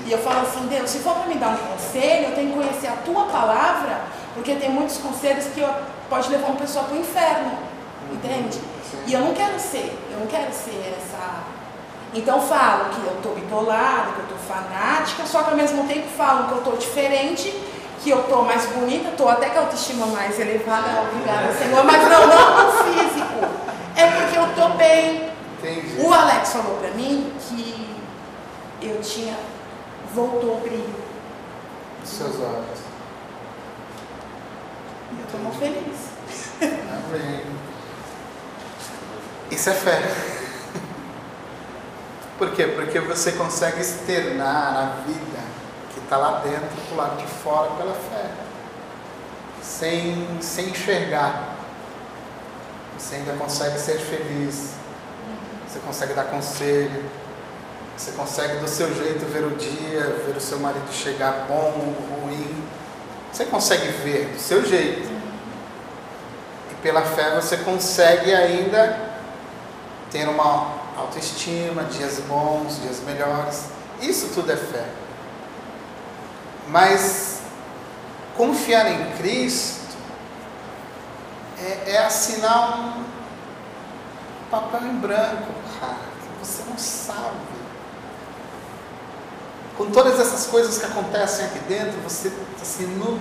E 0.06 0.12
eu 0.12 0.18
falo 0.20 0.42
assim, 0.42 0.66
Deus, 0.68 0.90
se 0.90 1.00
for 1.00 1.14
para 1.16 1.28
me 1.28 1.36
dar 1.36 1.50
um 1.50 1.58
conselho, 1.58 2.30
eu 2.30 2.36
tenho 2.36 2.52
que 2.52 2.58
conhecer 2.58 2.88
a 2.88 2.96
tua 3.06 3.26
palavra, 3.26 4.02
porque 4.36 4.54
tem 4.56 4.70
muitos 4.70 4.98
conselhos 4.98 5.46
que 5.46 5.66
pode 6.10 6.30
levar 6.30 6.48
uma 6.48 6.60
pessoa 6.60 6.84
para 6.86 6.96
o 6.96 7.00
inferno. 7.00 7.58
Entende? 8.12 8.60
E 9.08 9.14
eu 9.14 9.22
não 9.22 9.34
quero 9.34 9.60
ser, 9.60 9.98
eu 10.12 10.20
não 10.20 10.28
quero 10.28 10.54
ser 10.54 10.96
essa. 10.96 11.44
Então 12.14 12.40
falo 12.40 12.90
que 12.90 13.04
eu 13.04 13.18
tô 13.24 13.30
bitolada, 13.30 14.12
que 14.14 14.20
eu 14.20 14.28
tô 14.30 14.36
fanática, 14.48 15.26
só 15.26 15.44
que 15.44 15.50
ao 15.50 15.58
mesmo 15.58 15.88
tempo 15.88 16.08
falam 16.16 16.48
que 16.48 16.54
eu 16.54 16.62
tô 16.62 16.72
diferente, 16.72 17.52
que 18.04 18.10
eu 18.10 18.24
tô 18.24 18.44
mais 18.44 18.66
bonita, 18.68 19.12
tô 19.18 19.28
até 19.28 19.50
com 19.50 19.60
a 19.60 19.62
autoestima 19.64 20.06
mais 20.06 20.40
elevada, 20.40 21.02
obrigada, 21.02 21.52
Senhor, 21.58 21.84
mas 21.84 22.02
não, 22.08 22.28
não 22.28 22.66
no 22.66 22.84
físico. 22.84 23.66
É 23.96 24.08
porque 24.12 24.38
eu 24.38 24.48
tô 24.56 24.70
bem. 24.78 25.30
Entendi. 25.58 26.02
O 26.02 26.14
Alex 26.14 26.54
falou 26.54 26.78
pra 26.78 26.90
mim 26.92 27.34
que 27.40 27.90
eu 28.82 29.02
tinha. 29.02 29.36
voltou 30.14 30.58
o 30.58 30.60
brilho. 30.60 30.94
Seus 32.04 32.36
olhos. 32.36 32.85
Eu 35.20 35.32
tô 35.32 35.38
muito 35.38 35.58
feliz. 35.58 36.16
Amém. 36.62 37.42
Isso 39.52 39.70
é 39.70 39.74
fé. 39.74 40.02
Por 42.38 42.52
quê? 42.52 42.68
Porque 42.68 43.00
você 43.00 43.32
consegue 43.32 43.80
externar 43.80 44.76
a 44.76 45.02
vida 45.08 45.40
que 45.94 46.00
está 46.00 46.18
lá 46.18 46.40
dentro 46.40 46.68
para 46.90 46.98
lado 46.98 47.18
de 47.18 47.28
fora 47.28 47.72
pela 47.72 47.94
fé. 47.94 48.30
Sem, 49.62 50.42
sem 50.42 50.70
enxergar. 50.70 51.56
Você 52.98 53.16
ainda 53.16 53.34
consegue 53.34 53.80
ser 53.80 54.00
feliz. 54.00 54.74
Você 55.68 55.80
consegue 55.80 56.14
dar 56.14 56.26
conselho. 56.26 57.06
Você 57.98 58.12
consegue 58.12 58.58
do 58.58 58.68
seu 58.68 58.94
jeito 58.94 59.26
ver 59.32 59.46
o 59.46 59.52
dia, 59.52 60.24
ver 60.26 60.36
o 60.36 60.42
seu 60.42 60.60
marido 60.60 60.92
chegar 60.92 61.46
bom 61.48 61.94
ruim. 62.10 62.55
Você 63.36 63.44
consegue 63.48 63.90
ver 63.90 64.30
do 64.30 64.40
seu 64.40 64.66
jeito. 64.66 65.10
E 66.72 66.76
pela 66.76 67.02
fé 67.02 67.36
você 67.36 67.58
consegue 67.58 68.34
ainda 68.34 68.98
ter 70.10 70.26
uma 70.30 70.74
autoestima, 70.96 71.84
dias 71.84 72.22
bons, 72.22 72.80
dias 72.82 73.02
melhores. 73.02 73.66
Isso 74.00 74.30
tudo 74.34 74.54
é 74.54 74.56
fé. 74.56 74.86
Mas 76.70 77.42
confiar 78.38 78.90
em 78.90 79.12
Cristo 79.18 79.98
é, 81.60 81.92
é 81.92 81.98
assinar 82.06 82.96
um 82.98 83.04
papel 84.50 84.88
em 84.88 84.96
branco, 84.96 85.52
cara, 85.78 85.98
você 86.42 86.64
não 86.70 86.78
sabe. 86.78 87.55
Com 89.78 89.92
todas 89.92 90.20
essas 90.20 90.48
coisas 90.48 90.78
que 90.78 90.86
acontecem 90.86 91.46
aqui 91.46 91.60
dentro, 91.68 91.94
você, 92.04 92.32
assim, 92.62 92.86
no, 92.86 93.20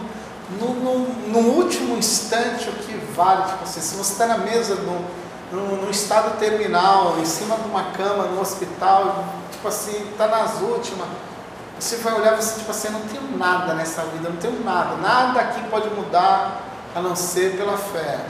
no, 0.58 0.74
no, 0.74 0.98
no 1.28 1.38
último 1.56 1.96
instante, 1.96 2.68
o 2.68 2.72
que 2.72 2.94
vale, 3.14 3.44
tipo 3.44 3.64
assim, 3.64 3.80
se 3.80 3.96
você 3.96 4.12
está 4.12 4.26
na 4.26 4.38
mesa, 4.38 4.76
no 4.76 5.90
estado 5.90 6.38
terminal, 6.38 7.16
em 7.18 7.24
cima 7.24 7.56
de 7.56 7.68
uma 7.68 7.84
cama, 7.92 8.24
no 8.24 8.40
hospital, 8.40 9.24
tipo 9.50 9.66
assim, 9.66 10.10
está 10.10 10.26
nas 10.26 10.60
últimas, 10.60 11.06
você 11.78 11.96
vai 11.96 12.14
olhar 12.14 12.34
e 12.34 12.36
você, 12.36 12.58
tipo 12.58 12.70
assim, 12.70 12.88
não 12.90 13.00
tenho 13.00 13.36
nada 13.36 13.74
nessa 13.74 14.02
vida, 14.02 14.28
não 14.28 14.36
tenho 14.36 14.62
nada, 14.64 14.96
nada 14.96 15.40
aqui 15.40 15.60
pode 15.68 15.88
mudar 15.90 16.60
a 16.94 17.00
não 17.00 17.16
ser 17.16 17.56
pela 17.56 17.76
fé. 17.76 18.20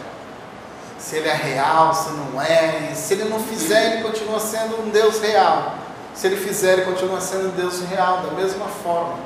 Se 0.98 1.16
ele 1.16 1.28
é 1.28 1.34
real, 1.34 1.92
se 1.92 2.10
não 2.12 2.40
é, 2.40 2.94
se 2.94 3.12
ele 3.12 3.24
não 3.24 3.38
fizer, 3.38 3.92
ele 3.92 4.02
continua 4.02 4.40
sendo 4.40 4.80
um 4.80 4.88
Deus 4.88 5.20
real. 5.20 5.74
Se 6.14 6.26
ele 6.26 6.36
fizer, 6.36 6.74
ele 6.74 6.82
continua 6.82 7.20
sendo 7.20 7.54
Deus 7.56 7.80
real, 7.88 8.22
da 8.22 8.30
mesma 8.32 8.66
forma. 8.66 9.18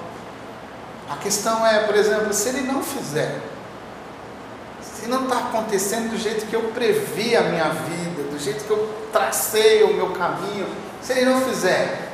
A 1.11 1.17
questão 1.17 1.67
é, 1.67 1.81
por 1.81 1.95
exemplo, 1.95 2.33
se 2.33 2.49
ele 2.49 2.63
não 2.63 2.83
fizer, 2.83 3.39
se 4.83 5.09
não 5.09 5.25
está 5.25 5.39
acontecendo 5.39 6.11
do 6.11 6.19
jeito 6.19 6.47
que 6.47 6.55
eu 6.55 6.63
previ 6.75 7.37
a 7.37 7.43
minha 7.43 7.69
vida, 7.69 8.23
do 8.31 8.39
jeito 8.39 8.65
que 8.65 8.71
eu 8.71 8.95
tracei 9.13 9.83
o 9.85 9.95
meu 9.95 10.11
caminho, 10.11 10.67
se 11.03 11.13
ele 11.13 11.25
não 11.27 11.41
fizer, 11.43 12.09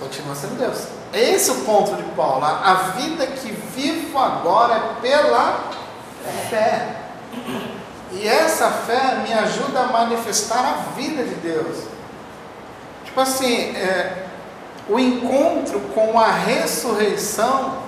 Continua 0.00 0.34
sendo 0.34 0.58
Deus. 0.58 0.86
Esse 1.12 1.50
é 1.50 1.52
o 1.52 1.56
ponto 1.56 1.94
de 1.94 2.02
Paulo. 2.14 2.42
A 2.42 2.70
a 2.70 2.74
vida 2.92 3.26
que 3.26 3.52
vivo 3.52 4.18
agora 4.18 4.74
é 4.74 5.00
pela 5.02 5.70
fé. 6.48 6.96
E 8.10 8.26
essa 8.26 8.70
fé 8.70 9.16
me 9.22 9.32
ajuda 9.32 9.80
a 9.80 9.86
manifestar 9.88 10.64
a 10.64 10.92
vida 10.96 11.22
de 11.22 11.34
Deus. 11.34 11.84
Tipo 13.10 13.22
assim, 13.22 13.74
é, 13.74 14.24
o 14.88 14.96
encontro 14.96 15.80
com 15.92 16.16
a 16.16 16.30
ressurreição, 16.30 17.82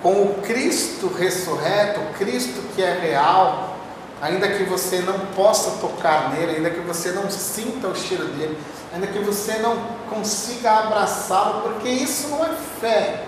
com 0.00 0.22
o 0.22 0.34
Cristo 0.40 1.08
ressurreto, 1.08 1.98
o 1.98 2.14
Cristo 2.14 2.62
que 2.76 2.80
é 2.80 2.92
real, 2.92 3.76
ainda 4.22 4.46
que 4.46 4.62
você 4.62 5.00
não 5.00 5.18
possa 5.34 5.80
tocar 5.80 6.30
nele, 6.30 6.58
ainda 6.58 6.70
que 6.70 6.78
você 6.78 7.10
não 7.10 7.28
sinta 7.28 7.88
o 7.88 7.96
cheiro 7.96 8.26
dele, 8.28 8.56
ainda 8.94 9.08
que 9.08 9.18
você 9.18 9.54
não 9.54 9.76
consiga 10.08 10.78
abraçá-lo, 10.78 11.62
porque 11.62 11.88
isso 11.88 12.28
não 12.28 12.44
é 12.44 12.50
fé. 12.80 13.24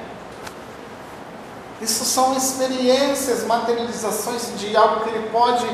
Isso 1.83 2.05
são 2.05 2.37
experiências, 2.37 3.45
materializações 3.45 4.57
de 4.57 4.77
algo 4.77 5.01
que 5.01 5.09
ele 5.09 5.29
pode 5.31 5.67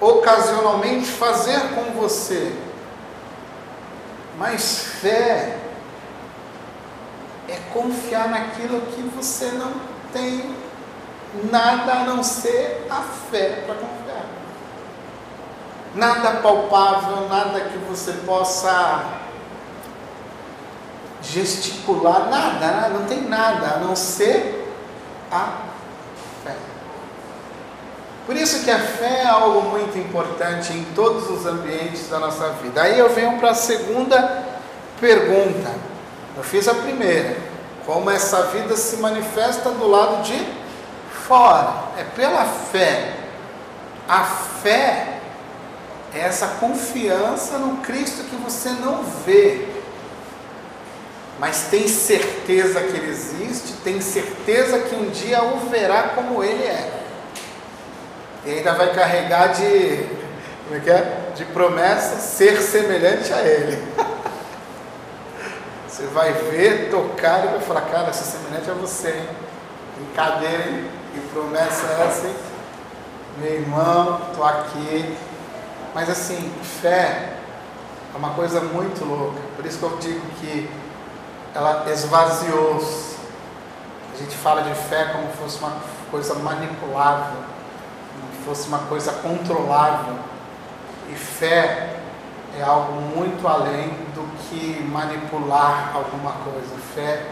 ocasionalmente 0.00 1.04
fazer 1.04 1.60
com 1.74 2.00
você. 2.00 2.71
Mas 4.42 4.86
fé 5.00 5.56
é 7.48 7.56
confiar 7.72 8.28
naquilo 8.28 8.80
que 8.80 9.00
você 9.14 9.52
não 9.52 9.72
tem 10.12 10.52
nada 11.44 11.92
a 11.92 12.04
não 12.04 12.24
ser 12.24 12.84
a 12.90 13.02
fé 13.02 13.62
para 13.64 13.76
confiar. 13.76 14.24
Nada 15.94 16.40
palpável, 16.40 17.28
nada 17.28 17.60
que 17.60 17.78
você 17.88 18.14
possa 18.26 19.20
gesticular, 21.22 22.28
nada, 22.28 22.88
não 22.88 23.06
tem 23.06 23.20
nada 23.20 23.76
a 23.76 23.78
não 23.78 23.94
ser 23.94 24.74
a. 25.30 25.71
Por 28.26 28.36
isso 28.36 28.62
que 28.64 28.70
a 28.70 28.78
fé 28.78 29.22
é 29.22 29.26
algo 29.26 29.62
muito 29.62 29.98
importante 29.98 30.72
em 30.72 30.84
todos 30.94 31.28
os 31.28 31.44
ambientes 31.44 32.08
da 32.08 32.18
nossa 32.18 32.50
vida. 32.62 32.82
Aí 32.82 32.98
eu 32.98 33.10
venho 33.10 33.38
para 33.38 33.50
a 33.50 33.54
segunda 33.54 34.44
pergunta. 35.00 35.70
Eu 36.36 36.42
fiz 36.42 36.68
a 36.68 36.74
primeira. 36.74 37.36
Como 37.84 38.08
essa 38.10 38.44
vida 38.44 38.76
se 38.76 38.96
manifesta 38.98 39.70
do 39.70 39.88
lado 39.88 40.22
de 40.22 40.40
fora? 41.26 41.84
É 41.98 42.04
pela 42.04 42.44
fé. 42.44 43.14
A 44.08 44.22
fé 44.22 45.18
é 46.14 46.20
essa 46.20 46.46
confiança 46.60 47.58
no 47.58 47.78
Cristo 47.78 48.24
que 48.24 48.36
você 48.36 48.68
não 48.70 49.02
vê, 49.02 49.66
mas 51.38 51.68
tem 51.70 51.88
certeza 51.88 52.80
que 52.80 52.96
Ele 52.96 53.10
existe, 53.10 53.72
tem 53.82 54.00
certeza 54.00 54.78
que 54.80 54.94
um 54.94 55.08
dia 55.10 55.42
o 55.42 55.68
verá 55.70 56.10
como 56.14 56.44
Ele 56.44 56.62
é. 56.62 57.01
E 58.44 58.50
ainda 58.50 58.72
vai 58.74 58.92
carregar 58.92 59.48
de, 59.48 60.06
como 60.64 60.76
é 60.76 60.80
que 60.80 60.90
é? 60.90 61.32
De 61.34 61.44
promessa 61.46 62.16
ser 62.16 62.60
semelhante 62.60 63.32
a 63.32 63.42
Ele. 63.42 63.82
Você 65.88 66.06
vai 66.06 66.32
ver, 66.32 66.90
tocar 66.90 67.44
e 67.44 67.48
vai 67.48 67.60
falar, 67.60 67.82
cara, 67.82 68.08
essa 68.08 68.24
semelhante 68.24 68.70
a 68.70 68.74
você, 68.74 69.10
hein? 69.10 69.28
Brincadeira, 69.96 70.70
hein? 70.70 70.90
Que 71.12 71.20
promessa 71.28 71.86
é 71.86 72.06
essa, 72.06 72.26
hein? 72.26 72.34
Meu 73.38 73.52
irmão, 73.52 74.22
estou 74.30 74.44
aqui. 74.44 75.16
Mas 75.94 76.08
assim, 76.08 76.50
fé 76.80 77.34
é 78.14 78.16
uma 78.16 78.30
coisa 78.30 78.60
muito 78.60 79.04
louca. 79.04 79.38
Por 79.54 79.66
isso 79.66 79.78
que 79.78 79.84
eu 79.84 79.98
digo 79.98 80.26
que 80.40 80.70
ela 81.54 81.84
esvaziou-se. 81.90 83.16
A 84.14 84.18
gente 84.18 84.36
fala 84.36 84.62
de 84.62 84.74
fé 84.74 85.10
como 85.12 85.30
se 85.30 85.36
fosse 85.36 85.58
uma 85.58 85.76
coisa 86.10 86.34
manipulável, 86.34 87.38
fosse 88.44 88.68
uma 88.68 88.80
coisa 88.80 89.12
controlável. 89.12 90.16
E 91.10 91.14
fé 91.14 91.96
é 92.58 92.62
algo 92.62 92.92
muito 93.16 93.46
além 93.46 93.88
do 94.14 94.26
que 94.42 94.80
manipular 94.82 95.92
alguma 95.94 96.32
coisa. 96.32 96.74
Fé 96.94 97.26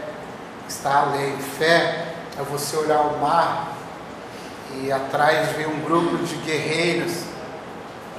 está 0.67 1.01
além. 1.01 1.37
Fé 1.37 2.13
é 2.39 2.43
você 2.43 2.75
olhar 2.77 3.01
o 3.01 3.19
mar 3.19 3.73
e 4.75 4.91
atrás 4.91 5.49
ver 5.49 5.67
um 5.67 5.81
grupo 5.81 6.17
de 6.23 6.35
guerreiros 6.35 7.11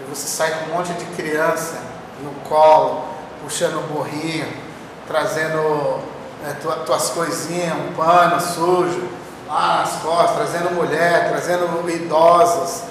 e 0.01 0.05
você 0.09 0.27
sai 0.29 0.51
com 0.51 0.71
um 0.71 0.77
monte 0.77 0.93
de 0.93 1.05
criança 1.17 1.81
no 2.23 2.33
colo, 2.49 3.05
puxando 3.43 3.79
o 3.79 3.87
borrinho, 3.93 4.47
trazendo 5.07 6.01
né, 6.43 6.57
tua, 6.61 6.77
tuas 6.77 7.11
coisinhas, 7.11 7.75
um 7.75 7.93
pano 7.95 8.41
sujo 8.41 9.22
lá 9.53 9.81
nas 9.81 10.03
costas, 10.03 10.37
trazendo 10.37 10.71
mulher, 10.71 11.29
trazendo 11.29 11.91
idosos, 11.91 12.85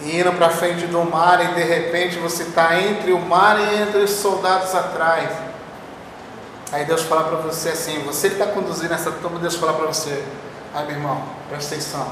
e 0.00 0.20
indo 0.20 0.32
para 0.32 0.50
frente 0.50 0.86
do 0.86 1.02
mar 1.04 1.42
e 1.44 1.54
de 1.54 1.62
repente 1.62 2.18
você 2.18 2.44
está 2.44 2.78
entre 2.78 3.12
o 3.12 3.18
mar 3.18 3.58
e 3.58 3.82
entre 3.82 3.98
os 4.00 4.10
soldados 4.10 4.74
atrás. 4.74 5.30
Aí 6.70 6.84
Deus 6.84 7.02
fala 7.02 7.24
para 7.24 7.38
você 7.38 7.70
assim, 7.70 8.02
você 8.04 8.28
que 8.28 8.34
está 8.34 8.46
conduzindo 8.46 8.92
essa 8.92 9.10
turma, 9.10 9.38
Deus 9.38 9.56
fala 9.56 9.72
para 9.72 9.86
você, 9.86 10.24
ai 10.74 10.84
meu 10.84 10.96
irmão, 10.96 11.22
presta 11.48 11.74
atenção, 11.74 12.06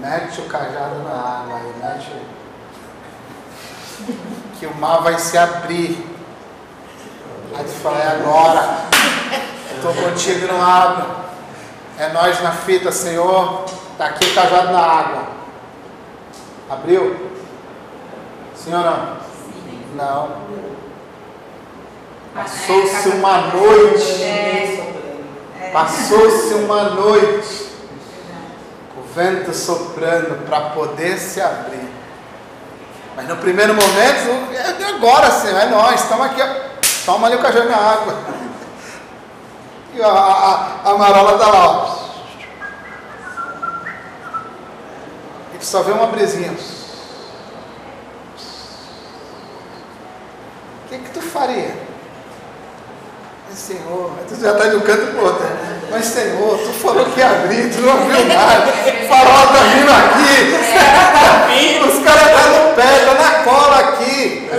mete 0.00 0.40
o 0.40 0.44
cajado 0.44 1.02
na 1.04 1.10
água 1.10 1.56
aí, 1.56 1.72
mete 1.80 2.10
que 4.58 4.66
o 4.66 4.74
mar 4.74 5.02
vai 5.02 5.18
se 5.18 5.36
abrir. 5.36 6.10
Aí 7.56 7.64
tu 7.64 7.70
fala, 7.82 7.98
é 7.98 8.08
agora, 8.08 8.78
estou 9.76 9.94
contigo 9.94 10.46
não 10.48 10.60
abre. 10.60 11.24
É 11.98 12.08
nós 12.08 12.42
na 12.42 12.50
fita, 12.50 12.90
Senhor, 12.90 13.64
está 13.92 14.06
aqui 14.06 14.24
o 14.26 14.34
cajado 14.34 14.72
na 14.72 14.80
água. 14.80 15.22
Abriu? 16.68 17.30
Sim 18.56 18.74
ou 18.74 18.80
não? 18.80 19.16
Não. 19.94 20.28
Passou-se 22.34 23.08
uma 23.10 23.38
noite. 23.42 24.82
Passou-se 25.72 26.54
uma 26.54 26.82
noite. 26.90 27.68
O 28.98 29.02
vento 29.14 29.54
soprando 29.54 30.44
para 30.46 30.70
poder 30.70 31.16
se 31.18 31.40
abrir. 31.40 31.88
Mas 33.14 33.28
no 33.28 33.36
primeiro 33.36 33.72
momento, 33.72 34.52
é 34.52 34.84
agora, 34.96 35.30
Senhor, 35.30 35.60
é 35.60 35.66
nós, 35.66 36.02
estamos 36.02 36.26
aqui, 36.26 36.40
toma 37.06 37.28
ali 37.28 37.36
o 37.36 37.40
cajado 37.40 37.68
na 37.68 37.76
água. 37.76 38.33
E 39.94 40.02
a, 40.02 40.08
a, 40.08 40.90
a 40.90 40.94
marola 40.98 41.34
está 41.34 41.46
lá, 41.46 41.68
ó. 41.68 41.96
E 45.54 45.58
tu 45.58 45.64
só 45.64 45.82
vê 45.82 45.92
uma 45.92 46.08
brisinha. 46.08 46.50
O 50.84 50.88
que, 50.88 50.98
que 50.98 51.10
tu 51.10 51.20
faria? 51.22 51.74
Mas, 53.48 53.58
Senhor, 53.58 54.10
tu 54.28 54.34
já 54.40 54.50
está 54.52 54.68
de 54.68 54.76
um 54.76 54.80
canto 54.80 55.12
para 55.12 55.22
outro. 55.22 55.46
Mas 55.90 56.06
Senhor, 56.06 56.58
tu 56.58 56.72
falou 56.72 57.04
que 57.06 57.20
ia 57.20 57.30
abrir, 57.30 57.70
tu 57.72 57.80
não 57.82 57.96
viu 58.06 58.24
nada. 58.26 58.66
O 58.66 59.06
farol 59.08 59.44
está 59.44 59.62
vindo 59.74 59.92
aqui. 59.92 60.54
Os 61.86 62.04
caras 62.04 62.26
estão 62.26 62.42
tá 62.42 62.48
no 62.48 62.74
pé, 62.74 62.98
estão 62.98 63.14
tá 63.14 63.22
na 63.22 63.44
cola 63.44 63.78
aqui. 63.78 64.48
Né? 64.50 64.58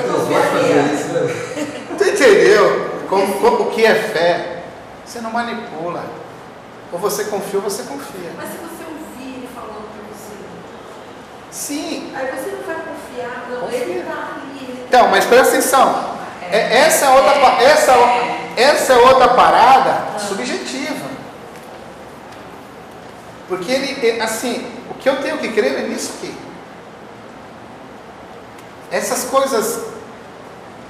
Tu 1.98 2.04
entendeu? 2.06 2.90
Como, 3.10 3.34
como- 3.40 3.64
o 3.64 3.72
que 3.72 3.86
é 3.86 3.96
fé? 3.96 4.55
Você 5.16 5.22
não 5.22 5.32
manipula. 5.32 6.04
Ou 6.92 7.00
você 7.00 7.24
confia 7.24 7.58
ou 7.60 7.62
você 7.62 7.84
confia. 7.84 8.32
Mas 8.36 8.50
se 8.50 8.58
você 8.58 8.84
ouvir 8.84 9.36
ele 9.38 9.50
falando 9.56 9.88
para 9.90 10.14
você, 10.14 10.36
Sim. 11.50 12.12
aí 12.14 12.28
você 12.28 12.52
não 12.52 12.64
vai 12.64 12.76
confiar, 12.84 13.48
não, 13.50 13.62
Confia. 13.62 13.78
ele 13.78 14.00
está 14.02 14.12
ali. 14.12 14.60
ele 14.60 14.86
Então, 14.86 15.04
tá- 15.06 15.08
mas 15.12 15.24
presta 15.24 15.54
atenção. 15.54 16.16
É- 16.52 16.80
essa 16.80 17.06
é 17.06 17.10
outra, 17.12 17.64
essa, 17.64 17.94
essa 18.58 18.92
é 18.94 18.98
outra 18.98 19.30
parada 19.30 20.20
subjetiva. 20.20 21.06
Porque 23.48 23.72
ele, 23.72 24.06
é- 24.06 24.20
assim, 24.22 24.70
o 24.90 24.96
que 24.96 25.08
eu 25.08 25.22
tenho 25.22 25.38
que 25.38 25.54
crer 25.54 25.80
é 25.80 25.88
nisso 25.88 26.12
aqui. 26.18 26.38
Essas 28.92 29.24
coisas 29.24 29.80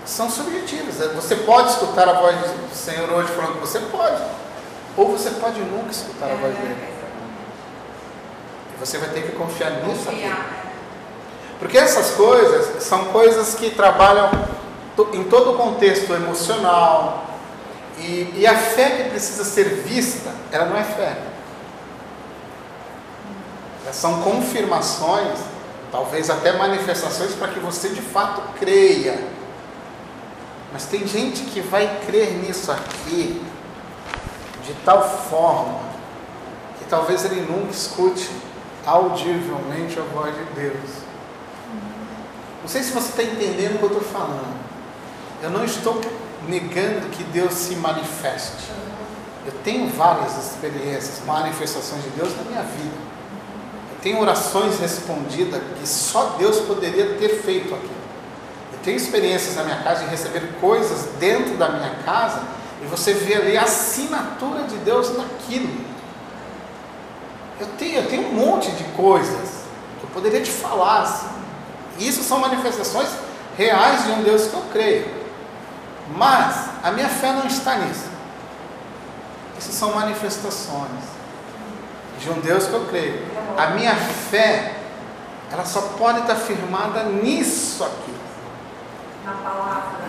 são 0.05 0.29
subjetivas. 0.29 1.01
É, 1.01 1.07
Você 1.09 1.35
pode 1.35 1.71
escutar 1.71 2.07
a 2.07 2.13
voz 2.13 2.35
do 2.35 2.75
Senhor 2.75 3.09
hoje 3.11 3.31
falando 3.33 3.53
que 3.53 3.59
você 3.59 3.79
pode. 3.79 4.21
Ou 4.95 5.11
você 5.11 5.31
pode 5.31 5.59
nunca 5.59 5.91
escutar 5.91 6.31
a 6.31 6.35
voz 6.35 6.55
dele. 6.55 6.77
E 8.73 8.79
você 8.79 8.97
vai 8.97 9.09
ter 9.09 9.23
que 9.23 9.31
confiar 9.33 9.71
nisso 9.71 10.07
aqui. 10.07 10.21
Confiar. 10.21 10.65
Porque 11.59 11.77
essas 11.77 12.11
coisas 12.11 12.83
são 12.83 13.05
coisas 13.05 13.55
que 13.55 13.71
trabalham 13.71 14.29
em 15.13 15.23
todo 15.25 15.53
o 15.53 15.57
contexto 15.57 16.13
emocional. 16.13 17.25
E, 17.97 18.33
e 18.35 18.47
a 18.47 18.55
fé 18.55 18.89
que 18.91 19.09
precisa 19.09 19.43
ser 19.43 19.63
vista, 19.63 20.29
ela 20.51 20.65
não 20.65 20.77
é 20.77 20.83
fé. 20.83 21.17
Elas 23.83 23.95
são 23.95 24.21
confirmações, 24.21 25.39
talvez 25.91 26.29
até 26.29 26.51
manifestações 26.53 27.33
para 27.33 27.49
que 27.49 27.59
você 27.59 27.89
de 27.89 28.01
fato 28.01 28.41
creia. 28.59 29.34
Mas 30.75 30.87
tem 30.87 31.07
gente 31.07 31.43
que 31.43 31.61
vai 31.61 32.01
crer 32.05 32.33
nisso 32.33 32.69
aqui 32.69 33.41
de 34.61 34.73
tal 34.83 35.09
forma 35.29 35.79
que 36.77 36.83
talvez 36.89 37.23
ele 37.23 37.49
nunca 37.49 37.71
escute 37.71 38.29
audivelmente 38.85 39.97
a 39.97 40.03
voz 40.03 40.35
de 40.35 40.43
Deus. 40.53 40.89
Não 42.61 42.67
sei 42.67 42.83
se 42.83 42.91
você 42.91 43.07
está 43.07 43.23
entendendo 43.23 43.75
o 43.75 43.77
que 43.77 43.83
eu 43.85 43.99
estou 43.99 44.03
falando. 44.03 44.53
Eu 45.41 45.49
não 45.49 45.63
estou 45.63 46.01
negando 46.45 47.07
que 47.07 47.23
Deus 47.23 47.53
se 47.53 47.77
manifeste. 47.77 48.69
Eu 49.45 49.53
tenho 49.63 49.87
várias 49.91 50.37
experiências, 50.37 51.21
manifestações 51.25 52.03
de 52.03 52.09
Deus 52.09 52.35
na 52.35 52.43
minha 52.43 52.63
vida. 52.63 52.97
Eu 53.93 54.01
tenho 54.01 54.19
orações 54.19 54.77
respondidas 54.77 55.61
que 55.79 55.87
só 55.87 56.35
Deus 56.37 56.59
poderia 56.59 57.15
ter 57.15 57.29
feito 57.43 57.73
aqui. 57.73 58.04
Tenho 58.85 58.97
experiências 58.97 59.55
na 59.55 59.63
minha 59.63 59.81
casa 59.81 60.03
de 60.03 60.11
receber 60.11 60.47
coisas 60.61 61.07
dentro 61.19 61.57
da 61.57 61.69
minha 61.69 61.95
casa 62.05 62.43
e 62.83 62.85
você 62.85 63.15
vê 63.15 63.33
ali 63.33 63.57
a 63.57 63.63
assinatura 63.63 64.61
de 64.65 64.77
Deus 64.77 65.17
naquilo. 65.17 65.83
Eu 67.59 67.65
tenho, 67.79 67.95
eu 67.95 68.07
tenho 68.07 68.27
um 68.27 68.33
monte 68.33 68.69
de 68.69 68.83
coisas 68.95 69.63
que 69.99 70.03
eu 70.05 70.09
poderia 70.13 70.39
te 70.39 70.51
falar. 70.51 71.01
Assim. 71.01 71.27
Isso 71.97 72.21
são 72.21 72.37
manifestações 72.37 73.09
reais 73.57 74.05
de 74.05 74.11
um 74.11 74.21
Deus 74.21 74.49
que 74.49 74.53
eu 74.53 74.63
creio. 74.71 75.09
Mas 76.15 76.69
a 76.83 76.91
minha 76.91 77.09
fé 77.09 77.31
não 77.31 77.47
está 77.47 77.77
nisso. 77.77 78.05
Isso 79.57 79.71
são 79.71 79.95
manifestações 79.95 81.01
de 82.19 82.29
um 82.29 82.39
Deus 82.39 82.67
que 82.67 82.73
eu 82.73 82.85
creio. 82.85 83.25
A 83.57 83.71
minha 83.71 83.95
fé, 83.95 84.75
ela 85.51 85.65
só 85.65 85.81
pode 85.97 86.19
estar 86.19 86.35
firmada 86.35 87.05
nisso 87.05 87.83
aqui. 87.83 88.13
Na 89.25 89.33
palavra. 89.33 90.05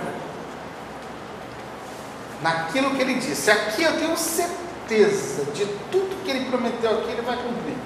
Naquilo 2.42 2.90
que 2.90 3.02
ele 3.02 3.14
disse. 3.14 3.50
Aqui 3.50 3.82
eu 3.82 3.98
tenho 3.98 4.16
certeza 4.16 5.44
de 5.52 5.64
tudo 5.90 6.22
que 6.22 6.30
ele 6.30 6.50
prometeu 6.50 6.98
aqui, 6.98 7.10
ele 7.10 7.22
vai 7.22 7.36
cumprir. 7.36 7.76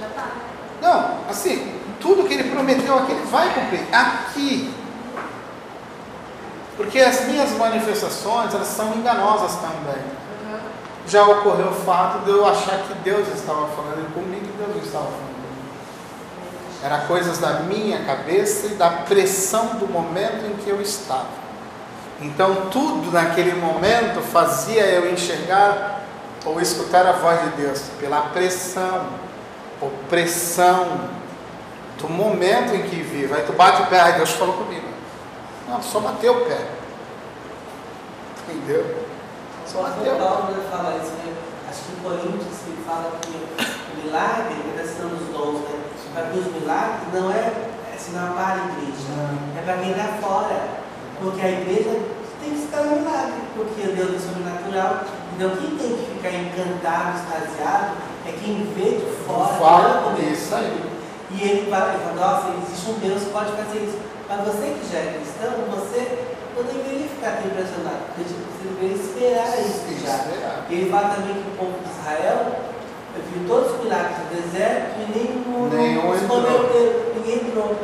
Já 0.00 0.08
tá. 0.08 0.28
Não, 0.80 1.28
assim, 1.28 1.78
tudo 2.00 2.26
que 2.26 2.34
ele 2.34 2.50
prometeu 2.50 2.98
aqui, 2.98 3.12
ele 3.12 3.26
vai 3.26 3.52
cumprir. 3.52 3.94
Aqui. 3.94 4.74
Porque 6.76 6.98
as 6.98 7.26
minhas 7.26 7.50
manifestações, 7.52 8.54
elas 8.54 8.68
são 8.68 8.94
enganosas 8.94 9.56
também. 9.60 10.02
Já 11.06 11.24
ocorreu 11.24 11.68
o 11.68 11.74
fato 11.74 12.24
de 12.24 12.30
eu 12.30 12.46
achar 12.46 12.78
que 12.78 12.94
Deus 13.04 13.28
estava 13.28 13.66
falando 13.68 14.14
comigo 14.14 14.46
e 14.46 14.56
Deus 14.56 14.76
não 14.76 14.82
estava 14.82 15.04
falando. 15.04 15.39
Era 16.82 17.00
coisas 17.00 17.38
da 17.38 17.60
minha 17.60 18.04
cabeça 18.04 18.66
e 18.66 18.70
da 18.70 18.88
pressão 18.90 19.76
do 19.76 19.86
momento 19.86 20.46
em 20.46 20.56
que 20.56 20.70
eu 20.70 20.80
estava. 20.80 21.40
Então 22.20 22.68
tudo 22.70 23.10
naquele 23.10 23.54
momento 23.54 24.20
fazia 24.20 24.84
eu 24.86 25.12
enxergar 25.12 26.00
ou 26.44 26.60
escutar 26.60 27.06
a 27.06 27.12
voz 27.12 27.40
de 27.42 27.48
Deus 27.62 27.82
pela 27.98 28.22
pressão, 28.22 29.06
opressão 29.80 31.08
do 31.98 32.08
momento 32.08 32.74
em 32.74 32.82
que 32.82 32.96
vivo. 33.02 33.34
Aí 33.34 33.42
tu 33.42 33.52
bate 33.52 33.82
o 33.82 33.86
pé, 33.86 34.00
ai 34.00 34.12
Deus 34.14 34.30
falou 34.30 34.54
comigo. 34.54 34.86
Não, 35.68 35.82
só 35.82 36.00
bateu 36.00 36.32
o 36.34 36.44
pé. 36.46 36.66
Entendeu? 38.48 39.04
Só 39.66 39.80
O 39.80 39.82
bateu. 39.82 40.14
Né? 40.14 41.34
Acho 41.68 41.82
que 41.82 41.92
em 41.92 42.02
Coríntios 42.02 42.66
ele 42.66 42.84
fala 42.84 43.12
que 43.20 43.30
o 43.30 44.04
milagre 44.04 44.56
é 44.74 44.82
questão 44.82 45.08
dos 45.08 45.28
dons, 45.28 45.60
né? 45.60 45.79
Para 46.12 46.26
que 46.26 46.38
os 46.38 46.46
milagres 46.52 47.12
não 47.12 47.30
é, 47.30 47.52
é 47.94 47.98
sinal 47.98 48.34
para 48.34 48.54
a 48.54 48.66
igreja, 48.72 49.14
é 49.56 49.62
para 49.64 49.78
quem 49.78 49.90
está 49.90 50.18
fora. 50.20 50.80
Porque 51.20 51.40
a 51.40 51.50
igreja 51.50 52.00
tem 52.40 52.50
que 52.50 52.62
ficar 52.62 52.82
no 52.82 52.96
milagre, 52.96 53.40
porque 53.54 53.82
Deus 53.82 54.16
é 54.16 54.18
sobrenatural. 54.18 55.04
Então 55.34 55.50
quem 55.56 55.76
tem 55.76 55.96
que 55.96 56.14
ficar 56.14 56.32
encantado, 56.32 57.18
extasiado, 57.18 57.96
é 58.26 58.32
quem 58.32 58.64
vê 58.74 58.98
de 58.98 59.24
fora. 59.24 59.54
Fala 59.54 60.16
é 60.18 60.32
isso 60.32 60.54
aí. 60.54 60.90
E 61.30 61.42
ele 61.42 61.70
fala, 61.70 61.94
ele 61.94 62.02
fala, 62.02 62.14
nossa, 62.14 62.48
existe 62.62 62.90
um 62.90 62.98
Deus 62.98 63.22
que 63.22 63.30
pode 63.30 63.52
fazer 63.52 63.78
isso. 63.78 63.98
Mas 64.28 64.44
você 64.44 64.74
que 64.74 64.92
já 64.92 64.98
é 64.98 65.20
cristão, 65.20 65.52
você 65.70 66.26
não 66.56 66.64
deveria 66.64 67.08
ficar 67.08 67.38
tão 67.38 67.50
impressionado, 67.50 68.02
porque 68.06 68.22
você 68.24 68.68
deveria 68.68 68.96
esperar 68.96 69.60
isso 69.60 69.86
já. 70.04 70.66
E 70.68 70.74
ele 70.74 70.90
fala 70.90 71.14
também 71.14 71.34
que 71.34 71.50
o 71.50 71.56
povo 71.56 71.78
de 71.78 71.90
Israel 71.90 72.69
viu 73.32 73.48
todos 73.48 73.72
os 73.74 73.80
milagres 73.84 74.16
do 74.18 74.42
deserto 74.42 75.00
e 75.00 75.18
nenhum, 75.18 75.68
Nenhum 75.72 76.14
entrou. 76.14 76.28
converteu, 76.42 77.12
ninguém 77.16 77.48
entrou. 77.48 77.76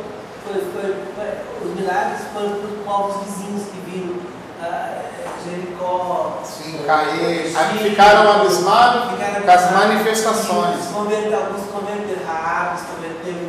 Foi, 0.45 0.53
foi, 0.61 0.95
foi- 1.15 1.67
os 1.69 1.75
milagres 1.79 2.19
foram 2.33 2.49
para 2.49 2.67
os 2.69 2.85
povos 2.85 3.23
vizinhos 3.25 3.63
que 3.63 3.79
viram 3.91 4.15
ah, 4.61 5.01
Jericó. 5.43 6.39
Sim, 6.43 6.83
cair. 6.85 7.51
Ficaram 7.81 8.41
abismados 8.41 9.11
ficaram 9.11 9.41
com 9.43 9.51
as 9.51 9.71
manifestações. 9.71 10.83
Se 10.83 10.93
converteram, 10.93 11.37
alguns 11.39 11.67
converteram, 11.67 12.25
Raab 12.25 12.77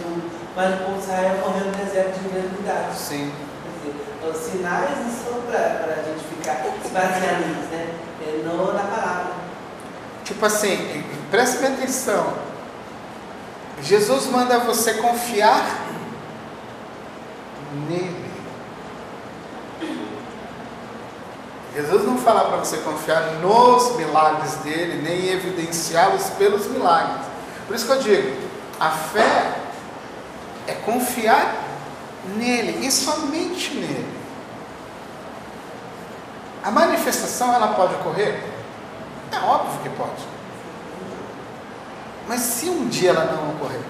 tudo. 0.02 0.30
Mas 0.56 0.74
o 0.74 0.78
povo 0.78 0.98
de 0.98 1.04
Israel 1.04 1.36
morreu 1.40 1.64
no 1.66 1.72
deserto 1.72 2.18
de 2.18 2.26
engravidade. 2.28 2.96
Sim. 2.96 3.32
Dizer, 3.78 4.28
os 4.28 4.36
sinais 4.36 4.90
não 4.98 5.10
são 5.10 5.40
para 5.42 5.92
a 5.92 6.02
gente 6.02 6.24
ficar 6.24 6.64
se 6.82 6.88
baseando 6.90 7.46
neles, 7.46 7.70
né? 7.70 7.86
É 8.26 8.42
no, 8.44 8.72
na 8.72 8.80
palavra. 8.82 9.32
Tipo 10.24 10.44
assim, 10.46 11.04
preste 11.30 11.64
atenção. 11.64 12.34
Jesus 13.82 14.26
manda 14.26 14.58
você 14.60 14.94
confiar 14.94 15.86
nele. 17.88 18.28
Jesus 21.74 22.04
não 22.04 22.18
fala 22.18 22.46
para 22.46 22.56
você 22.56 22.78
confiar 22.78 23.34
nos 23.40 23.94
milagres 23.96 24.54
dele, 24.56 25.00
nem 25.02 25.28
evidenciá-los 25.28 26.30
pelos 26.30 26.66
milagres. 26.66 27.24
Por 27.66 27.76
isso 27.76 27.86
que 27.86 27.92
eu 27.92 28.00
digo, 28.00 28.36
a 28.80 28.90
fé 28.90 29.54
é 30.66 30.72
confiar 30.72 31.54
nele 32.36 32.84
e 32.84 32.90
somente 32.90 33.74
nele. 33.74 34.18
A 36.64 36.70
manifestação 36.70 37.54
ela 37.54 37.68
pode 37.68 37.94
ocorrer? 37.94 38.42
É 39.30 39.38
óbvio 39.38 39.80
que 39.82 39.88
pode. 39.90 40.37
Mas 42.28 42.40
se 42.40 42.68
um 42.68 42.88
dia 42.88 43.10
ela 43.10 43.24
não 43.24 43.54
ocorrer? 43.54 43.80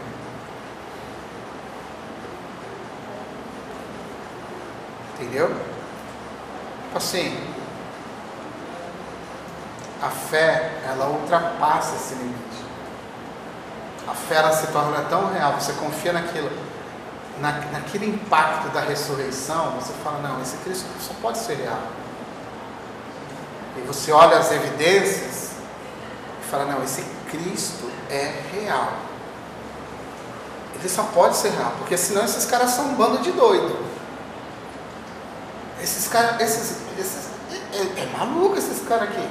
Entendeu? 5.15 5.49
Tipo 5.49 6.99
assim, 6.99 7.37
a 10.01 10.09
fé, 10.09 10.81
ela 10.87 11.09
ultrapassa 11.09 11.97
esse 11.97 12.15
limite. 12.15 12.39
A 14.07 14.15
fé, 14.15 14.37
ela 14.37 14.53
se 14.53 14.69
torna 14.69 15.03
tão 15.03 15.33
real, 15.33 15.55
você 15.55 15.73
confia 15.73 16.13
naquilo, 16.13 16.51
na, 17.41 17.53
naquele 17.73 18.07
impacto 18.07 18.69
da 18.69 18.81
ressurreição, 18.81 19.73
você 19.73 19.93
fala, 20.05 20.21
não, 20.21 20.41
esse 20.41 20.57
Cristo 20.59 20.87
só 21.01 21.13
pode 21.21 21.39
ser 21.39 21.57
real. 21.57 21.83
E 23.77 23.81
você 23.81 24.13
olha 24.13 24.39
as 24.39 24.53
evidências 24.53 25.53
e 26.41 26.47
fala, 26.49 26.65
não, 26.65 26.83
esse 26.85 27.03
Cristo 27.29 27.98
é 28.11 28.33
real. 28.53 28.93
Ele 30.79 30.89
só 30.89 31.03
pode 31.15 31.37
ser 31.37 31.51
real, 31.51 31.73
porque 31.79 31.97
senão 31.97 32.25
esses 32.25 32.45
caras 32.45 32.71
são 32.71 32.87
um 32.87 32.95
bando 32.95 33.19
de 33.19 33.33
doido. 33.33 33.77
Esses 35.83 36.09
caras, 36.09 36.41
esses, 36.41 36.77
esses 36.99 37.29
é, 37.73 38.03
é- 38.03 38.19
maluco 38.19 38.57
esses 38.57 38.87
caras 38.87 39.09
aqui. 39.11 39.29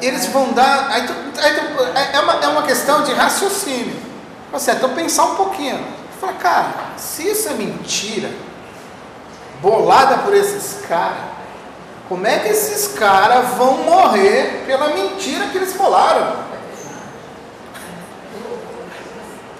Eles 0.00 0.26
vão 0.26 0.52
dar. 0.52 0.88
Aí 0.90 1.06
tu, 1.06 1.12
aí 1.40 1.54
tu- 1.54 1.82
é, 1.98 2.16
é 2.16 2.20
uma, 2.20 2.32
é 2.34 2.48
uma 2.48 2.62
questão 2.62 3.02
de 3.02 3.12
raciocínio. 3.12 3.96
Você, 4.52 4.72
então 4.72 4.90
pensar 4.90 5.24
um 5.24 5.36
pouquinho. 5.36 5.84
Fala, 6.20 6.32
cara, 6.34 6.72
se 6.96 7.28
isso 7.28 7.48
é 7.48 7.52
mentira, 7.54 8.30
bolada 9.60 10.18
por 10.18 10.34
esses 10.34 10.84
caras, 10.86 11.18
como 12.08 12.26
é 12.26 12.38
que 12.40 12.48
esses 12.48 12.88
caras 12.98 13.48
vão 13.56 13.78
morrer 13.78 14.64
pela 14.66 14.88
mentira 14.88 15.46
que 15.48 15.56
eles 15.58 15.72
falaram? 15.74 16.36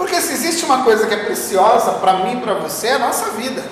Porque 0.03 0.21
se 0.21 0.33
existe 0.33 0.65
uma 0.65 0.83
coisa 0.83 1.07
que 1.07 1.15
é 1.15 1.25
preciosa 1.25 1.93
para 1.93 2.15
mim 2.25 2.39
e 2.39 2.41
para 2.41 2.55
você, 2.55 2.89
é 2.89 2.95
a 2.95 2.99
nossa 2.99 3.31
vida. 3.31 3.63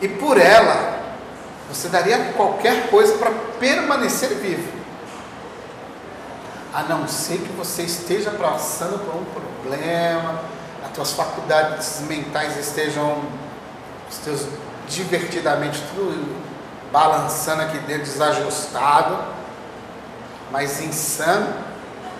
E 0.00 0.06
por 0.06 0.38
ela, 0.38 1.00
você 1.68 1.88
daria 1.88 2.32
qualquer 2.36 2.88
coisa 2.90 3.18
para 3.18 3.32
permanecer 3.58 4.28
vivo. 4.36 4.72
A 6.72 6.84
não 6.84 7.08
ser 7.08 7.38
que 7.38 7.52
você 7.54 7.82
esteja 7.82 8.30
passando 8.30 9.00
por 9.00 9.16
um 9.16 9.24
problema, 9.24 10.42
as 10.84 10.92
tuas 10.92 11.10
faculdades 11.10 12.02
mentais 12.06 12.56
estejam, 12.56 13.20
estejam 14.08 14.48
divertidamente 14.86 15.82
tudo 15.92 16.36
balançando 16.92 17.62
aqui 17.62 17.78
dentro, 17.80 18.04
desajustado, 18.04 19.18
mas 20.52 20.80
insano, 20.80 21.52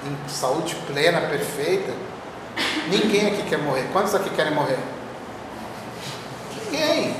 em 0.05 0.29
saúde 0.29 0.75
plena, 0.89 1.21
perfeita. 1.21 2.06
Ninguém 2.89 3.29
aqui 3.29 3.43
quer 3.49 3.59
morrer. 3.59 3.89
Quantos 3.93 4.15
aqui 4.15 4.31
querem 4.31 4.55
morrer? 4.55 4.79
Ninguém. 6.65 7.17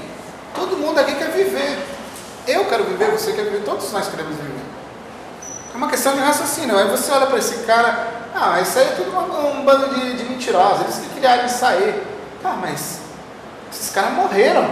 Todo 0.55 0.77
mundo 0.77 0.99
aqui 0.99 1.15
quer 1.15 1.31
viver. 1.31 1.79
Eu 2.47 2.65
quero 2.67 2.85
viver, 2.85 3.11
você 3.11 3.33
quer 3.33 3.45
viver, 3.45 3.65
todos 3.65 3.91
nós 3.93 4.09
queremos 4.09 4.37
viver. 4.37 4.65
É 5.75 5.77
uma 5.77 5.89
questão 5.89 6.15
de 6.15 6.21
raciocínio. 6.21 6.79
Aí 6.79 6.89
você 6.89 7.11
olha 7.11 7.27
para 7.27 7.39
esse 7.39 7.65
cara, 7.65 8.09
ah, 8.35 8.61
isso 8.61 8.79
aí 8.79 8.87
é 8.87 8.91
tudo 8.93 9.11
um, 9.11 9.61
um 9.61 9.65
bando 9.65 9.95
de, 9.95 10.17
de 10.17 10.25
mentirosos, 10.25 10.83
eles 10.83 10.97
que 10.99 11.19
criaram 11.19 11.47
isso 11.47 11.65
aí. 11.65 12.03
Tá, 12.43 12.53
mas 12.53 13.01
esses 13.73 13.91
caras 13.91 14.13
morreram 14.13 14.69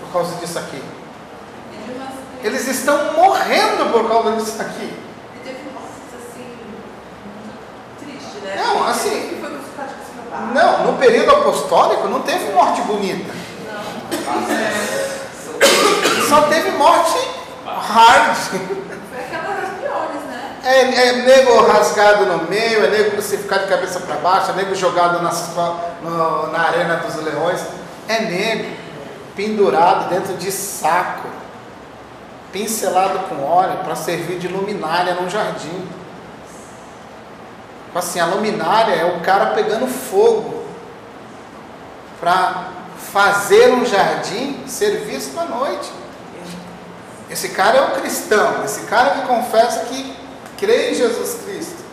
por 0.00 0.12
causa 0.12 0.36
disso 0.36 0.58
aqui. 0.58 0.82
Eles 2.42 2.68
estão 2.68 3.14
morrendo 3.14 3.90
por 3.90 4.06
causa 4.06 4.32
disso 4.32 4.60
aqui. 4.60 4.92
E 5.34 5.40
teve 5.42 5.62
mortes 5.72 6.12
assim, 6.12 6.44
muito 7.40 8.04
triste, 8.04 8.33
né? 8.44 8.56
Não, 8.64 8.86
assim-. 8.88 9.42
Não, 10.52 10.84
no 10.92 10.98
período 10.98 11.30
apostólico 11.30 12.08
não 12.08 12.20
teve 12.22 12.52
morte 12.52 12.80
bonita. 12.82 13.32
Só 16.28 16.42
teve 16.42 16.70
morte 16.72 17.18
hard. 17.64 18.36
Foi 18.36 19.20
aquela 19.20 19.54
das 19.54 19.70
piores, 19.78 20.22
né? 20.28 20.56
É, 20.64 20.80
é 21.08 21.12
nego 21.22 21.60
rasgado 21.66 22.26
no 22.26 22.48
meio, 22.48 22.84
é 22.84 22.88
nego 22.90 23.12
crucificado 23.12 23.64
de 23.64 23.68
cabeça 23.68 24.00
para 24.00 24.16
baixo, 24.16 24.50
é 24.50 24.54
nego 24.54 24.74
jogado 24.74 25.22
nas, 25.22 25.50
no- 26.02 26.48
na 26.50 26.60
arena 26.60 26.96
dos 26.96 27.14
leões. 27.22 27.60
É 28.08 28.20
nego 28.20 28.70
pendurado 29.36 30.08
dentro 30.10 30.34
de 30.34 30.50
saco, 30.50 31.28
pincelado 32.52 33.18
com 33.28 33.42
óleo 33.44 33.78
para 33.84 33.94
servir 33.94 34.38
de 34.38 34.48
luminária 34.48 35.14
num 35.14 35.28
jardim. 35.30 35.86
Assim, 37.94 38.18
a 38.18 38.26
luminária 38.26 38.92
é 38.92 39.04
o 39.04 39.20
cara 39.20 39.54
pegando 39.54 39.86
fogo 39.86 40.64
para 42.20 42.70
fazer 43.12 43.72
um 43.72 43.86
jardim 43.86 44.66
ser 44.66 45.04
visto 45.04 45.38
à 45.38 45.44
noite. 45.44 45.92
Esse 47.30 47.50
cara 47.50 47.78
é 47.78 47.82
um 47.82 48.00
cristão, 48.00 48.64
esse 48.64 48.82
cara 48.86 49.10
que 49.10 49.26
confessa 49.26 49.84
que 49.84 50.16
crê 50.58 50.90
em 50.90 50.94
Jesus 50.94 51.42
Cristo. 51.44 51.84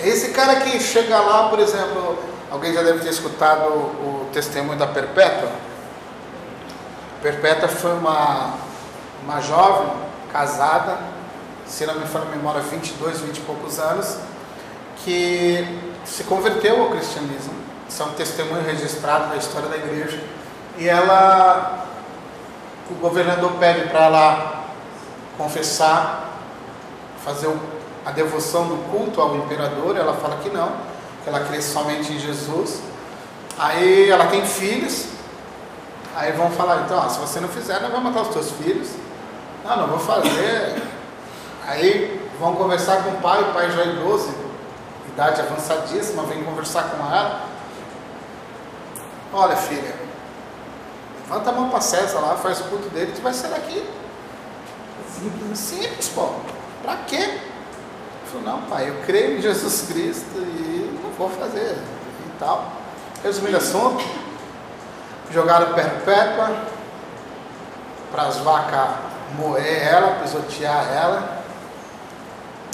É 0.00 0.08
esse 0.08 0.30
cara 0.30 0.60
que 0.60 0.78
chega 0.78 1.18
lá, 1.18 1.48
por 1.48 1.58
exemplo, 1.58 2.18
alguém 2.50 2.72
já 2.72 2.82
deve 2.82 3.00
ter 3.00 3.10
escutado 3.10 3.68
o, 3.68 4.26
o 4.26 4.30
testemunho 4.32 4.78
da 4.78 4.86
Perpétua. 4.86 5.50
Perpétua 7.20 7.68
foi 7.68 7.92
uma, 7.94 8.54
uma 9.24 9.40
jovem 9.40 9.90
casada, 10.32 10.98
se 11.68 11.84
não 11.86 11.94
me 11.94 12.06
falha 12.06 12.24
a 12.24 12.30
memória, 12.30 12.60
22, 12.62 13.20
20 13.20 13.36
e 13.36 13.40
poucos 13.42 13.78
anos, 13.78 14.16
que 15.04 15.64
se 16.04 16.24
converteu 16.24 16.82
ao 16.82 16.90
cristianismo. 16.90 17.52
Isso 17.88 18.02
é 18.02 18.06
um 18.06 18.12
testemunho 18.12 18.64
registrado 18.64 19.28
da 19.28 19.36
história 19.36 19.68
da 19.68 19.76
igreja. 19.76 20.20
E 20.78 20.88
ela, 20.88 21.86
o 22.90 22.94
governador 22.94 23.52
pede 23.60 23.88
para 23.88 24.04
ela 24.06 24.64
confessar, 25.36 26.32
fazer 27.24 27.54
a 28.04 28.10
devoção 28.10 28.66
do 28.66 28.90
culto 28.90 29.20
ao 29.20 29.36
imperador. 29.36 29.96
Ela 29.96 30.14
fala 30.14 30.36
que 30.36 30.48
não, 30.48 30.72
que 31.22 31.28
ela 31.28 31.40
crê 31.40 31.60
somente 31.60 32.12
em 32.12 32.18
Jesus. 32.18 32.80
Aí 33.58 34.10
ela 34.10 34.26
tem 34.26 34.44
filhos. 34.44 35.06
Aí 36.16 36.32
vão 36.32 36.50
falar, 36.50 36.82
então, 36.84 36.98
ó, 36.98 37.08
se 37.08 37.18
você 37.18 37.38
não 37.40 37.48
fizer, 37.48 37.80
nós 37.80 37.90
vamos 37.90 38.04
matar 38.04 38.22
os 38.22 38.28
teus 38.28 38.50
filhos. 38.52 38.88
Não, 39.64 39.76
não 39.76 39.86
vou 39.88 39.98
fazer. 39.98 40.97
Aí 41.68 42.18
vão 42.40 42.56
conversar 42.56 43.04
com 43.04 43.10
o 43.10 43.20
pai, 43.20 43.42
o 43.42 43.52
pai 43.52 43.70
já 43.70 43.82
é 43.82 43.88
idoso, 43.88 44.34
idade 45.06 45.42
avançadíssima, 45.42 46.22
vem 46.22 46.42
conversar 46.42 46.84
com 46.84 46.96
ela. 47.14 47.42
Olha, 49.34 49.54
filha, 49.54 49.94
levanta 51.20 51.50
a 51.50 51.52
mão 51.52 51.68
para 51.68 51.82
César 51.82 52.20
lá, 52.20 52.36
faz 52.36 52.60
o 52.60 52.64
culto 52.64 52.88
dele, 52.88 53.12
tu 53.14 53.20
vai 53.20 53.34
sair 53.34 53.50
daqui. 53.50 53.86
Simples, 55.14 55.58
simples, 55.58 56.08
pô. 56.08 56.30
Pra 56.82 56.96
quê? 57.06 57.16
Ele 57.16 57.42
falou, 58.32 58.46
não, 58.46 58.62
pai, 58.62 58.88
eu 58.88 59.02
creio 59.04 59.36
em 59.36 59.42
Jesus 59.42 59.88
Cristo 59.88 60.38
e 60.38 60.98
não 61.04 61.10
vou 61.10 61.28
fazer 61.28 61.76
e 61.76 62.38
tal. 62.38 62.72
Resumindo 63.22 63.58
o 63.58 63.60
assunto, 63.60 64.02
jogaram 65.30 65.74
perpétua 65.74 66.62
para 68.10 68.22
as 68.22 68.38
vacas 68.38 68.88
moer 69.36 69.86
ela, 69.86 70.20
pisotear 70.22 70.90
ela. 70.90 71.37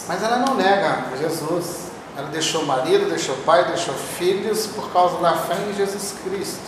Mas 0.07 0.23
ela 0.23 0.39
não 0.39 0.55
nega 0.55 1.05
Jesus. 1.19 1.85
Ela 2.17 2.29
deixou 2.29 2.63
o 2.63 2.67
marido, 2.67 3.09
deixou 3.09 3.35
o 3.35 3.39
pai, 3.39 3.65
deixou 3.65 3.95
filhos 3.95 4.69
por 4.69 4.93
causa 4.93 5.19
da 5.19 5.35
fé 5.35 5.57
em 5.69 5.75
Jesus 5.75 6.15
Cristo. 6.23 6.63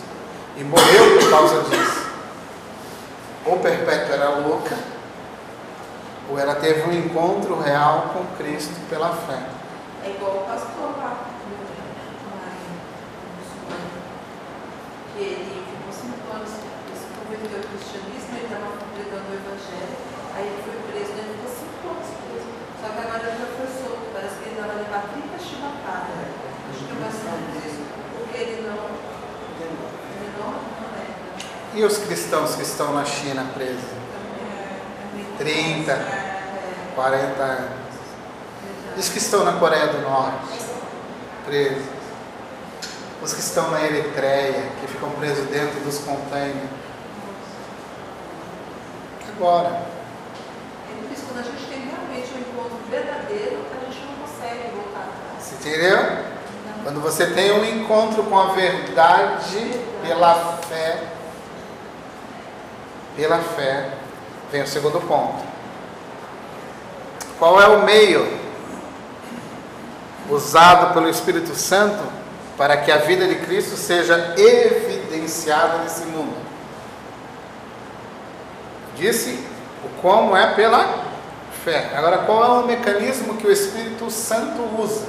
E 0.57 0.63
morreu 0.63 1.19
por 1.19 1.29
causa 1.29 1.61
disso. 1.69 2.07
Ou 3.45 3.59
Perpétua 3.59 4.15
era 4.15 4.29
louca, 4.39 4.77
ou 6.29 6.37
ela 6.37 6.55
teve 6.55 6.81
um 6.81 6.91
encontro 6.91 7.57
real 7.61 8.11
com 8.13 8.25
Cristo 8.35 8.73
pela 8.89 9.09
fé. 9.09 9.39
É 10.03 10.09
igual 10.09 10.37
o 10.37 10.41
pastor 10.41 10.97
lá, 10.97 11.17
que 15.15 15.23
ele 15.23 15.63
ficou 15.65 15.93
cinco 15.93 16.35
anos, 16.35 16.49
se 16.49 17.07
converteu 17.15 17.57
ao 17.57 17.63
cristianismo, 17.71 18.35
ele 18.35 18.45
estava 18.45 18.67
pregando 18.93 19.31
o 19.31 19.35
evangelho, 19.39 19.97
aí 20.35 20.45
ele 20.45 20.61
foi 20.67 20.77
preso, 20.91 21.11
né? 21.13 21.23
ele 21.23 21.33
ficou 21.39 21.51
cinco 21.55 21.87
anos 21.87 22.09
preso. 22.27 22.49
Só 22.87 22.93
que 22.93 22.99
agora 23.01 23.21
ele 23.27 23.37
solto, 23.83 24.13
parece 24.13 24.35
que 24.35 24.47
ele 24.47 24.61
vai 24.61 24.77
levar 24.77 25.09
30 25.11 25.39
chibatadas. 25.43 26.07
Acho 26.71 26.85
que 26.85 26.95
ser 27.11 27.67
isso, 27.67 27.81
porque 28.15 28.37
ele 28.37 28.61
não, 28.61 28.77
ele 29.59 30.31
não, 30.39 30.51
não 30.51 30.95
é. 30.95 31.77
E 31.77 31.83
os 31.83 31.97
cristãos 31.97 32.55
que 32.55 32.61
estão 32.61 32.93
na 32.93 33.03
China 33.03 33.45
presos? 33.53 33.83
30, 35.37 35.99
40 36.95 37.43
anos. 37.43 37.69
E 38.95 38.99
os 39.01 39.09
que 39.09 39.17
estão 39.17 39.43
na 39.43 39.59
Coreia 39.59 39.87
do 39.87 40.01
Norte, 40.03 40.57
presos. 41.45 41.83
Os 43.21 43.33
que 43.33 43.41
estão 43.41 43.69
na 43.69 43.81
Eritreia, 43.83 44.71
que 44.79 44.87
ficam 44.87 45.09
presos 45.11 45.45
dentro 45.49 45.81
dos 45.81 45.97
containers. 45.99 46.69
Agora, 49.35 49.83
É 50.89 51.13
isso, 51.13 51.25
quando 51.25 51.39
a 51.39 51.43
gente 51.43 51.65
tem 51.67 51.87
encontro 52.39 52.77
verdadeiro, 52.89 53.65
a 53.71 53.85
gente 53.85 54.05
não 54.05 54.27
consegue 54.27 54.71
voltar 54.75 55.09
atrás. 55.09 55.53
entendeu? 55.53 56.27
Quando 56.83 57.01
você 57.01 57.27
tem 57.27 57.51
um 57.51 57.65
encontro 57.65 58.23
com 58.23 58.39
a 58.39 58.53
verdade 58.53 59.71
pela 60.01 60.57
fé, 60.69 61.03
pela 63.15 63.39
fé, 63.39 63.89
vem 64.51 64.61
o 64.61 64.67
segundo 64.67 65.01
ponto. 65.01 65.43
Qual 67.37 67.61
é 67.61 67.67
o 67.67 67.83
meio 67.83 68.39
usado 70.29 70.93
pelo 70.93 71.09
Espírito 71.09 71.53
Santo 71.55 72.03
para 72.57 72.77
que 72.77 72.91
a 72.91 72.97
vida 72.97 73.27
de 73.27 73.35
Cristo 73.35 73.75
seja 73.75 74.33
evidenciada 74.37 75.79
nesse 75.79 76.05
mundo? 76.05 76.35
Disse 78.95 79.45
o 79.83 80.01
como 80.01 80.35
é 80.35 80.53
pela 80.53 80.96
fé. 81.67 81.91
Agora, 81.97 82.19
qual 82.19 82.45
é 82.45 82.47
o 82.59 82.65
mecanismo 82.65 83.35
que 83.35 83.45
o 83.45 83.51
Espírito 83.51 84.09
Santo 84.09 84.61
usa 84.81 85.05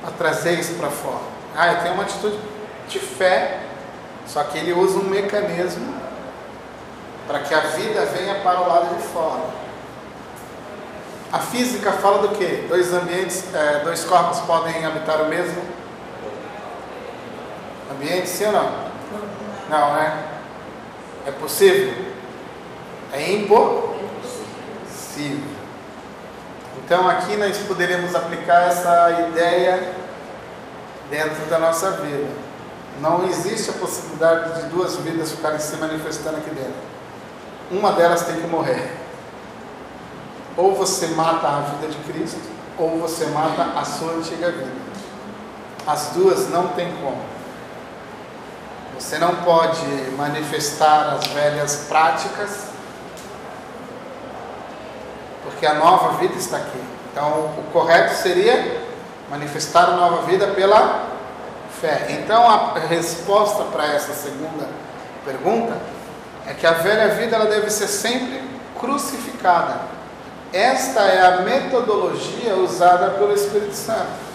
para 0.00 0.12
trazer 0.12 0.52
isso 0.52 0.74
para 0.74 0.90
fora? 0.90 1.24
Ah, 1.56 1.72
eu 1.72 1.80
tenho 1.80 1.94
uma 1.94 2.04
atitude 2.04 2.38
de 2.88 3.00
fé, 3.00 3.58
só 4.28 4.44
que 4.44 4.58
ele 4.58 4.72
usa 4.72 4.98
um 4.98 5.10
mecanismo 5.10 5.92
para 7.26 7.40
que 7.40 7.52
a 7.52 7.60
vida 7.60 8.06
venha 8.06 8.36
para 8.36 8.60
o 8.60 8.68
lado 8.68 8.96
de 8.96 9.02
fora. 9.08 9.42
A 11.32 11.40
física 11.40 11.90
fala 11.90 12.28
do 12.28 12.36
quê? 12.36 12.66
Dois 12.68 12.94
ambientes, 12.94 13.52
eh, 13.52 13.80
dois 13.82 14.04
corpos 14.04 14.38
podem 14.40 14.86
habitar 14.86 15.20
o 15.22 15.28
mesmo 15.28 15.60
ambiente, 17.90 18.28
sim 18.28 18.46
ou 18.46 18.52
não? 18.52 18.70
Não, 19.68 19.94
né? 19.94 20.24
É 21.26 21.32
possível? 21.32 21.92
É 23.12 23.32
impossível. 23.32 25.55
Então 26.86 27.08
aqui 27.08 27.34
nós 27.36 27.58
poderíamos 27.66 28.14
aplicar 28.14 28.68
essa 28.68 29.26
ideia 29.28 29.92
dentro 31.10 31.44
da 31.46 31.58
nossa 31.58 31.90
vida. 31.90 32.28
Não 33.00 33.26
existe 33.26 33.70
a 33.70 33.72
possibilidade 33.72 34.62
de 34.62 34.68
duas 34.68 34.94
vidas 34.94 35.32
ficarem 35.32 35.58
se 35.58 35.74
manifestando 35.78 36.36
aqui 36.36 36.50
dentro. 36.50 36.76
Uma 37.72 37.90
delas 37.90 38.22
tem 38.22 38.36
que 38.36 38.46
morrer. 38.46 38.88
Ou 40.56 40.76
você 40.76 41.08
mata 41.08 41.48
a 41.48 41.60
vida 41.62 41.88
de 41.88 41.98
Cristo, 42.12 42.40
ou 42.78 43.00
você 43.00 43.26
mata 43.26 43.64
a 43.76 43.84
sua 43.84 44.12
antiga 44.12 44.52
vida. 44.52 44.70
As 45.84 46.10
duas 46.14 46.48
não 46.50 46.68
tem 46.68 46.94
como. 47.02 47.20
Você 48.96 49.18
não 49.18 49.34
pode 49.42 49.84
manifestar 50.16 51.16
as 51.16 51.26
velhas 51.26 51.86
práticas, 51.88 52.65
porque 55.46 55.64
a 55.64 55.74
nova 55.74 56.18
vida 56.18 56.34
está 56.34 56.58
aqui. 56.58 56.80
Então, 57.10 57.54
o 57.58 57.64
correto 57.72 58.14
seria 58.14 58.82
manifestar 59.30 59.88
a 59.88 59.92
nova 59.92 60.22
vida 60.22 60.48
pela 60.48 61.16
fé. 61.80 62.06
Então 62.10 62.48
a 62.48 62.78
resposta 62.78 63.64
para 63.64 63.86
essa 63.92 64.12
segunda 64.12 64.66
pergunta 65.24 65.76
é 66.46 66.54
que 66.54 66.66
a 66.66 66.72
velha 66.72 67.08
vida 67.14 67.36
ela 67.36 67.46
deve 67.46 67.70
ser 67.70 67.88
sempre 67.88 68.40
crucificada. 68.78 69.80
Esta 70.52 71.00
é 71.00 71.26
a 71.26 71.40
metodologia 71.42 72.54
usada 72.56 73.10
pelo 73.10 73.32
Espírito 73.32 73.74
Santo. 73.74 74.26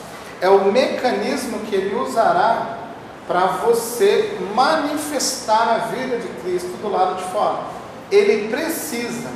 É 0.41 0.49
o 0.49 0.71
mecanismo 0.71 1.59
que 1.59 1.75
ele 1.75 1.95
usará 1.95 2.77
para 3.27 3.45
você 3.47 4.37
manifestar 4.53 5.75
a 5.75 5.77
vida 5.95 6.17
de 6.17 6.27
Cristo 6.41 6.69
do 6.81 6.89
lado 6.89 7.15
de 7.15 7.23
fora. 7.31 7.59
Ele 8.11 8.49
precisa 8.49 9.29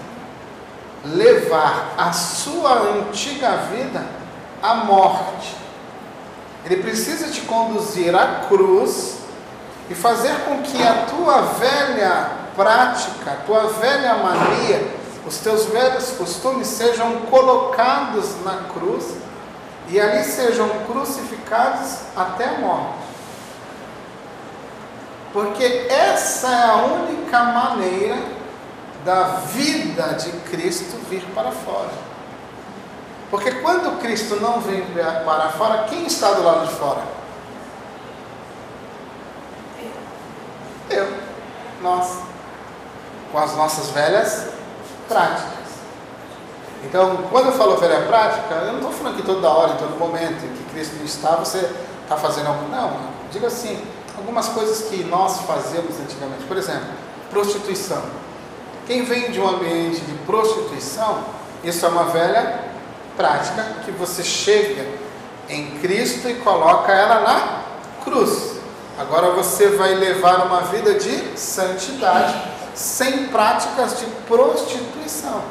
levar 1.13 1.93
a 1.97 2.11
sua 2.11 2.73
antiga 2.73 3.57
vida 3.71 4.05
à 4.61 4.75
morte. 4.75 5.55
Ele 6.65 6.81
precisa 6.81 7.27
te 7.29 7.41
conduzir 7.41 8.15
à 8.15 8.45
cruz 8.47 9.17
e 9.89 9.93
fazer 9.93 10.33
com 10.45 10.63
que 10.63 10.81
a 10.81 11.05
tua 11.05 11.41
velha 11.41 12.31
prática, 12.55 13.31
a 13.31 13.45
tua 13.45 13.67
velha 13.67 14.15
mania, 14.15 14.95
os 15.27 15.37
teus 15.39 15.65
velhos 15.65 16.11
costumes 16.11 16.67
sejam 16.67 17.21
colocados 17.29 18.43
na 18.43 18.69
cruz 18.73 19.15
e 19.89 19.99
ali 19.99 20.23
sejam 20.23 20.67
crucificados 20.87 21.97
até 22.15 22.45
a 22.45 22.59
morte. 22.59 23.05
Porque 25.31 25.87
essa 25.89 26.47
é 26.47 26.63
a 26.63 26.75
única 26.77 27.43
maneira 27.43 28.17
da 29.05 29.23
vida 29.53 30.15
de 30.15 30.31
Cristo 30.49 30.97
vir 31.09 31.23
para 31.35 31.51
fora. 31.51 31.91
Porque 33.29 33.51
quando 33.51 33.99
Cristo 34.01 34.37
não 34.37 34.59
vem 34.59 34.83
para 35.23 35.49
fora, 35.49 35.83
quem 35.83 36.05
está 36.05 36.31
do 36.31 36.43
lado 36.43 36.67
de 36.67 36.73
fora? 36.73 37.03
Eu, 40.89 41.07
nós, 41.81 42.19
com 43.31 43.37
as 43.37 43.55
nossas 43.55 43.91
velhas 43.91 44.47
práticas. 45.07 45.53
Então, 46.83 47.17
quando 47.31 47.47
eu 47.47 47.51
falo 47.53 47.77
velha 47.77 48.05
prática, 48.07 48.53
eu 48.55 48.73
não 48.73 48.75
estou 48.75 48.91
falando 48.91 49.17
que 49.17 49.23
toda 49.23 49.49
hora, 49.49 49.73
em 49.73 49.77
todo 49.77 49.97
momento 49.97 50.41
que 50.55 50.63
Cristo 50.71 51.03
está, 51.03 51.35
você 51.35 51.71
está 52.03 52.15
fazendo 52.15 52.47
algo. 52.47 52.69
Não, 52.69 52.99
diga 53.31 53.47
assim, 53.47 53.83
algumas 54.17 54.47
coisas 54.49 54.87
que 54.87 55.03
nós 55.03 55.39
fazemos 55.41 55.99
antigamente. 55.99 56.43
Por 56.47 56.57
exemplo, 56.57 56.87
prostituição. 57.31 58.01
Quem 58.87 59.03
vem 59.03 59.31
de 59.31 59.39
um 59.39 59.47
ambiente 59.47 60.01
de 60.01 60.13
prostituição, 60.25 61.23
isso 61.63 61.85
é 61.85 61.89
uma 61.89 62.05
velha 62.05 62.59
prática 63.17 63.63
que 63.83 63.91
você 63.91 64.23
chega 64.23 64.85
em 65.49 65.79
Cristo 65.79 66.29
e 66.29 66.35
coloca 66.35 66.91
ela 66.91 67.21
na 67.21 67.63
cruz. 68.03 68.55
Agora 68.97 69.31
você 69.31 69.69
vai 69.69 69.95
levar 69.95 70.45
uma 70.45 70.61
vida 70.61 70.93
de 70.93 71.37
santidade, 71.37 72.35
sem 72.73 73.27
práticas 73.27 73.99
de 73.99 74.05
prostituição. 74.27 75.41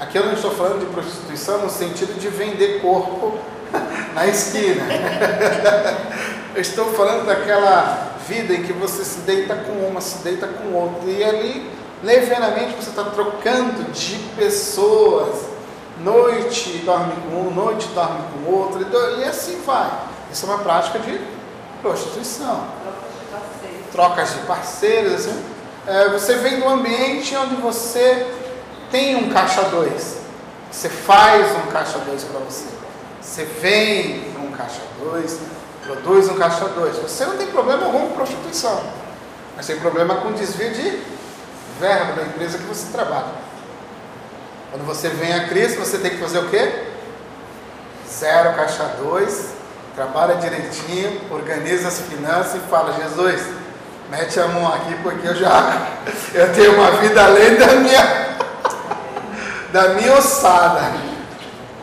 Aqui 0.00 0.16
eu 0.16 0.24
não 0.24 0.32
estou 0.32 0.50
falando 0.50 0.80
de 0.80 0.86
prostituição 0.86 1.58
no 1.58 1.70
sentido 1.70 2.18
de 2.18 2.28
vender 2.28 2.80
corpo 2.80 3.38
na 4.14 4.26
esquina. 4.26 4.82
Eu 6.52 6.62
estou 6.62 6.92
falando 6.94 7.26
daquela 7.26 8.16
vida 8.26 8.54
em 8.54 8.64
que 8.64 8.72
você 8.72 9.04
se 9.04 9.20
deita 9.20 9.54
com 9.54 9.72
uma, 9.86 10.00
se 10.00 10.18
deita 10.24 10.48
com 10.48 10.72
outra, 10.72 11.08
e 11.08 11.22
ali, 11.22 11.70
levianamente, 12.02 12.74
você 12.74 12.90
está 12.90 13.04
trocando 13.04 13.90
de 13.92 14.16
pessoas. 14.36 15.50
Noite 16.02 16.78
dorme 16.84 17.12
com 17.28 17.36
um, 17.36 17.50
noite 17.54 17.86
dorme 17.88 18.20
com 18.32 18.50
outro, 18.50 18.86
e 19.18 19.24
assim 19.24 19.60
vai. 19.66 19.90
Isso 20.32 20.46
é 20.46 20.48
uma 20.48 20.58
prática 20.58 20.98
de 20.98 21.20
prostituição. 21.82 22.64
Trocas 23.92 24.32
de 24.32 24.40
parceiros, 24.40 25.14
assim. 25.14 25.44
É, 25.86 26.08
você 26.08 26.34
vem 26.36 26.60
do 26.60 26.68
ambiente 26.68 27.36
onde 27.36 27.56
você 27.56 28.26
tem 28.90 29.16
um 29.16 29.30
caixa 29.30 29.62
2. 29.62 30.16
Você 30.70 30.88
faz 30.88 31.46
um 31.56 31.70
caixa 31.70 31.98
2 31.98 32.24
para 32.24 32.40
você. 32.40 32.66
Você 33.20 33.44
vem 33.44 34.34
um 34.38 34.50
caixa 34.52 34.80
2, 35.02 35.38
produz 35.84 36.28
um 36.28 36.34
caixa 36.36 36.64
2. 36.66 36.96
Você 36.96 37.24
não 37.26 37.36
tem 37.36 37.48
problema 37.48 37.86
algum 37.86 38.08
com 38.08 38.14
prostituição. 38.14 38.80
Mas 39.56 39.66
tem 39.66 39.78
problema 39.78 40.16
com 40.16 40.32
desvio 40.32 40.72
de 40.72 41.02
verba 41.80 42.12
da 42.12 42.22
empresa 42.22 42.58
que 42.58 42.64
você 42.64 42.92
trabalha. 42.92 43.32
Quando 44.70 44.86
você 44.86 45.08
vem 45.08 45.32
a 45.32 45.48
Cristo, 45.48 45.80
você 45.80 45.98
tem 45.98 46.12
que 46.12 46.18
fazer 46.18 46.38
o 46.38 46.48
quê? 46.48 46.84
Zero 48.08 48.54
caixa 48.54 48.84
2, 49.02 49.46
trabalha 49.96 50.36
direitinho, 50.36 51.20
organiza 51.30 51.88
as 51.88 52.00
finanças 52.00 52.56
e 52.56 52.68
fala, 52.68 52.92
Jesus, 52.92 53.42
mete 54.10 54.38
a 54.38 54.46
mão 54.48 54.72
aqui 54.72 54.94
porque 55.02 55.26
eu 55.26 55.34
já 55.34 55.88
eu 56.34 56.52
tenho 56.52 56.74
uma 56.74 56.90
vida 56.92 57.24
além 57.24 57.56
da 57.56 57.66
minha 57.76 58.36
da 59.72 59.88
minha 59.94 60.14
ossada. 60.14 60.92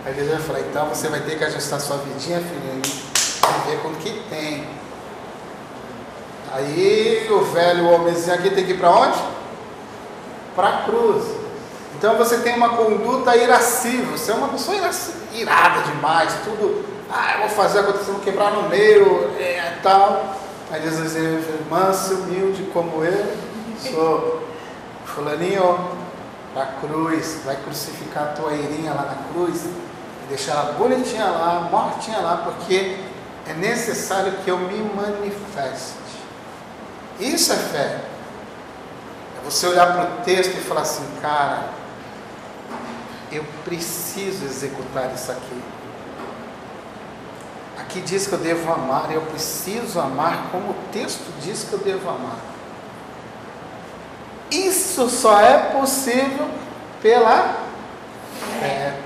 Aí 0.06 0.14
Jesus 0.14 0.36
vai 0.36 0.41
falar, 0.41 0.60
então 0.62 0.88
você 0.88 1.10
vai 1.10 1.20
ter 1.22 1.38
que 1.38 1.43
ajustar 1.43 1.82
sua 1.82 1.98
vidinha, 1.98 2.39
filhinho, 2.39 2.82
e 2.86 3.70
ver 3.70 3.82
com 3.82 3.89
o 3.89 3.95
que 3.95 4.24
tem. 4.30 4.66
Aí 6.54 7.28
o 7.30 7.41
velho 7.41 7.89
homenzinho 7.89 8.34
aqui 8.34 8.50
tem 8.50 8.66
que 8.66 8.72
ir 8.72 8.78
para 8.78 8.89
onde? 8.89 9.18
Para 10.58 10.70
a 10.70 10.82
cruz. 10.82 11.24
Então 11.97 12.18
você 12.18 12.39
tem 12.39 12.55
uma 12.55 12.70
conduta 12.70 13.38
irascível, 13.38 14.18
você 14.18 14.32
é 14.32 14.36
uma 14.36 14.49
pessoa 14.49 14.76
irada 15.34 15.82
demais, 15.84 16.34
tudo, 16.43 16.84
ah, 17.10 17.34
eu 17.36 17.39
vou 17.41 17.49
fazer 17.49 17.80
acontecer, 17.80 18.12
vou 18.12 18.20
quebrar 18.22 18.51
no 18.51 18.68
meio, 18.68 19.32
é, 19.39 19.78
tal. 19.82 20.36
Aí 20.72 20.82
Jesus 20.82 21.14
diz, 21.14 21.70
manso, 21.70 22.16
humilde 22.16 22.70
como 22.74 23.03
eu, 23.03 23.38
sou 23.80 24.43
fulaninho, 25.05 25.80
para 26.53 26.64
a 26.64 26.66
cruz, 26.66 27.41
vai 27.45 27.55
crucificar 27.58 28.24
a 28.24 28.28
tua 28.28 28.51
irinha 28.53 28.93
lá 28.93 29.03
na 29.03 29.32
cruz, 29.32 29.64
e 29.66 30.28
deixar 30.28 30.53
ela 30.53 30.74
bonitinha 30.74 31.26
lá, 31.26 31.70
mortinha 31.72 32.18
lá, 32.18 32.38
porque 32.43 32.97
é 33.47 33.53
necessário 33.53 34.34
que 34.43 34.49
eu 34.49 34.58
me 34.58 34.80
manifeste. 34.93 35.93
Isso 37.20 37.53
é 37.53 37.58
fé. 37.58 38.16
Você 39.48 39.66
olhar 39.66 39.93
para 39.93 40.04
o 40.04 40.24
texto 40.26 40.58
e 40.58 40.60
falar 40.60 40.82
assim, 40.82 41.08
cara, 41.22 41.70
eu 43.32 43.45
preciso 43.64 44.43
executar 44.43 45.14
isso 45.16 45.32
aqui. 45.32 45.64
Aqui 47.80 48.02
diz 48.02 48.28
que 48.28 48.34
eu 48.34 48.39
devo 48.39 48.70
amar, 48.70 49.10
eu 49.10 49.22
preciso 49.22 50.02
amar 50.02 50.50
como 50.52 50.72
o 50.72 50.76
texto 50.91 51.24
diz 51.41 51.64
que 51.64 51.72
eu 51.72 51.80
devo 51.80 52.10
amar. 52.10 52.39
Isso 54.52 55.10
só 55.10 55.39
é 55.39 55.58
possível 55.80 56.50
pela 57.02 57.56
fé. 58.60 59.00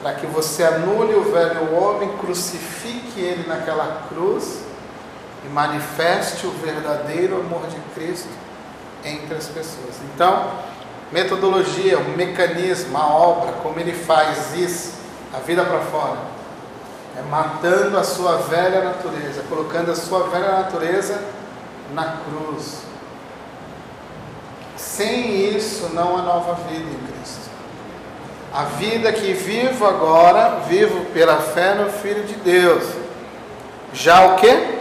Para 0.00 0.14
que 0.14 0.26
você 0.26 0.64
anule 0.64 1.16
o 1.16 1.30
velho 1.30 1.76
homem, 1.76 2.16
crucifique 2.16 3.20
ele 3.20 3.46
naquela 3.46 4.06
cruz 4.08 4.62
e 5.44 5.48
manifeste 5.48 6.46
o 6.46 6.50
verdadeiro 6.52 7.40
amor 7.40 7.66
de 7.66 7.76
Cristo 7.94 8.46
entre 9.04 9.36
as 9.36 9.46
pessoas. 9.46 9.94
Então, 10.14 10.50
metodologia, 11.12 11.98
o 11.98 12.16
mecanismo, 12.16 12.96
a 12.96 13.06
obra, 13.06 13.52
como 13.62 13.78
ele 13.78 13.92
faz 13.92 14.54
isso, 14.54 14.94
a 15.32 15.38
vida 15.38 15.64
para 15.64 15.80
fora, 15.80 16.18
é 17.18 17.22
matando 17.22 17.96
a 17.98 18.04
sua 18.04 18.36
velha 18.38 18.84
natureza, 18.84 19.42
colocando 19.48 19.90
a 19.90 19.96
sua 19.96 20.28
velha 20.28 20.50
natureza 20.50 21.22
na 21.94 22.18
cruz. 22.24 22.82
Sem 24.76 25.56
isso 25.56 25.90
não 25.94 26.18
há 26.18 26.22
nova 26.22 26.54
vida 26.68 26.84
em 26.84 27.12
Cristo. 27.12 27.50
A 28.52 28.64
vida 28.64 29.12
que 29.12 29.32
vivo 29.32 29.86
agora, 29.86 30.60
vivo 30.68 31.04
pela 31.06 31.36
fé 31.36 31.74
no 31.74 31.90
Filho 31.90 32.24
de 32.24 32.34
Deus. 32.34 32.84
Já 33.92 34.26
o 34.26 34.36
quê? 34.36 34.75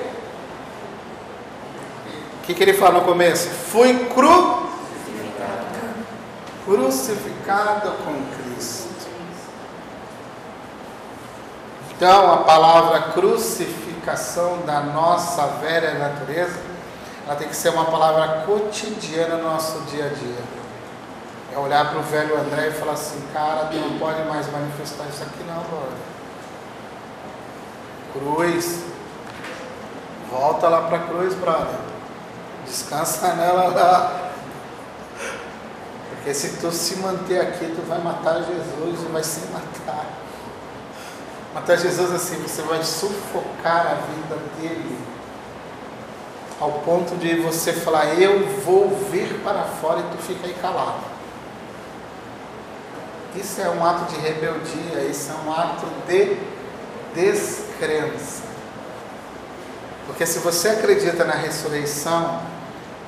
Que, 2.45 2.53
que 2.53 2.61
ele 2.61 2.73
fala 2.73 2.99
no 2.99 3.05
começo? 3.05 3.49
Fui 3.49 4.07
cru 4.13 4.65
crucificado 6.65 7.91
com 8.03 8.13
Cristo. 8.35 9.07
Então, 11.91 12.33
a 12.33 12.37
palavra 12.37 13.13
crucificação 13.13 14.61
da 14.65 14.81
nossa 14.81 15.45
velha 15.61 15.93
natureza, 15.93 16.59
ela 17.25 17.35
tem 17.35 17.47
que 17.47 17.55
ser 17.55 17.69
uma 17.69 17.85
palavra 17.85 18.43
cotidiana 18.45 19.37
no 19.37 19.43
nosso 19.43 19.79
dia 19.91 20.05
a 20.05 20.09
dia. 20.09 20.55
É 21.53 21.57
olhar 21.57 21.89
para 21.89 21.99
o 21.99 22.03
velho 22.03 22.37
André 22.37 22.67
e 22.67 22.71
falar 22.71 22.93
assim, 22.93 23.23
cara, 23.31 23.69
tu 23.71 23.77
não 23.77 23.97
pode 23.97 24.23
mais 24.27 24.51
manifestar 24.51 25.05
isso 25.05 25.23
aqui 25.23 25.43
não, 25.47 25.63
Lord. 25.71 25.95
Cruz. 28.13 28.83
Volta 30.29 30.67
lá 30.67 30.81
para 30.81 30.97
a 30.97 30.99
cruz, 31.01 31.33
brother. 31.35 31.94
Descansa 32.65 33.33
nela 33.33 33.67
lá. 33.67 34.31
Porque 36.09 36.33
se 36.33 36.57
tu 36.57 36.71
se 36.71 36.97
manter 36.97 37.39
aqui, 37.39 37.73
tu 37.75 37.87
vai 37.87 37.99
matar 37.99 38.43
Jesus 38.43 39.03
e 39.03 39.11
vai 39.11 39.23
se 39.23 39.41
matar. 39.47 40.05
Até 41.55 41.77
Jesus 41.77 42.11
assim, 42.11 42.35
você 42.41 42.61
vai 42.63 42.83
sufocar 42.83 43.87
a 43.87 43.93
vida 43.95 44.37
dele 44.59 45.15
ao 46.59 46.71
ponto 46.71 47.15
de 47.17 47.35
você 47.35 47.73
falar, 47.73 48.19
eu 48.19 48.47
vou 48.61 48.89
vir 49.11 49.41
para 49.43 49.63
fora 49.63 49.99
e 49.99 50.03
tu 50.03 50.17
fica 50.23 50.47
aí 50.47 50.53
calado. 50.53 51.03
Isso 53.35 53.59
é 53.61 53.69
um 53.69 53.85
ato 53.85 54.13
de 54.13 54.19
rebeldia, 54.21 55.01
isso 55.09 55.31
é 55.31 55.47
um 55.47 55.53
ato 55.53 55.85
de 56.07 56.37
descrença. 57.13 58.43
Porque 60.07 60.25
se 60.25 60.39
você 60.39 60.69
acredita 60.69 61.25
na 61.25 61.33
ressurreição, 61.33 62.41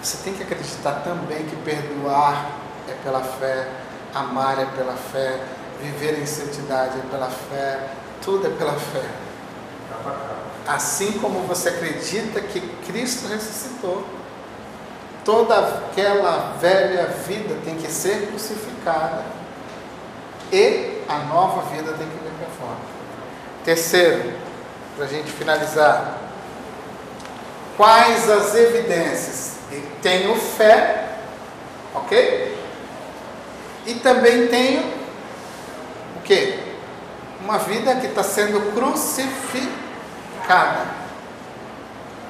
você 0.01 0.17
tem 0.23 0.33
que 0.33 0.43
acreditar 0.43 1.01
também 1.03 1.45
que 1.45 1.55
perdoar 1.57 2.51
é 2.87 2.93
pela 3.03 3.21
fé, 3.21 3.67
amar 4.13 4.59
é 4.59 4.65
pela 4.65 4.93
fé, 4.93 5.39
viver 5.81 6.19
em 6.19 6.25
santidade 6.25 6.99
é 6.99 7.11
pela 7.11 7.27
fé, 7.27 7.89
tudo 8.23 8.47
é 8.47 8.49
pela 8.51 8.73
fé. 8.73 9.03
Assim 10.67 11.13
como 11.13 11.41
você 11.41 11.69
acredita 11.69 12.41
que 12.41 12.59
Cristo 12.85 13.27
ressuscitou, 13.27 14.05
toda 15.23 15.57
aquela 15.59 16.55
velha 16.59 17.07
vida 17.27 17.57
tem 17.63 17.75
que 17.75 17.91
ser 17.91 18.27
crucificada 18.27 19.23
e 20.51 21.03
a 21.07 21.19
nova 21.19 21.61
vida 21.73 21.93
tem 21.93 22.07
que 22.07 22.17
vir 22.23 22.31
para 22.37 22.47
fora. 22.65 22.79
Terceiro, 23.63 24.33
para 24.95 25.05
a 25.05 25.07
gente 25.07 25.31
finalizar, 25.31 26.17
quais 27.75 28.29
as 28.29 28.55
evidências? 28.55 29.56
Tenho 30.07 30.35
fé, 30.35 31.09
ok? 31.93 32.57
E 33.85 33.95
também 33.95 34.47
tenho 34.47 34.83
o 36.15 36.21
que? 36.23 36.57
Uma 37.41 37.57
vida 37.57 37.93
que 37.95 38.07
está 38.07 38.23
sendo 38.23 38.73
crucificada. 38.73 39.67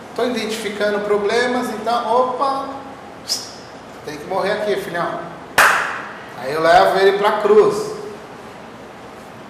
Estou 0.09 0.25
identificando 0.25 1.01
problemas, 1.01 1.69
então, 1.69 2.11
opa, 2.11 2.69
tem 4.05 4.17
que 4.17 4.25
morrer 4.25 4.53
aqui, 4.53 4.77
filhão. 4.77 5.19
Aí 6.39 6.51
eu 6.51 6.61
levo 6.61 6.97
ele 6.97 7.19
para 7.19 7.29
a 7.29 7.41
cruz. 7.41 7.91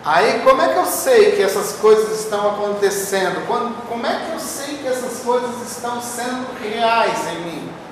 Aí 0.03 0.41
como 0.43 0.61
é 0.61 0.73
que 0.73 0.79
eu 0.79 0.85
sei 0.85 1.31
que 1.31 1.41
essas 1.41 1.77
coisas 1.77 2.19
estão 2.19 2.45
acontecendo? 2.49 3.47
Quando, 3.47 3.87
como 3.87 4.05
é 4.05 4.25
que 4.25 4.33
eu 4.33 4.39
sei 4.39 4.79
que 4.79 4.87
essas 4.87 5.21
coisas 5.21 5.71
estão 5.71 6.01
sendo 6.01 6.45
reais 6.61 7.25
em 7.29 7.39
mim? 7.39 7.86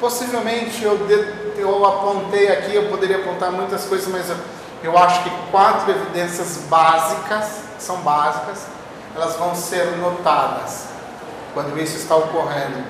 Possivelmente 0.00 0.82
eu, 0.82 0.96
de, 0.96 1.60
eu 1.60 1.84
apontei 1.84 2.50
aqui, 2.50 2.74
eu 2.74 2.88
poderia 2.88 3.18
apontar 3.18 3.52
muitas 3.52 3.84
coisas, 3.84 4.08
mas 4.08 4.30
eu, 4.30 4.36
eu 4.82 4.96
acho 4.96 5.22
que 5.22 5.30
quatro 5.50 5.90
evidências 5.90 6.56
básicas, 6.70 7.60
são 7.78 7.96
básicas, 7.98 8.66
elas 9.14 9.36
vão 9.36 9.54
ser 9.54 9.98
notadas 9.98 10.86
quando 11.52 11.78
isso 11.78 11.98
está 11.98 12.16
ocorrendo. 12.16 12.82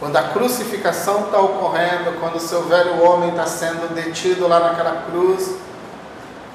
Quando 0.00 0.16
a 0.16 0.22
crucificação 0.22 1.24
está 1.24 1.38
ocorrendo, 1.38 2.18
quando 2.20 2.36
o 2.36 2.40
seu 2.40 2.62
velho 2.62 3.02
homem 3.02 3.30
está 3.30 3.46
sendo 3.46 3.92
detido 3.94 4.46
lá 4.46 4.60
naquela 4.60 5.02
cruz, 5.02 5.54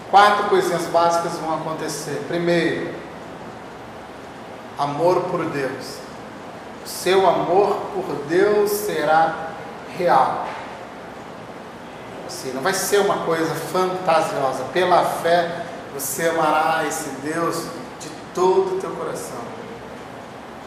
quatro 0.09 0.45
coisinhas 0.45 0.85
básicas 0.87 1.37
vão 1.39 1.55
acontecer. 1.55 2.23
Primeiro, 2.27 2.95
amor 4.79 5.21
por 5.23 5.45
Deus. 5.45 5.97
Seu 6.85 7.27
amor 7.27 7.75
por 7.93 8.15
Deus 8.27 8.71
será 8.71 9.52
real. 9.97 10.45
Assim, 12.27 12.51
não 12.53 12.61
vai 12.61 12.73
ser 12.73 12.99
uma 12.99 13.19
coisa 13.25 13.53
fantasiosa. 13.53 14.63
Pela 14.73 15.03
fé, 15.03 15.65
você 15.93 16.29
amará 16.29 16.85
esse 16.87 17.09
Deus 17.21 17.63
de 17.99 18.09
todo 18.33 18.77
o 18.77 18.79
teu 18.79 18.89
coração. 18.91 19.43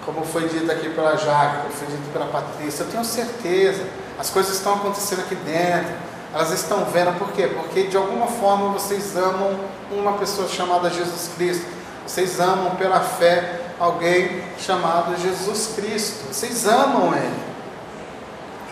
Como 0.05 0.24
foi 0.24 0.49
dito 0.49 0.70
aqui 0.70 0.89
pela 0.91 1.16
Jaque, 1.16 1.62
como 1.62 1.74
foi 1.74 1.89
dito 1.89 2.12
pela 2.12 2.27
Patrícia, 2.27 2.85
eu 2.85 2.91
tenho 2.91 3.05
certeza, 3.05 3.85
as 4.18 4.31
coisas 4.31 4.55
estão 4.55 4.74
acontecendo 4.74 5.20
aqui 5.20 5.35
dentro, 5.35 5.93
elas 6.33 6.53
estão 6.53 6.85
vendo, 6.85 7.18
por 7.18 7.33
quê? 7.33 7.49
Porque 7.49 7.85
de 7.89 7.97
alguma 7.97 8.29
forma 8.29 8.68
vocês 8.68 9.16
amam 9.16 9.59
uma 9.91 10.12
pessoa 10.12 10.47
chamada 10.49 10.91
Jesus 10.91 11.31
Cristo, 11.37 11.66
vocês 12.07 12.39
amam 12.39 12.77
pela 12.77 13.01
fé 13.01 13.62
alguém 13.81 14.45
chamado 14.59 15.16
Jesus 15.20 15.72
Cristo, 15.74 16.33
vocês 16.33 16.68
amam 16.68 17.12
Ele. 17.12 17.56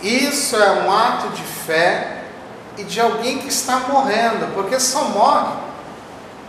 Isso 0.04 0.54
é 0.56 0.82
um 0.82 0.92
ato 0.92 1.28
de 1.30 1.42
fé 1.42 2.24
e 2.76 2.84
de 2.84 3.00
alguém 3.00 3.38
que 3.38 3.48
está 3.48 3.80
morrendo, 3.88 4.52
porque 4.54 4.78
só 4.78 5.04
morre 5.04 5.54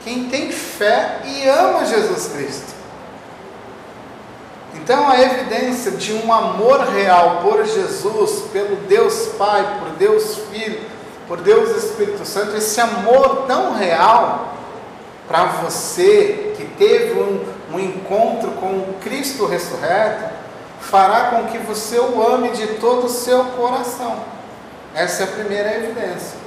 quem 0.03 0.25
tem 0.25 0.51
fé 0.51 1.21
e 1.23 1.47
ama 1.47 1.85
Jesus 1.85 2.27
Cristo. 2.27 2.75
Então, 4.73 5.09
a 5.09 5.19
evidência 5.19 5.91
de 5.91 6.13
um 6.13 6.31
amor 6.31 6.81
real 6.81 7.39
por 7.41 7.65
Jesus, 7.65 8.43
pelo 8.51 8.75
Deus 8.87 9.29
Pai, 9.37 9.79
por 9.79 9.91
Deus 9.97 10.37
Filho, 10.51 10.81
por 11.25 11.39
Deus 11.41 11.83
Espírito 11.83 12.25
Santo, 12.25 12.57
esse 12.57 12.79
amor 12.81 13.45
tão 13.47 13.73
real 13.73 14.53
para 15.27 15.45
você 15.45 16.53
que 16.57 16.65
teve 16.77 17.19
um, 17.19 17.43
um 17.73 17.79
encontro 17.79 18.51
com 18.51 18.67
o 18.67 18.95
Cristo 19.01 19.45
ressurreto, 19.45 20.34
fará 20.89 21.31
com 21.31 21.47
que 21.47 21.57
você 21.57 21.99
o 21.99 22.25
ame 22.25 22.49
de 22.51 22.67
todo 22.75 23.05
o 23.05 23.09
seu 23.09 23.43
coração. 23.45 24.23
Essa 24.93 25.23
é 25.23 25.25
a 25.25 25.31
primeira 25.31 25.75
evidência. 25.75 26.37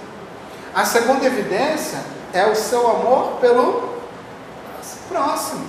A 0.74 0.84
segunda 0.84 1.24
evidência 1.24 1.98
é 2.32 2.46
o 2.46 2.54
seu 2.54 2.88
amor 2.88 3.38
pelo 3.40 3.98
próximo. 5.08 5.66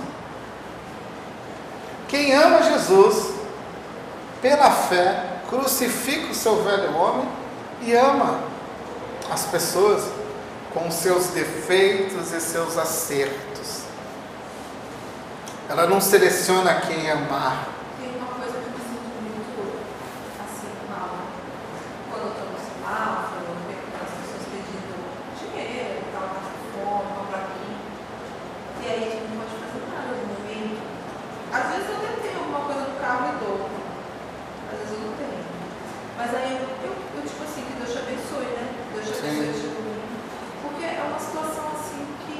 Quem 2.08 2.32
ama 2.34 2.62
Jesus, 2.62 3.34
pela 4.42 4.70
fé, 4.70 5.40
crucifica 5.48 6.30
o 6.30 6.34
seu 6.34 6.62
velho 6.62 6.94
homem 6.96 7.28
e 7.82 7.94
ama 7.94 8.40
as 9.30 9.44
pessoas 9.46 10.04
com 10.72 10.90
seus 10.90 11.28
defeitos 11.28 12.32
e 12.32 12.40
seus 12.40 12.76
acertos. 12.76 13.80
Ela 15.68 15.86
não 15.86 16.00
seleciona 16.00 16.80
quem 16.80 17.10
amar, 17.10 17.68
Tem 18.00 18.10
uma 18.16 18.26
coisa 18.26 18.52
que 18.52 18.64
eu 18.64 18.72
me 18.72 18.78
sinto 18.78 19.08
muito 19.22 19.60
assim, 20.40 20.72
mal. 20.88 21.10
Quando 22.10 22.50
eu 22.90 22.98
estou 22.98 23.06
no 23.06 23.30
semáforo, 23.30 23.46
eu 23.46 23.56
vejo 23.70 23.86
as 23.94 24.10
pessoas 24.18 24.44
pedindo 24.50 24.98
dinheiro, 25.38 26.02
tal, 26.10 26.26
tá 26.26 26.40
com 26.42 26.58
fome, 26.74 27.08
tal 27.14 27.24
pra 27.30 27.40
mim. 27.54 27.70
E 28.82 28.84
aí 28.90 28.98
a 28.98 29.10
gente 29.14 29.30
não 29.30 29.38
pode 29.38 29.54
fazer 29.62 29.82
nada 29.94 30.10
no 30.10 30.26
momento. 30.26 30.82
Às 31.54 31.64
vezes 31.70 31.86
eu 31.86 31.96
até 32.02 32.10
tenho 32.18 32.38
alguma 32.42 32.62
coisa 32.66 32.82
no 32.90 32.98
carro 32.98 33.30
e 33.30 33.34
dou. 33.38 33.70
Às 34.70 34.76
vezes 34.78 34.90
eu 34.90 35.02
não 35.06 35.14
tenho. 35.14 35.42
Mas 36.18 36.30
aí 36.34 36.50
eu, 36.58 36.66
eu, 36.82 36.92
eu, 37.14 37.22
tipo 37.22 37.42
assim, 37.46 37.62
que 37.62 37.74
Deus 37.78 37.90
te 37.94 37.98
abençoe, 38.02 38.48
né? 38.58 38.64
Deus 38.90 39.06
te 39.06 39.14
Sim. 39.14 39.38
abençoe, 39.38 39.70
tipo, 39.70 39.80
porque 40.66 40.84
é 40.84 41.02
uma 41.06 41.18
situação 41.18 41.66
assim 41.78 42.02
que, 42.26 42.38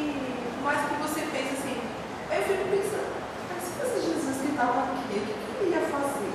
por 0.59 0.63
mais 0.67 0.83
que 0.83 0.95
você 0.99 1.21
pense 1.31 1.63
assim, 1.63 1.79
aí 2.27 2.43
eu 2.43 2.47
fico 2.51 2.65
pensando, 2.75 3.11
mas 3.49 3.63
se 3.63 3.71
fosse 3.79 3.97
Jesus 4.03 4.37
que 4.43 4.51
estava 4.51 4.83
aqui, 4.83 4.99
o 4.99 5.07
que 5.07 5.31
que 5.31 5.63
ele 5.63 5.79
ia 5.79 5.87
fazer? 5.87 6.35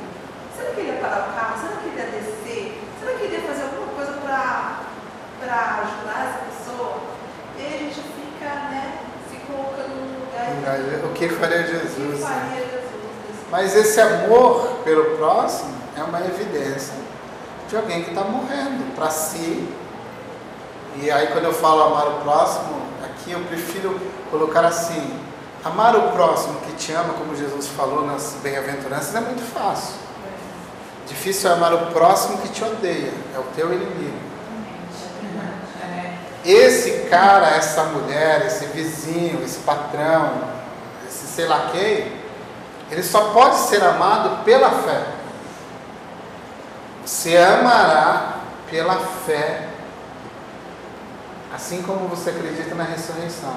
Será 0.56 0.72
que 0.72 0.80
ele 0.80 0.92
ia 0.96 1.04
parar 1.04 1.20
o 1.28 1.36
carro? 1.36 1.60
Será 1.60 1.76
que 1.84 1.88
ele 1.92 2.00
ia 2.00 2.10
descer? 2.16 2.64
Será 3.00 3.12
que 3.20 3.24
ele 3.26 3.36
ia 3.38 3.46
fazer 3.46 3.64
alguma 3.70 3.94
coisa 3.94 4.14
para 4.18 5.86
ajudar 5.86 6.18
essa 6.26 6.42
pessoa? 6.50 6.98
E 7.58 7.62
aí 7.62 7.74
a 7.76 7.78
gente 7.86 8.02
fica, 8.02 8.50
né, 8.74 8.98
se 9.30 9.38
colocando 9.46 9.94
no 9.94 10.26
lugar 10.26 10.50
de 10.50 11.05
o 11.05 11.05
que 11.16 11.30
faria 11.30 11.62
o 11.62 11.64
que 11.64 11.72
Jesus? 11.72 12.20
né? 12.20 12.28
faria 12.28 12.62
Jesus 12.62 12.82
nesse 13.28 13.46
Mas 13.50 13.76
esse 13.76 14.00
amor 14.00 14.82
pelo 14.84 15.18
próximo 15.18 15.74
é 15.98 16.04
uma 16.04 16.20
evidência 16.20 16.94
de 17.68 17.76
alguém 17.76 18.04
que 18.04 18.10
está 18.10 18.22
morrendo 18.22 18.96
para 18.96 19.10
si. 19.10 19.68
E 20.98 21.10
aí, 21.10 21.28
quando 21.28 21.46
eu 21.46 21.54
falo 21.54 21.84
amar 21.84 22.08
o 22.08 22.22
próximo, 22.22 22.82
aqui 23.04 23.32
eu 23.32 23.40
prefiro 23.42 24.00
colocar 24.30 24.66
assim: 24.66 25.20
amar 25.64 25.96
o 25.96 26.12
próximo 26.12 26.60
que 26.62 26.74
te 26.74 26.92
ama, 26.92 27.14
como 27.14 27.36
Jesus 27.36 27.68
falou 27.68 28.06
nas 28.06 28.36
bem-aventuranças, 28.44 29.16
é 29.16 29.22
muito 29.22 29.42
fácil. 29.42 29.96
Difícil 31.08 31.50
é 31.50 31.54
amar 31.54 31.74
o 31.74 31.92
próximo 31.92 32.38
que 32.40 32.50
te 32.50 32.64
odeia, 32.64 33.14
é 33.36 33.40
o 33.40 33.44
teu 33.56 33.74
inimigo. 33.74 34.26
Esse 36.44 37.08
cara, 37.10 37.48
essa 37.56 37.84
mulher, 37.86 38.46
esse 38.46 38.66
vizinho, 38.68 39.44
esse 39.44 39.60
patrão, 39.60 40.55
sei 41.36 41.45
lá 41.48 41.70
quem, 41.72 42.12
ele 42.90 43.03
só 43.03 43.34
pode 43.34 43.57
ser 43.57 43.84
amado 43.84 44.44
pela 44.45 44.70
fé. 44.70 45.06
Você 47.06 47.36
amará 47.38 48.40
pela 48.70 48.98
fé, 48.98 49.68
assim 51.53 51.82
como 51.82 52.07
você 52.07 52.30
acredita 52.30 52.74
na 52.74 52.84
ressurreição. 52.84 53.56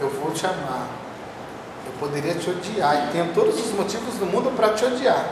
Eu 0.00 0.10
vou 0.10 0.30
te 0.32 0.46
amar. 0.46 0.86
Eu 1.86 1.92
poderia 1.98 2.34
te 2.34 2.50
odiar 2.50 3.08
e 3.08 3.12
tenho 3.12 3.32
todos 3.32 3.58
os 3.58 3.72
motivos 3.72 4.14
do 4.16 4.26
mundo 4.26 4.54
para 4.54 4.74
te 4.74 4.84
odiar. 4.84 5.24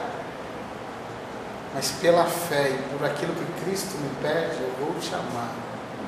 Mas 1.74 1.90
pela 2.00 2.24
fé 2.24 2.70
e 2.70 2.96
por 2.96 3.04
aquilo 3.04 3.34
que 3.34 3.64
Cristo 3.64 3.96
me 3.98 4.08
pede, 4.22 4.62
eu 4.62 4.72
vou 4.80 4.94
te 4.98 5.12
amar. 5.14 5.50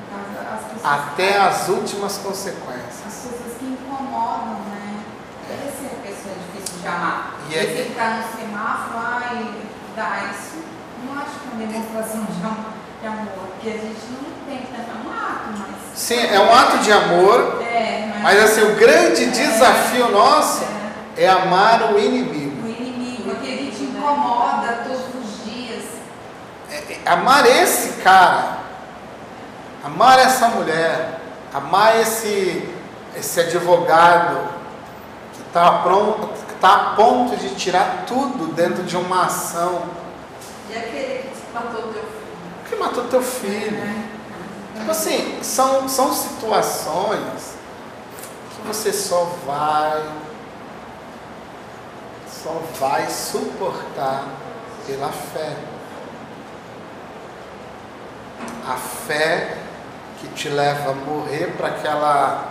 As, 0.09 0.53
as 0.53 0.71
pessoas, 0.71 0.85
até 0.85 1.37
as 1.37 1.69
últimas 1.69 2.17
consequências. 2.17 3.05
as 3.05 3.27
coisas 3.29 3.57
que 3.59 3.65
incomodam, 3.65 4.59
né? 4.69 5.03
Essa 5.49 5.83
é 5.83 5.97
a 5.97 6.01
pessoa 6.01 6.35
difícil 6.87 6.91
de 6.91 6.95
amar. 6.95 7.31
E 7.49 7.55
é- 7.55 7.61
Você 7.63 7.83
ficar 7.89 8.17
no 8.17 8.23
semáforo, 8.39 8.97
ai, 8.97 9.47
dá 9.95 10.29
isso. 10.31 10.57
Não 11.05 11.13
acho 11.21 11.31
que 11.31 11.47
é 11.47 11.53
uma 11.53 11.67
demonstração 11.67 12.23
de 12.23 12.45
am- 12.45 12.77
de 13.01 13.07
amor, 13.07 13.27
porque 13.51 13.69
a 13.69 13.73
gente 13.73 14.01
não 14.11 14.29
tem 14.47 14.59
tanto 14.65 14.89
é 14.89 15.07
um 15.07 15.11
ato, 15.11 15.49
mas. 15.59 15.97
Sim, 15.99 16.19
é 16.27 16.39
um 16.39 16.53
ato 16.53 16.77
de 16.79 16.91
amor, 16.91 17.61
É, 17.61 18.13
mas 18.21 18.43
assim, 18.43 18.61
o 18.61 18.75
grande 18.75 19.25
desafio 19.27 20.09
nosso 20.11 20.63
é, 21.15 21.23
é 21.23 21.29
amar 21.29 21.93
o 21.93 21.99
inimigo. 21.99 22.65
o 22.65 22.69
inimigo, 22.69 23.31
aquele 23.31 23.69
que 23.71 23.77
te 23.77 23.83
incomoda 23.83 24.83
todos 24.87 25.01
os 25.15 25.45
dias. 25.45 25.83
É- 26.71 26.99
é 27.05 27.09
amar 27.11 27.45
esse 27.45 28.01
cara, 28.01 28.57
amar 29.85 30.19
essa 30.19 30.47
mulher, 30.49 31.19
amar 31.53 31.99
esse, 32.01 32.67
esse 33.15 33.39
advogado 33.39 34.49
que 35.33 35.41
está 35.47 35.71
pronto, 35.79 36.29
que 36.57 36.61
tá 36.61 36.73
a 36.75 36.95
ponto 36.95 37.37
de 37.37 37.53
tirar 37.55 38.05
tudo 38.07 38.53
dentro 38.53 38.83
de 38.83 38.97
uma 38.97 39.25
ação 39.25 39.83
E 40.69 40.75
aquele 40.75 41.29
que 41.29 41.53
matou 41.53 41.81
teu 41.83 42.03
filho? 42.03 42.17
que 42.67 42.75
matou 42.75 43.03
teu 43.05 43.21
filho. 43.21 44.07
Tipo 44.75 44.91
assim, 44.91 45.39
são, 45.41 45.87
são 45.87 46.13
situações 46.13 47.55
que 48.51 48.67
você 48.67 48.91
só 48.91 49.23
vai, 49.45 50.03
só 52.27 52.61
vai 52.79 53.09
suportar 53.09 54.25
pela 54.85 55.09
fé. 55.09 55.55
A 58.67 58.75
fé 58.75 59.57
que 60.19 60.27
te 60.29 60.49
leva 60.49 60.91
a 60.91 60.93
morrer 60.93 61.53
para 61.55 61.69
aquela, 61.69 62.45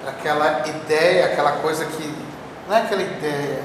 para 0.00 0.10
aquela 0.10 0.66
ideia, 0.68 1.26
aquela 1.26 1.52
coisa 1.58 1.84
que 1.84 2.23
não 2.68 2.76
é 2.76 2.82
aquela 2.82 3.02
ideia, 3.02 3.62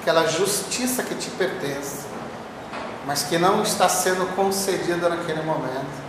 aquela 0.00 0.26
justiça 0.26 1.02
que 1.02 1.14
te 1.14 1.30
pertence, 1.30 2.06
mas 3.06 3.24
que 3.24 3.38
não 3.38 3.62
está 3.62 3.88
sendo 3.88 4.34
concedida 4.36 5.08
naquele 5.08 5.42
momento. 5.42 6.04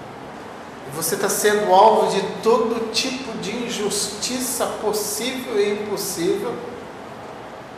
E 0.87 0.95
você 0.95 1.15
está 1.15 1.27
sendo 1.27 1.73
alvo 1.73 2.11
de 2.11 2.21
todo 2.43 2.91
tipo 2.91 3.35
de 3.39 3.55
injustiça 3.65 4.65
possível 4.81 5.59
e 5.59 5.73
impossível. 5.73 6.55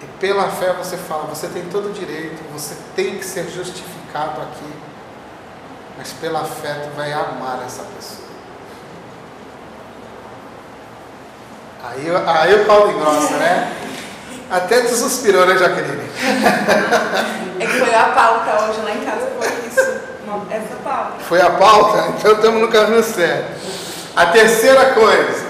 E 0.02 0.06
pela 0.20 0.50
fé 0.50 0.74
você 0.74 0.98
fala, 0.98 1.24
você 1.24 1.48
tem 1.48 1.64
todo 1.70 1.90
o 1.90 1.94
direito, 1.94 2.44
você 2.52 2.76
tem 2.96 3.18
que 3.18 3.26
ser 3.26 3.50
justificado 3.50 4.42
aqui. 4.42 4.74
Mas 5.98 6.12
pela 6.14 6.44
fé 6.44 6.74
tu 6.74 6.96
vai 6.96 7.14
amar 7.14 7.64
essa 7.66 7.84
pessoa. 7.84 8.28
Aí, 11.84 12.06
aí 12.10 12.62
o 12.62 12.66
Paulo 12.66 12.92
engrossa, 12.92 13.38
né? 13.38 13.87
Até 14.50 14.82
tu 14.82 14.96
suspirou, 14.96 15.46
né, 15.46 15.58
Jaqueline? 15.58 16.10
É 17.60 17.66
que 17.66 17.80
foi 17.80 17.94
a 17.94 18.06
pauta 18.10 18.66
hoje 18.66 18.82
lá 18.82 18.92
em 18.92 19.04
casa, 19.04 19.32
foi 19.38 19.48
isso. 19.68 20.08
Essa 20.50 20.76
pauta. 20.84 21.20
Foi 21.28 21.42
a 21.42 21.50
pauta? 21.52 22.14
Então 22.18 22.34
estamos 22.34 22.62
no 22.62 22.68
caminho 22.68 23.04
certo. 23.04 23.60
A 24.16 24.28
terceira 24.28 24.94
coisa: 24.94 25.46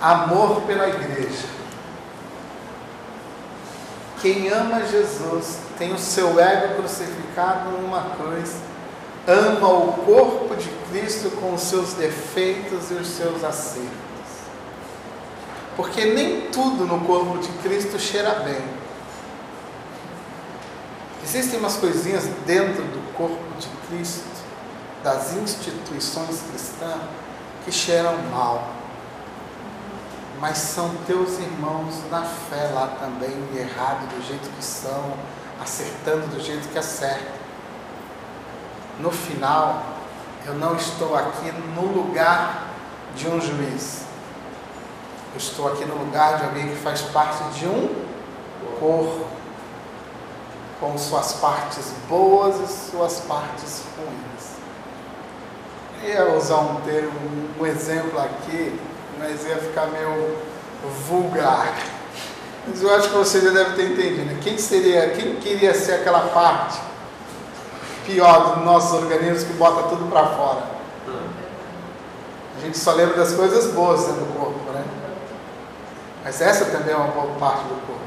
amor 0.00 0.62
pela 0.62 0.88
igreja. 0.88 1.48
Quem 4.20 4.48
ama 4.48 4.82
Jesus 4.84 5.58
tem 5.78 5.94
o 5.94 5.98
seu 5.98 6.38
ego 6.38 6.74
crucificado 6.76 7.70
numa 7.70 8.02
cruz, 8.16 8.56
ama 9.26 9.68
o 9.68 9.92
corpo 10.04 10.54
de 10.56 10.68
Cristo 10.90 11.30
com 11.40 11.54
os 11.54 11.62
seus 11.62 11.94
defeitos 11.94 12.90
e 12.90 12.94
os 12.94 13.08
seus 13.08 13.42
acertos. 13.42 14.09
Porque 15.80 16.04
nem 16.04 16.42
tudo 16.50 16.84
no 16.84 17.00
corpo 17.06 17.38
de 17.38 17.48
Cristo 17.62 17.98
cheira 17.98 18.34
bem. 18.40 18.62
Existem 21.24 21.58
umas 21.58 21.76
coisinhas 21.76 22.26
dentro 22.44 22.82
do 22.82 23.14
corpo 23.14 23.42
de 23.58 23.66
Cristo, 23.88 24.28
das 25.02 25.32
instituições 25.32 26.42
cristãs, 26.50 27.00
que 27.64 27.72
cheiram 27.72 28.14
mal. 28.30 28.68
Mas 30.38 30.58
são 30.58 30.94
teus 31.06 31.38
irmãos 31.38 31.94
na 32.10 32.24
fé 32.24 32.72
lá 32.74 32.98
também, 33.00 33.32
errado 33.58 34.06
do 34.14 34.22
jeito 34.22 34.50
que 34.54 34.62
são, 34.62 35.14
acertando 35.62 36.26
do 36.26 36.40
jeito 36.42 36.68
que 36.68 36.78
acertam. 36.78 37.40
No 38.98 39.10
final, 39.10 39.82
eu 40.44 40.52
não 40.56 40.76
estou 40.76 41.16
aqui 41.16 41.50
no 41.74 41.86
lugar 41.86 42.66
de 43.16 43.26
um 43.28 43.40
juiz. 43.40 44.09
Eu 45.32 45.38
estou 45.38 45.68
aqui 45.68 45.84
no 45.84 45.96
lugar 45.96 46.38
de 46.38 46.44
alguém 46.44 46.68
que 46.68 46.76
faz 46.76 47.02
parte 47.02 47.42
de 47.58 47.66
um 47.66 47.88
corpo 48.80 49.26
com 50.80 50.96
suas 50.96 51.34
partes 51.34 51.92
boas 52.08 52.56
e 52.58 52.90
suas 52.90 53.20
partes 53.20 53.82
ruins. 53.96 54.50
Eu 56.02 56.08
ia 56.08 56.36
usar 56.36 56.56
um 56.56 56.80
termo, 56.80 57.12
um 57.60 57.66
exemplo 57.66 58.18
aqui, 58.18 58.80
mas 59.18 59.46
ia 59.46 59.56
ficar 59.56 59.86
meio 59.86 60.36
vulgar. 61.06 61.76
Mas 62.66 62.82
eu 62.82 62.94
acho 62.94 63.10
que 63.10 63.16
você 63.16 63.40
já 63.40 63.50
deve 63.50 63.76
ter 63.76 63.92
entendido. 63.92 64.24
Né? 64.24 64.40
Quem 64.42 64.58
seria, 64.58 65.10
quem 65.10 65.36
queria 65.36 65.74
ser 65.74 65.92
aquela 65.92 66.28
parte 66.28 66.80
pior 68.06 68.54
dos 68.54 68.64
nossos 68.64 68.92
organismos 68.94 69.44
que 69.44 69.52
bota 69.52 69.88
tudo 69.88 70.10
para 70.10 70.26
fora? 70.26 70.62
A 72.56 72.60
gente 72.62 72.78
só 72.78 72.92
lembra 72.92 73.16
das 73.16 73.32
coisas 73.32 73.72
boas 73.72 74.04
dentro 74.06 74.24
do 74.24 74.38
corpo, 74.38 74.72
né? 74.72 74.84
Mas 76.24 76.40
essa 76.40 76.66
também 76.66 76.92
é 76.92 76.96
uma 76.96 77.08
boa 77.08 77.34
parte 77.38 77.62
do 77.64 77.86
corpo. 77.86 78.00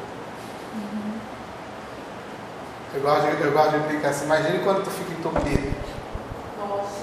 Eu 2.96 3.02
gosto, 3.02 3.26
de, 3.26 3.42
eu 3.44 3.52
gosto 3.52 3.72
de 3.72 3.80
brincar 3.88 4.10
assim, 4.10 4.26
imagine 4.26 4.60
quando 4.60 4.84
tu 4.84 4.92
fica 4.92 5.12
entupido. 5.14 5.74
Nossa. 6.60 7.02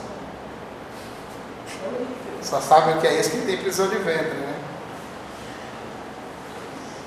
Só 2.43 2.61
sabe 2.61 2.93
o 2.93 3.01
que 3.01 3.09
é 3.09 3.20
isso 3.20 3.31
que 3.31 3.39
tem 3.45 3.59
prisão 3.59 3.89
de 3.89 3.97
ventre, 3.97 4.39
né? 4.39 4.55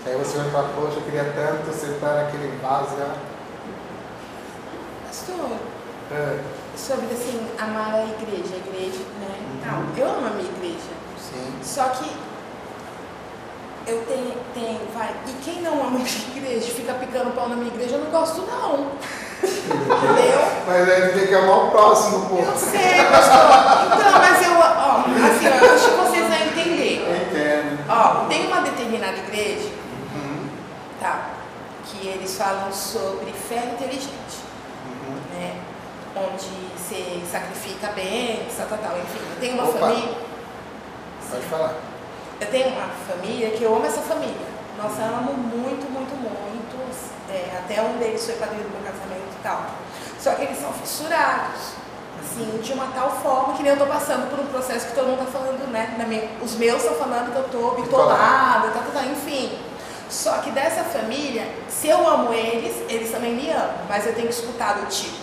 Aí 0.06 0.18
você 0.18 0.38
vai 0.38 0.50
falar, 0.52 0.70
poxa, 0.76 0.98
eu 0.98 1.02
queria 1.04 1.24
tanto 1.34 1.74
sentar 1.74 2.26
naquele 2.26 2.58
vaso. 2.62 2.94
Né? 2.96 3.16
Pastor, 5.08 5.58
É, 6.12 6.40
sobre 6.76 7.06
assim, 7.06 7.48
amar 7.58 7.94
a 7.96 8.04
igreja, 8.04 8.54
a 8.54 8.58
igreja, 8.68 9.00
né? 9.22 9.40
e 9.40 9.66
tal. 9.66 9.82
Eu 9.96 10.14
amo 10.14 10.28
a 10.28 10.30
minha 10.32 10.50
igreja. 10.52 10.92
sim. 11.18 11.54
Só 11.64 11.86
que 11.90 12.12
eu 13.88 14.04
tenho, 14.06 14.34
tenho, 14.54 14.80
vai. 14.94 15.14
E 15.28 15.34
quem 15.44 15.62
não 15.62 15.74
ama 15.74 15.88
a 15.88 15.90
minha 15.92 16.08
igreja, 16.38 16.72
fica 16.72 16.94
picando 16.94 17.32
pau 17.32 17.50
na 17.50 17.56
minha 17.56 17.74
igreja, 17.74 17.96
eu 17.96 18.04
não 18.04 18.12
gosto 18.12 18.42
não. 18.42 18.92
Entendeu? 19.44 20.42
Mas 20.66 20.90
aí 20.90 21.12
tem 21.14 21.28
que 21.28 21.36
amar 21.36 21.66
o 21.66 21.72
próximo, 21.72 22.28
pô. 22.30 22.38
Eu 22.38 22.56
sei, 22.56 23.04
pastor. 23.12 23.98
Então, 23.98 24.12
mas 24.20 24.46
eu, 24.46 24.54
ó, 24.58 25.00
assim, 25.28 25.48
ó, 25.48 25.66
eu 25.66 25.74
acho 25.76 25.90
que 25.90 25.96
vocês 25.98 26.28
vão 26.28 26.48
entender. 26.48 27.02
Eu 27.02 27.16
entendo. 27.16 27.86
Ó, 27.90 28.26
tem 28.28 28.48
uma 28.48 28.62
determinada 28.62 29.18
igreja, 29.18 29.70
Uhum, 30.16 30.48
tá? 31.02 31.30
Que 31.86 32.08
eles 32.08 32.36
falam 32.38 32.72
sobre 32.72 33.32
fé 33.34 33.74
inteligente. 33.74 34.38
uhum. 34.86 35.16
né? 35.40 35.56
Onde 36.16 36.46
você 36.78 37.22
sacrifica 37.30 37.88
bem, 37.94 38.46
tal, 38.56 38.68
tal, 38.68 38.78
tal. 38.78 38.98
Enfim, 39.00 39.20
tenho 39.40 39.56
uma 39.56 39.64
Opa. 39.68 39.80
família. 39.80 40.14
Pode 41.30 41.44
falar. 41.48 41.74
Eu 42.42 42.48
tenho 42.48 42.70
uma 42.70 42.88
família 43.08 43.52
que 43.52 43.64
eu 43.64 43.76
amo 43.76 43.86
essa 43.86 44.02
família. 44.02 44.48
Nossa, 44.78 45.02
eu 45.02 45.16
amo 45.16 45.34
muito, 45.34 45.90
muito, 45.92 46.16
muito. 46.16 46.44
É, 47.34 47.58
até 47.58 47.82
um 47.82 47.98
deles 47.98 48.24
foi 48.24 48.36
padrinho 48.36 48.64
do 48.64 48.70
meu 48.70 48.82
casamento 48.82 49.34
e 49.40 49.42
tal. 49.42 49.66
Só 50.20 50.36
que 50.36 50.44
eles 50.44 50.60
são 50.60 50.72
fissurados. 50.74 51.74
Assim, 52.22 52.60
de 52.62 52.74
uma 52.74 52.88
tal 52.94 53.10
forma 53.22 53.56
que 53.56 53.64
nem 53.64 53.72
eu 53.72 53.78
tô 53.78 53.86
passando 53.86 54.30
por 54.30 54.40
um 54.40 54.46
processo 54.46 54.88
que 54.88 54.94
todo 54.94 55.08
mundo 55.08 55.26
tá 55.26 55.32
falando, 55.32 55.70
né? 55.72 55.96
Minha, 56.08 56.30
os 56.42 56.56
meus 56.56 56.84
estão 56.84 56.96
falando 56.96 57.32
que 57.34 57.38
eu 57.38 57.50
tô 57.50 57.82
bitolada, 57.82 58.70
tal, 58.70 58.84
tal, 58.84 58.92
tal, 58.94 59.04
enfim. 59.12 59.58
Só 60.10 60.38
que 60.38 60.52
dessa 60.52 60.84
família, 60.84 61.48
se 61.68 61.88
eu 61.88 62.08
amo 62.08 62.32
eles, 62.32 62.76
eles 62.88 63.12
também 63.12 63.34
me 63.34 63.50
amam. 63.50 63.74
Mas 63.90 64.06
eu 64.06 64.14
tenho 64.14 64.30
escutado 64.30 64.88
tipo, 64.88 65.18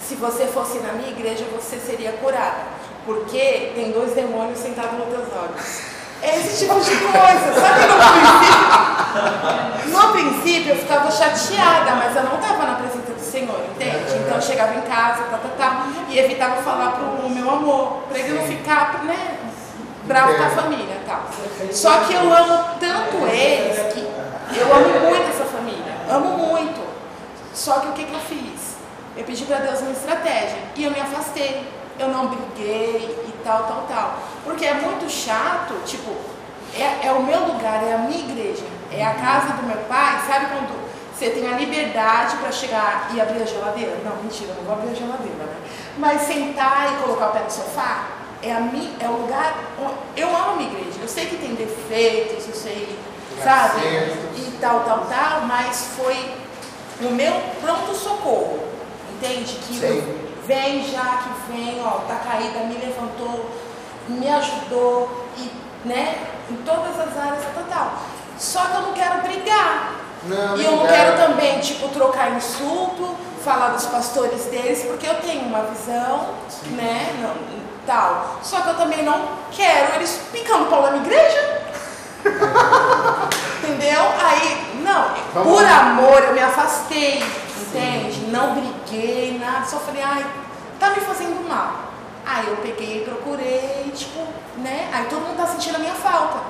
se 0.00 0.14
você 0.16 0.46
fosse 0.46 0.78
na 0.80 0.92
minha 0.92 1.10
igreja, 1.10 1.44
você 1.52 1.78
seria 1.78 2.12
curada. 2.12 2.78
Porque 3.06 3.72
tem 3.74 3.90
dois 3.90 4.12
demônios 4.12 4.58
sentados 4.58 4.98
nos 4.98 5.08
teus 5.08 5.28
olhos. 5.32 5.97
É 6.22 6.36
esse 6.36 6.66
tipo 6.66 6.80
de 6.80 6.96
coisa. 6.96 7.60
Sabe 7.60 7.80
no 7.86 7.96
princípio? 8.12 8.88
No 9.86 10.12
princípio 10.12 10.72
eu 10.72 10.78
ficava 10.78 11.10
chateada, 11.10 11.92
mas 11.96 12.16
eu 12.16 12.22
não 12.24 12.34
estava 12.34 12.64
na 12.64 12.74
presença 12.74 13.12
do 13.12 13.20
Senhor, 13.20 13.60
entende? 13.70 14.16
Então 14.16 14.36
eu 14.36 14.42
chegava 14.42 14.74
em 14.74 14.82
casa, 14.82 15.24
tá, 15.24 15.38
tá, 15.38 15.48
tá, 15.56 15.86
e 16.08 16.18
evitava 16.18 16.62
falar 16.62 16.92
pro 16.92 17.28
meu 17.30 17.50
amor, 17.50 18.02
para 18.08 18.18
ele 18.18 18.38
não 18.38 18.46
ficar, 18.46 19.02
né, 19.04 19.38
bravo 20.04 20.34
com 20.34 20.42
a 20.42 20.50
família 20.50 20.94
e 21.02 21.06
tal. 21.06 21.22
Só 21.72 21.98
que 22.00 22.14
eu 22.14 22.32
amo 22.32 22.64
tanto 22.80 23.26
eles 23.26 23.92
que 23.92 24.58
eu 24.58 24.74
amo 24.74 25.00
muito 25.00 25.30
essa 25.30 25.44
família, 25.44 25.94
amo 26.08 26.38
muito. 26.48 26.80
Só 27.54 27.80
que 27.80 27.88
o 27.88 27.92
que, 27.92 28.04
que 28.04 28.14
eu 28.14 28.20
fiz? 28.20 28.76
Eu 29.16 29.24
pedi 29.24 29.44
para 29.44 29.58
Deus 29.58 29.80
uma 29.80 29.90
estratégia 29.90 30.58
e 30.76 30.84
eu 30.84 30.90
me 30.90 31.00
afastei. 31.00 31.66
Eu 31.98 32.08
não 32.08 32.26
briguei 32.28 33.24
e 33.28 33.32
tal, 33.44 33.64
tal, 33.64 33.86
tal. 33.88 34.18
Porque 34.44 34.64
é 34.64 34.74
muito 34.74 35.10
chato, 35.10 35.74
tipo, 35.84 36.10
é, 36.74 37.06
é 37.08 37.12
o 37.12 37.22
meu 37.22 37.40
lugar, 37.46 37.82
é 37.84 37.94
a 37.94 37.98
minha 37.98 38.20
igreja, 38.20 38.64
é 38.92 39.04
a 39.04 39.14
casa 39.14 39.54
do 39.54 39.62
meu 39.66 39.76
pai, 39.88 40.20
sabe 40.26 40.46
quando 40.46 40.78
você 41.14 41.30
tem 41.30 41.52
a 41.52 41.56
liberdade 41.56 42.36
para 42.36 42.52
chegar 42.52 43.08
e 43.12 43.20
abrir 43.20 43.42
a 43.42 43.46
geladeira? 43.46 43.96
Não, 44.04 44.16
mentira, 44.22 44.50
eu 44.50 44.56
não 44.56 44.62
vou 44.64 44.74
abrir 44.74 44.90
a 44.90 44.94
geladeira, 44.94 45.34
né? 45.44 45.56
Mas 45.98 46.22
sentar 46.22 46.92
e 46.94 47.02
colocar 47.02 47.28
o 47.28 47.32
pé 47.32 47.40
no 47.40 47.50
sofá 47.50 48.06
é, 48.40 48.52
a 48.52 48.60
mi, 48.60 48.94
é 49.00 49.08
o 49.08 49.12
lugar. 49.22 49.52
onde- 49.80 49.94
Eu 50.16 50.28
amo 50.28 50.50
a 50.52 50.54
minha 50.54 50.70
igreja. 50.70 50.98
Eu 51.02 51.08
sei 51.08 51.26
que 51.26 51.36
tem 51.38 51.56
defeitos, 51.56 52.46
eu 52.46 52.54
sei, 52.54 52.96
sabe? 53.42 53.80
E 54.36 54.58
tal, 54.60 54.80
tal, 54.84 55.06
tal, 55.10 55.40
mas 55.40 55.88
foi 55.96 56.16
o 57.00 57.10
meu 57.12 57.32
pronto-socorro. 57.60 58.60
Entende? 59.14 59.54
Que 59.66 59.74
Sim. 59.74 60.27
Vem 60.48 60.82
já, 60.90 61.18
que 61.22 61.52
vem, 61.52 61.80
ó, 61.84 61.90
tá 62.08 62.16
caída, 62.26 62.60
me 62.60 62.74
levantou, 62.78 63.50
me 64.08 64.28
ajudou, 64.30 65.26
e, 65.36 65.52
né? 65.86 66.16
Em 66.50 66.56
todas 66.56 66.98
as 66.98 67.16
áreas, 67.16 67.44
tal, 67.54 67.64
tal. 67.68 67.92
Só 68.38 68.60
que 68.62 68.74
eu 68.76 68.82
não 68.82 68.92
quero 68.94 69.20
brigar. 69.20 69.92
Não, 70.24 70.56
E 70.56 70.64
eu 70.64 70.72
não 70.72 70.86
quero 70.86 71.16
também, 71.18 71.60
tipo, 71.60 71.88
trocar 71.88 72.32
insulto, 72.32 73.14
falar 73.44 73.68
dos 73.68 73.84
pastores 73.86 74.46
deles, 74.46 74.84
porque 74.86 75.06
eu 75.06 75.16
tenho 75.16 75.42
uma 75.42 75.64
visão, 75.64 76.30
né, 76.70 77.14
não, 77.20 77.34
tal. 77.86 78.38
Só 78.42 78.62
que 78.62 78.68
eu 78.70 78.74
também 78.76 79.02
não 79.04 79.28
quero 79.52 79.96
eles 79.96 80.18
picando 80.32 80.66
pau 80.70 80.82
na 80.82 80.92
minha 80.92 81.04
igreja. 81.04 81.62
Entendeu? 83.62 84.00
Aí, 84.24 84.82
não, 84.82 85.10
Vamos 85.34 85.52
por 85.52 85.62
lá. 85.62 85.80
amor 85.80 86.22
eu 86.22 86.32
me 86.32 86.40
afastei, 86.40 87.22
entende? 87.68 88.26
Não 88.30 88.54
briguei, 88.54 89.38
nada, 89.38 89.64
só 89.66 89.78
falei, 89.78 90.02
ai, 90.02 90.24
tá 90.78 90.90
me 90.90 91.00
fazendo 91.00 91.46
mal. 91.48 91.88
Aí 92.26 92.46
eu 92.46 92.56
peguei, 92.56 93.04
procurei, 93.04 93.90
tipo, 93.94 94.20
né? 94.58 94.90
Aí 94.92 95.06
todo 95.06 95.20
mundo 95.20 95.36
tá 95.36 95.46
sentindo 95.46 95.76
a 95.76 95.78
minha 95.78 95.94
falta. 95.94 96.40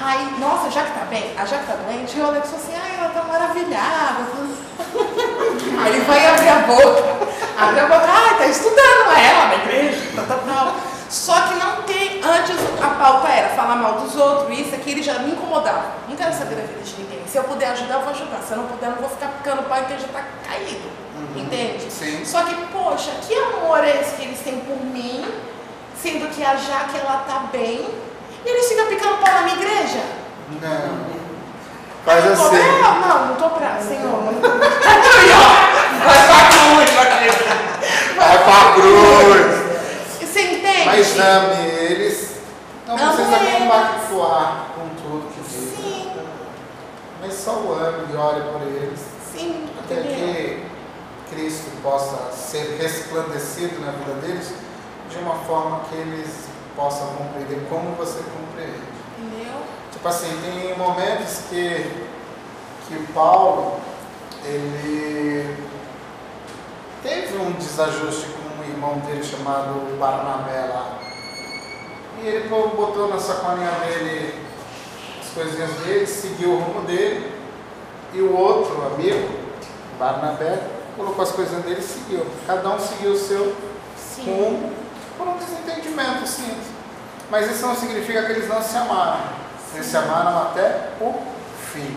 Aí, 0.00 0.34
nossa, 0.38 0.70
já 0.70 0.82
que 0.82 0.98
tá 0.98 1.04
bem, 1.06 1.32
a 1.38 1.44
já 1.44 1.58
que 1.58 1.66
tá 1.66 1.74
doente, 1.74 2.18
eu 2.18 2.26
olhei 2.26 2.40
e 2.40 2.42
assim, 2.42 2.72
ai, 2.74 2.98
ela 2.98 3.08
tá 3.10 3.22
maravilhada. 3.22 4.26
Aí 5.80 5.94
ele 5.94 6.04
vai 6.04 6.26
abrir 6.26 6.48
a 6.48 6.58
boca, 6.66 7.28
abre 7.56 7.80
a 7.80 7.86
boca, 7.86 8.06
ai, 8.08 8.38
tá 8.38 8.46
estudando 8.46 9.16
ela 9.16 9.46
na 9.46 9.54
igreja, 9.54 9.98
tal, 10.16 10.26
tal, 10.26 10.38
tal. 10.38 10.74
Só 11.08 11.40
que 11.42 11.54
não 11.54 11.82
tem, 11.82 12.20
antes 12.24 12.56
a 12.82 12.88
pauta 12.88 13.28
era 13.28 13.50
falar 13.50 13.76
mal 13.76 14.00
dos 14.00 14.16
outros, 14.16 14.58
isso, 14.58 14.74
aqui, 14.74 14.90
ele 14.90 15.02
já 15.02 15.20
me 15.20 15.32
incomodava. 15.32 15.92
Não 16.08 16.16
quero 16.16 16.32
saber 16.32 16.56
da 16.56 16.62
vida 16.62 16.82
de 16.82 16.94
ninguém. 17.00 17.11
Se 17.32 17.38
eu 17.38 17.44
puder 17.44 17.70
ajudar, 17.70 17.94
eu 17.94 18.00
vou 18.02 18.10
ajudar. 18.10 18.40
Se 18.46 18.52
eu 18.52 18.58
não 18.58 18.66
puder, 18.66 18.86
eu 18.88 18.90
não 18.92 18.98
vou 19.00 19.08
ficar 19.08 19.28
picando 19.28 19.62
pau 19.62 19.78
porque 19.78 19.96
já 19.98 20.08
tá 20.08 20.22
caído. 20.46 20.90
Entende? 21.34 21.90
Sim. 21.90 22.22
Só 22.26 22.42
que, 22.44 22.54
poxa, 22.66 23.10
que 23.26 23.34
amor 23.34 23.82
é 23.82 24.00
esse 24.02 24.16
que 24.16 24.22
eles 24.24 24.40
têm 24.40 24.60
por 24.60 24.76
mim, 24.84 25.24
sendo 26.00 26.28
que 26.28 26.44
a 26.44 26.54
Jaque, 26.56 26.98
ela 26.98 27.24
tá 27.26 27.44
bem, 27.50 27.88
e 28.44 28.48
eles 28.48 28.68
ficam 28.68 28.86
picando 28.86 29.16
pau 29.16 29.32
na 29.32 29.42
minha 29.42 29.56
igreja? 29.56 30.02
Não. 30.60 31.22
Faz 32.04 32.26
assim. 32.26 32.56
Não, 32.82 33.00
não, 33.00 33.26
não 33.28 33.36
tô 33.36 33.48
pra. 33.50 33.78
Senhor, 33.80 34.24
não 34.24 34.34
tô 34.34 34.48
Vai 36.04 36.26
pra 36.26 36.48
cruz, 36.48 36.90
vai 36.90 37.06
Vai 38.16 38.44
pra 38.44 38.72
cruz. 38.74 39.62
Você 40.20 40.42
entende? 40.42 40.84
Mas 40.84 41.18
ame 41.18 41.66
eles. 41.66 42.32
Não 42.86 42.96
Amo 42.98 43.14
precisa 43.14 43.36
eles. 43.36 43.58
compactuar 43.62 44.66
com 44.74 44.88
tudo 45.00 45.32
que 45.32 45.40
dizem. 45.48 45.76
Sim, 45.76 46.10
Mas 47.20 47.34
só 47.34 47.52
o 47.52 47.72
ame 47.74 48.12
e 48.12 48.16
ore 48.16 48.40
por 48.40 48.62
eles. 48.62 49.00
sim, 49.32 49.68
Até 49.84 49.94
entendeu? 50.00 50.16
que 50.34 50.62
Cristo 51.30 51.70
possa 51.82 52.32
ser 52.32 52.78
resplandecido 52.80 53.80
na 53.80 53.92
vida 53.92 54.14
deles 54.20 54.54
de 55.10 55.18
uma 55.18 55.34
forma 55.34 55.80
que 55.88 55.96
eles 55.96 56.46
possam 56.76 57.08
compreender 57.08 57.66
como 57.68 57.94
você 57.96 58.20
compreende. 58.22 58.92
Tipo 59.92 60.08
assim, 60.08 60.40
tem 60.42 60.76
momentos 60.76 61.42
que, 61.48 62.06
que 62.88 63.12
Paulo, 63.12 63.78
ele 64.44 65.56
teve 67.02 67.36
um 67.36 67.52
desajuste 67.52 68.26
com 68.26 68.60
um 68.60 68.64
irmão 68.64 68.98
dele 69.00 69.22
chamado 69.22 69.98
Barnabé 69.98 70.72
lá. 70.72 70.98
E 72.20 72.26
ele 72.26 72.48
botou 72.48 73.08
na 73.08 73.18
sacolinha 73.18 73.70
dele 73.72 74.44
as 75.20 75.30
coisinhas 75.30 75.70
dele, 75.84 76.06
seguiu 76.06 76.54
o 76.54 76.58
rumo 76.58 76.82
dele, 76.82 77.32
e 78.12 78.20
o 78.20 78.36
outro 78.36 78.84
amigo, 78.86 79.28
Barnabé, 79.98 80.58
colocou 80.96 81.22
as 81.22 81.32
coisinhas 81.32 81.64
dele 81.64 81.80
e 81.80 81.82
seguiu. 81.82 82.26
Cada 82.46 82.68
um 82.68 82.78
seguiu 82.78 83.12
o 83.12 83.18
seu 83.18 83.54
Sim. 83.96 84.24
rumo 84.24 84.72
por 85.16 85.28
um 85.28 85.36
desentendimento 85.36 86.26
simples. 86.26 86.66
Mas 87.30 87.50
isso 87.50 87.66
não 87.66 87.74
significa 87.74 88.24
que 88.24 88.32
eles 88.32 88.48
não 88.48 88.62
se 88.62 88.76
amaram. 88.76 89.20
Eles 89.74 89.86
se 89.86 89.96
amaram 89.96 90.42
até 90.42 90.90
o 91.00 91.14
fim. 91.72 91.96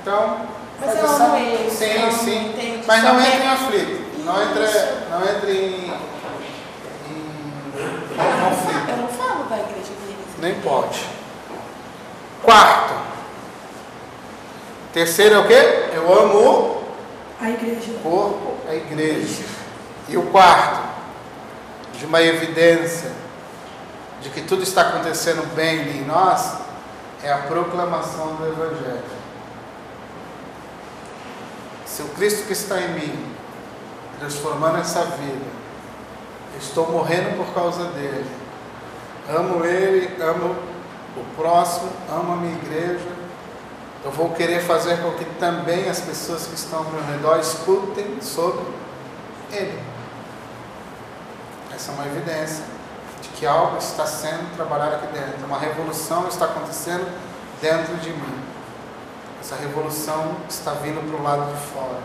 Então, 0.00 0.46
Mas 0.80 0.96
eu 0.98 1.06
amo 1.06 1.36
eles, 1.36 1.72
Sim, 1.72 1.84
eu 1.84 2.12
sim. 2.12 2.48
entendo, 2.48 2.84
Mas 2.86 3.02
não 3.02 3.20
entre 3.20 3.38
em 3.38 3.48
aflito. 3.48 4.02
Não 4.24 4.42
entre, 4.42 4.60
não 5.10 5.22
entre 5.28 5.52
em, 5.52 5.84
em 5.84 5.94
conflito. 8.14 8.88
Eu 8.88 8.96
não 8.96 9.08
falo 9.08 9.44
da 9.44 9.56
igreja 9.58 9.92
deles. 10.06 10.26
Nem 10.38 10.54
pode. 10.60 11.04
Quarto. 12.42 12.94
Terceiro 14.92 15.34
é 15.36 15.38
o 15.38 15.46
quê? 15.46 15.90
Eu 15.94 16.12
amo 16.12 16.81
A 17.42 17.50
igreja. 17.50 17.92
corpo, 18.02 18.56
a 18.68 18.74
igreja. 18.74 19.42
E 20.08 20.16
o 20.16 20.22
quarto, 20.30 20.80
de 21.98 22.06
uma 22.06 22.22
evidência 22.22 23.10
de 24.20 24.30
que 24.30 24.42
tudo 24.42 24.62
está 24.62 24.82
acontecendo 24.82 25.52
bem 25.56 25.80
em 25.98 26.04
nós, 26.04 26.58
é 27.22 27.32
a 27.32 27.38
proclamação 27.38 28.36
do 28.36 28.46
Evangelho. 28.46 29.02
Se 31.84 32.02
o 32.02 32.08
Cristo 32.10 32.46
que 32.46 32.52
está 32.52 32.80
em 32.80 32.94
mim, 32.94 33.34
transformando 34.20 34.78
essa 34.78 35.04
vida, 35.04 35.44
estou 36.60 36.90
morrendo 36.92 37.36
por 37.36 37.52
causa 37.52 37.84
dele, 37.86 38.30
amo 39.28 39.64
ele, 39.64 40.22
amo 40.22 40.56
o 41.16 41.36
próximo, 41.36 41.90
amo 42.08 42.34
a 42.34 42.36
minha 42.36 42.54
igreja, 42.54 43.21
eu 44.04 44.10
vou 44.10 44.30
querer 44.30 44.60
fazer 44.60 45.00
com 45.00 45.12
que 45.12 45.24
também 45.38 45.88
as 45.88 46.00
pessoas 46.00 46.46
que 46.46 46.54
estão 46.54 46.80
ao 46.80 46.84
meu 46.86 47.04
redor 47.04 47.38
escutem 47.38 48.20
sobre 48.20 48.64
ele. 49.52 49.80
Essa 51.72 51.92
é 51.92 51.94
uma 51.94 52.06
evidência 52.06 52.64
de 53.22 53.28
que 53.28 53.46
algo 53.46 53.78
está 53.78 54.04
sendo 54.04 54.54
trabalhado 54.56 54.96
aqui 54.96 55.06
dentro, 55.06 55.46
uma 55.46 55.58
revolução 55.58 56.26
está 56.26 56.46
acontecendo 56.46 57.06
dentro 57.60 57.96
de 57.98 58.10
mim. 58.10 58.42
Essa 59.40 59.56
revolução 59.56 60.36
está 60.48 60.72
vindo 60.72 61.00
para 61.08 61.20
o 61.20 61.22
lado 61.22 61.52
de 61.52 61.60
fora. 61.72 61.98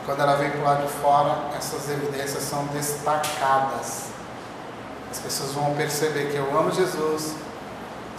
E 0.00 0.06
quando 0.06 0.20
ela 0.20 0.36
vem 0.36 0.50
para 0.50 0.60
o 0.60 0.64
lado 0.64 0.86
de 0.86 0.92
fora, 0.92 1.36
essas 1.56 1.90
evidências 1.90 2.42
são 2.42 2.64
destacadas. 2.66 4.08
As 5.10 5.18
pessoas 5.18 5.52
vão 5.52 5.74
perceber 5.74 6.30
que 6.30 6.36
eu 6.36 6.58
amo 6.58 6.70
Jesus, 6.70 7.34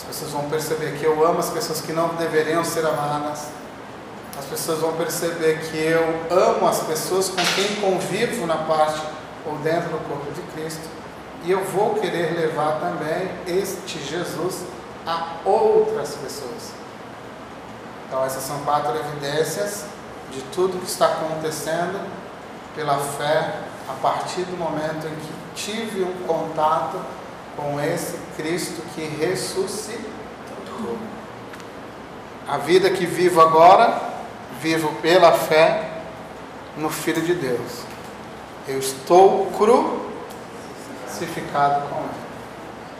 pessoas 0.10 0.32
vão 0.32 0.50
perceber 0.50 0.98
que 0.98 1.06
eu 1.06 1.26
amo 1.26 1.40
as 1.40 1.50
pessoas 1.50 1.82
que 1.82 1.94
não 1.94 2.10
deveriam 2.16 2.64
ser 2.64 2.86
amadas. 2.86 3.48
As 4.38 4.46
pessoas 4.46 4.80
vão 4.80 4.94
perceber 4.94 5.60
que 5.70 5.78
eu 5.78 6.04
amo 6.32 6.68
as 6.68 6.80
pessoas 6.80 7.30
com 7.30 7.42
quem 7.56 7.76
convivo 7.76 8.48
na 8.48 8.58
parte 8.58 9.02
ou 9.46 9.58
dentro 9.58 9.90
do 9.90 10.00
corpo 10.08 10.32
de 10.32 10.42
Cristo. 10.54 10.88
E 11.44 11.52
eu 11.52 11.64
vou 11.64 11.96
querer 11.96 12.34
levar 12.34 12.80
também 12.80 13.30
este 13.46 14.00
Jesus 14.00 14.64
a 15.06 15.38
outras 15.46 16.16
pessoas. 16.16 16.72
Então, 18.08 18.26
essas 18.26 18.44
são 18.44 18.60
quatro 18.62 18.98
evidências 18.98 19.86
de 20.32 20.42
tudo 20.54 20.80
que 20.80 20.90
está 20.90 21.06
acontecendo 21.06 22.00
pela 22.76 22.98
fé 22.98 23.60
a 23.88 23.94
partir 24.02 24.42
do 24.42 24.58
momento 24.58 25.06
em 25.06 25.16
que 25.16 25.32
tive 25.56 26.04
um 26.04 26.26
contato 26.26 27.00
com 27.60 27.80
esse 27.82 28.18
Cristo 28.38 28.82
que 28.96 29.02
ressuscitou. 29.02 30.98
A 32.48 32.58
vida 32.58 32.90
que 32.90 33.06
vivo 33.06 33.42
agora, 33.42 34.02
vivo 34.62 34.94
pela 35.02 35.34
fé 35.34 35.90
no 36.78 36.90
Filho 36.90 37.22
de 37.22 37.36
Deus. 37.36 37.84
Eu 38.68 38.80
estou 38.80 39.52
crucificado 41.06 41.88
com 41.90 42.00
Ele. 42.00 42.10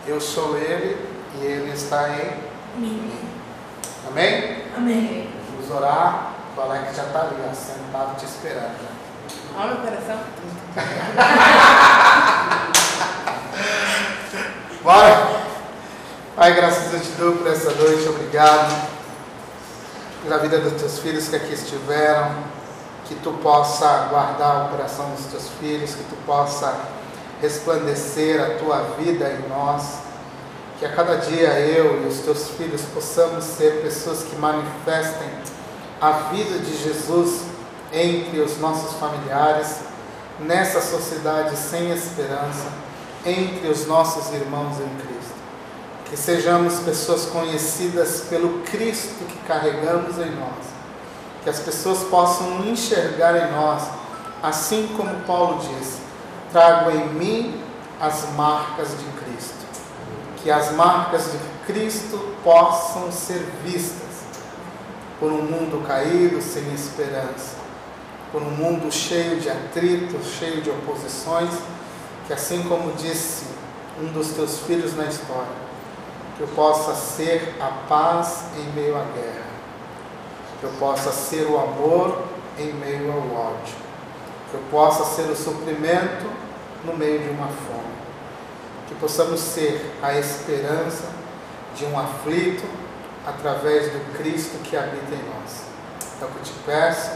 Eu 0.08 0.22
sou 0.22 0.58
Ele 0.58 0.98
e 1.42 1.46
Ele 1.46 1.72
está 1.72 2.10
em 2.10 2.80
mim. 2.80 3.12
Amém? 4.08 4.64
Amém. 4.76 5.30
Vamos 5.52 5.72
orar. 5.72 6.34
O 6.58 6.62
Alex 6.62 6.96
já 6.96 7.04
está 7.04 7.22
ali, 7.22 7.36
ó, 7.50 7.54
sentado 7.54 8.18
te 8.18 8.26
esperando. 8.26 8.90
Olha 9.56 9.76
meu 9.76 9.78
coração. 9.78 10.20
Bora! 14.82 15.42
Pai, 16.38 16.54
graças 16.54 16.94
eu 16.94 17.02
te 17.02 17.12
dou 17.18 17.34
por 17.34 17.48
essa 17.48 17.70
noite, 17.72 18.08
obrigado 18.08 18.88
pela 20.24 20.38
vida 20.38 20.58
dos 20.60 20.80
teus 20.80 21.00
filhos 21.00 21.28
que 21.28 21.36
aqui 21.36 21.54
estiveram, 21.54 22.34
que 23.06 23.16
tu 23.16 23.34
possa 23.44 24.08
guardar 24.10 24.68
o 24.68 24.70
coração 24.70 25.10
dos 25.10 25.26
teus 25.26 25.50
filhos, 25.60 25.96
que 25.96 26.04
tu 26.04 26.16
possa 26.26 26.74
resplandecer 27.42 28.42
a 28.42 28.58
tua 28.58 28.96
vida 28.98 29.30
em 29.30 29.50
nós. 29.50 29.96
Que 30.80 30.86
a 30.86 30.94
cada 30.94 31.18
dia 31.18 31.60
eu 31.60 32.02
e 32.06 32.08
os 32.08 32.20
teus 32.20 32.48
filhos 32.52 32.84
possamos 32.94 33.44
ser 33.44 33.82
pessoas 33.82 34.24
que 34.24 34.36
manifestem 34.38 35.28
a 36.00 36.12
vida 36.32 36.58
de 36.58 36.82
Jesus 36.82 37.42
entre 37.92 38.40
os 38.40 38.58
nossos 38.60 38.98
familiares, 38.98 39.80
nessa 40.40 40.80
sociedade 40.80 41.58
sem 41.58 41.92
esperança, 41.92 42.72
entre 43.26 43.68
os 43.68 43.86
nossos 43.86 44.34
irmãos 44.34 44.78
em 44.80 44.90
Cristo. 45.02 45.34
Que 46.06 46.18
sejamos 46.18 46.80
pessoas 46.80 47.26
conhecidas 47.26 48.22
pelo 48.30 48.62
Cristo 48.64 49.26
que 49.26 49.38
carregamos 49.48 50.18
em 50.18 50.32
nós. 50.32 50.66
Que 51.44 51.50
as 51.50 51.60
pessoas 51.60 52.00
possam 52.06 52.66
enxergar 52.66 53.36
em 53.36 53.52
nós, 53.52 53.84
assim 54.42 54.90
como 54.98 55.22
Paulo 55.22 55.60
disse: 55.60 56.00
trago 56.52 56.92
em 56.92 57.10
mim 57.10 57.62
as 58.00 58.28
marcas 58.36 58.90
de 58.90 59.06
Cristo. 59.24 59.60
Que 60.38 60.50
as 60.50 60.72
marcas 60.72 61.26
de 61.32 61.38
Cristo 61.72 62.18
possam 62.44 63.12
ser 63.12 63.46
vistas 63.64 64.10
por 65.20 65.32
um 65.32 65.42
mundo 65.42 65.86
caído, 65.86 66.42
sem 66.42 66.74
esperança, 66.74 67.58
por 68.32 68.42
um 68.42 68.52
mundo 68.52 68.92
cheio 68.92 69.40
de 69.40 69.50
atritos, 69.50 70.26
cheio 70.40 70.62
de 70.62 70.70
oposições, 70.70 71.52
que 72.30 72.34
assim 72.34 72.62
como 72.62 72.92
disse 72.92 73.44
um 74.00 74.06
dos 74.12 74.28
teus 74.34 74.60
filhos 74.60 74.96
na 74.96 75.06
história, 75.06 75.50
que 76.38 76.44
eu 76.44 76.48
possa 76.50 76.94
ser 76.94 77.56
a 77.60 77.88
paz 77.90 78.44
em 78.56 78.72
meio 78.80 78.96
à 78.96 79.04
guerra, 79.04 79.48
que 80.60 80.64
eu 80.64 80.70
possa 80.74 81.12
ser 81.12 81.48
o 81.48 81.58
amor 81.58 82.22
em 82.60 82.72
meio 82.72 83.12
ao 83.12 83.18
ódio, 83.18 83.74
que 84.52 84.54
eu 84.54 84.62
possa 84.70 85.06
ser 85.06 85.24
o 85.24 85.36
suprimento 85.36 86.30
no 86.86 86.96
meio 86.96 87.18
de 87.18 87.30
uma 87.30 87.48
fome, 87.48 87.96
que 88.88 88.94
possamos 88.94 89.40
ser 89.40 89.92
a 90.00 90.14
esperança 90.14 91.06
de 91.76 91.84
um 91.86 92.00
aflito 92.00 92.64
através 93.26 93.92
do 93.92 94.18
Cristo 94.20 94.62
que 94.64 94.78
habita 94.78 95.16
em 95.16 95.30
nós. 95.34 95.64
É 96.22 96.26
o 96.26 96.28
que 96.28 96.38
eu 96.38 96.44
te 96.44 96.54
peço, 96.64 97.10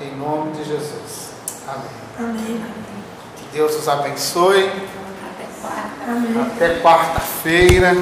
em 0.00 0.16
nome 0.16 0.52
de 0.52 0.62
Jesus. 0.62 1.32
Amém. 1.66 1.90
Amém. 2.16 2.95
Deus 3.56 3.74
os 3.74 3.88
abençoe. 3.88 4.70
Até 6.54 6.78
quarta-feira. 6.80 7.92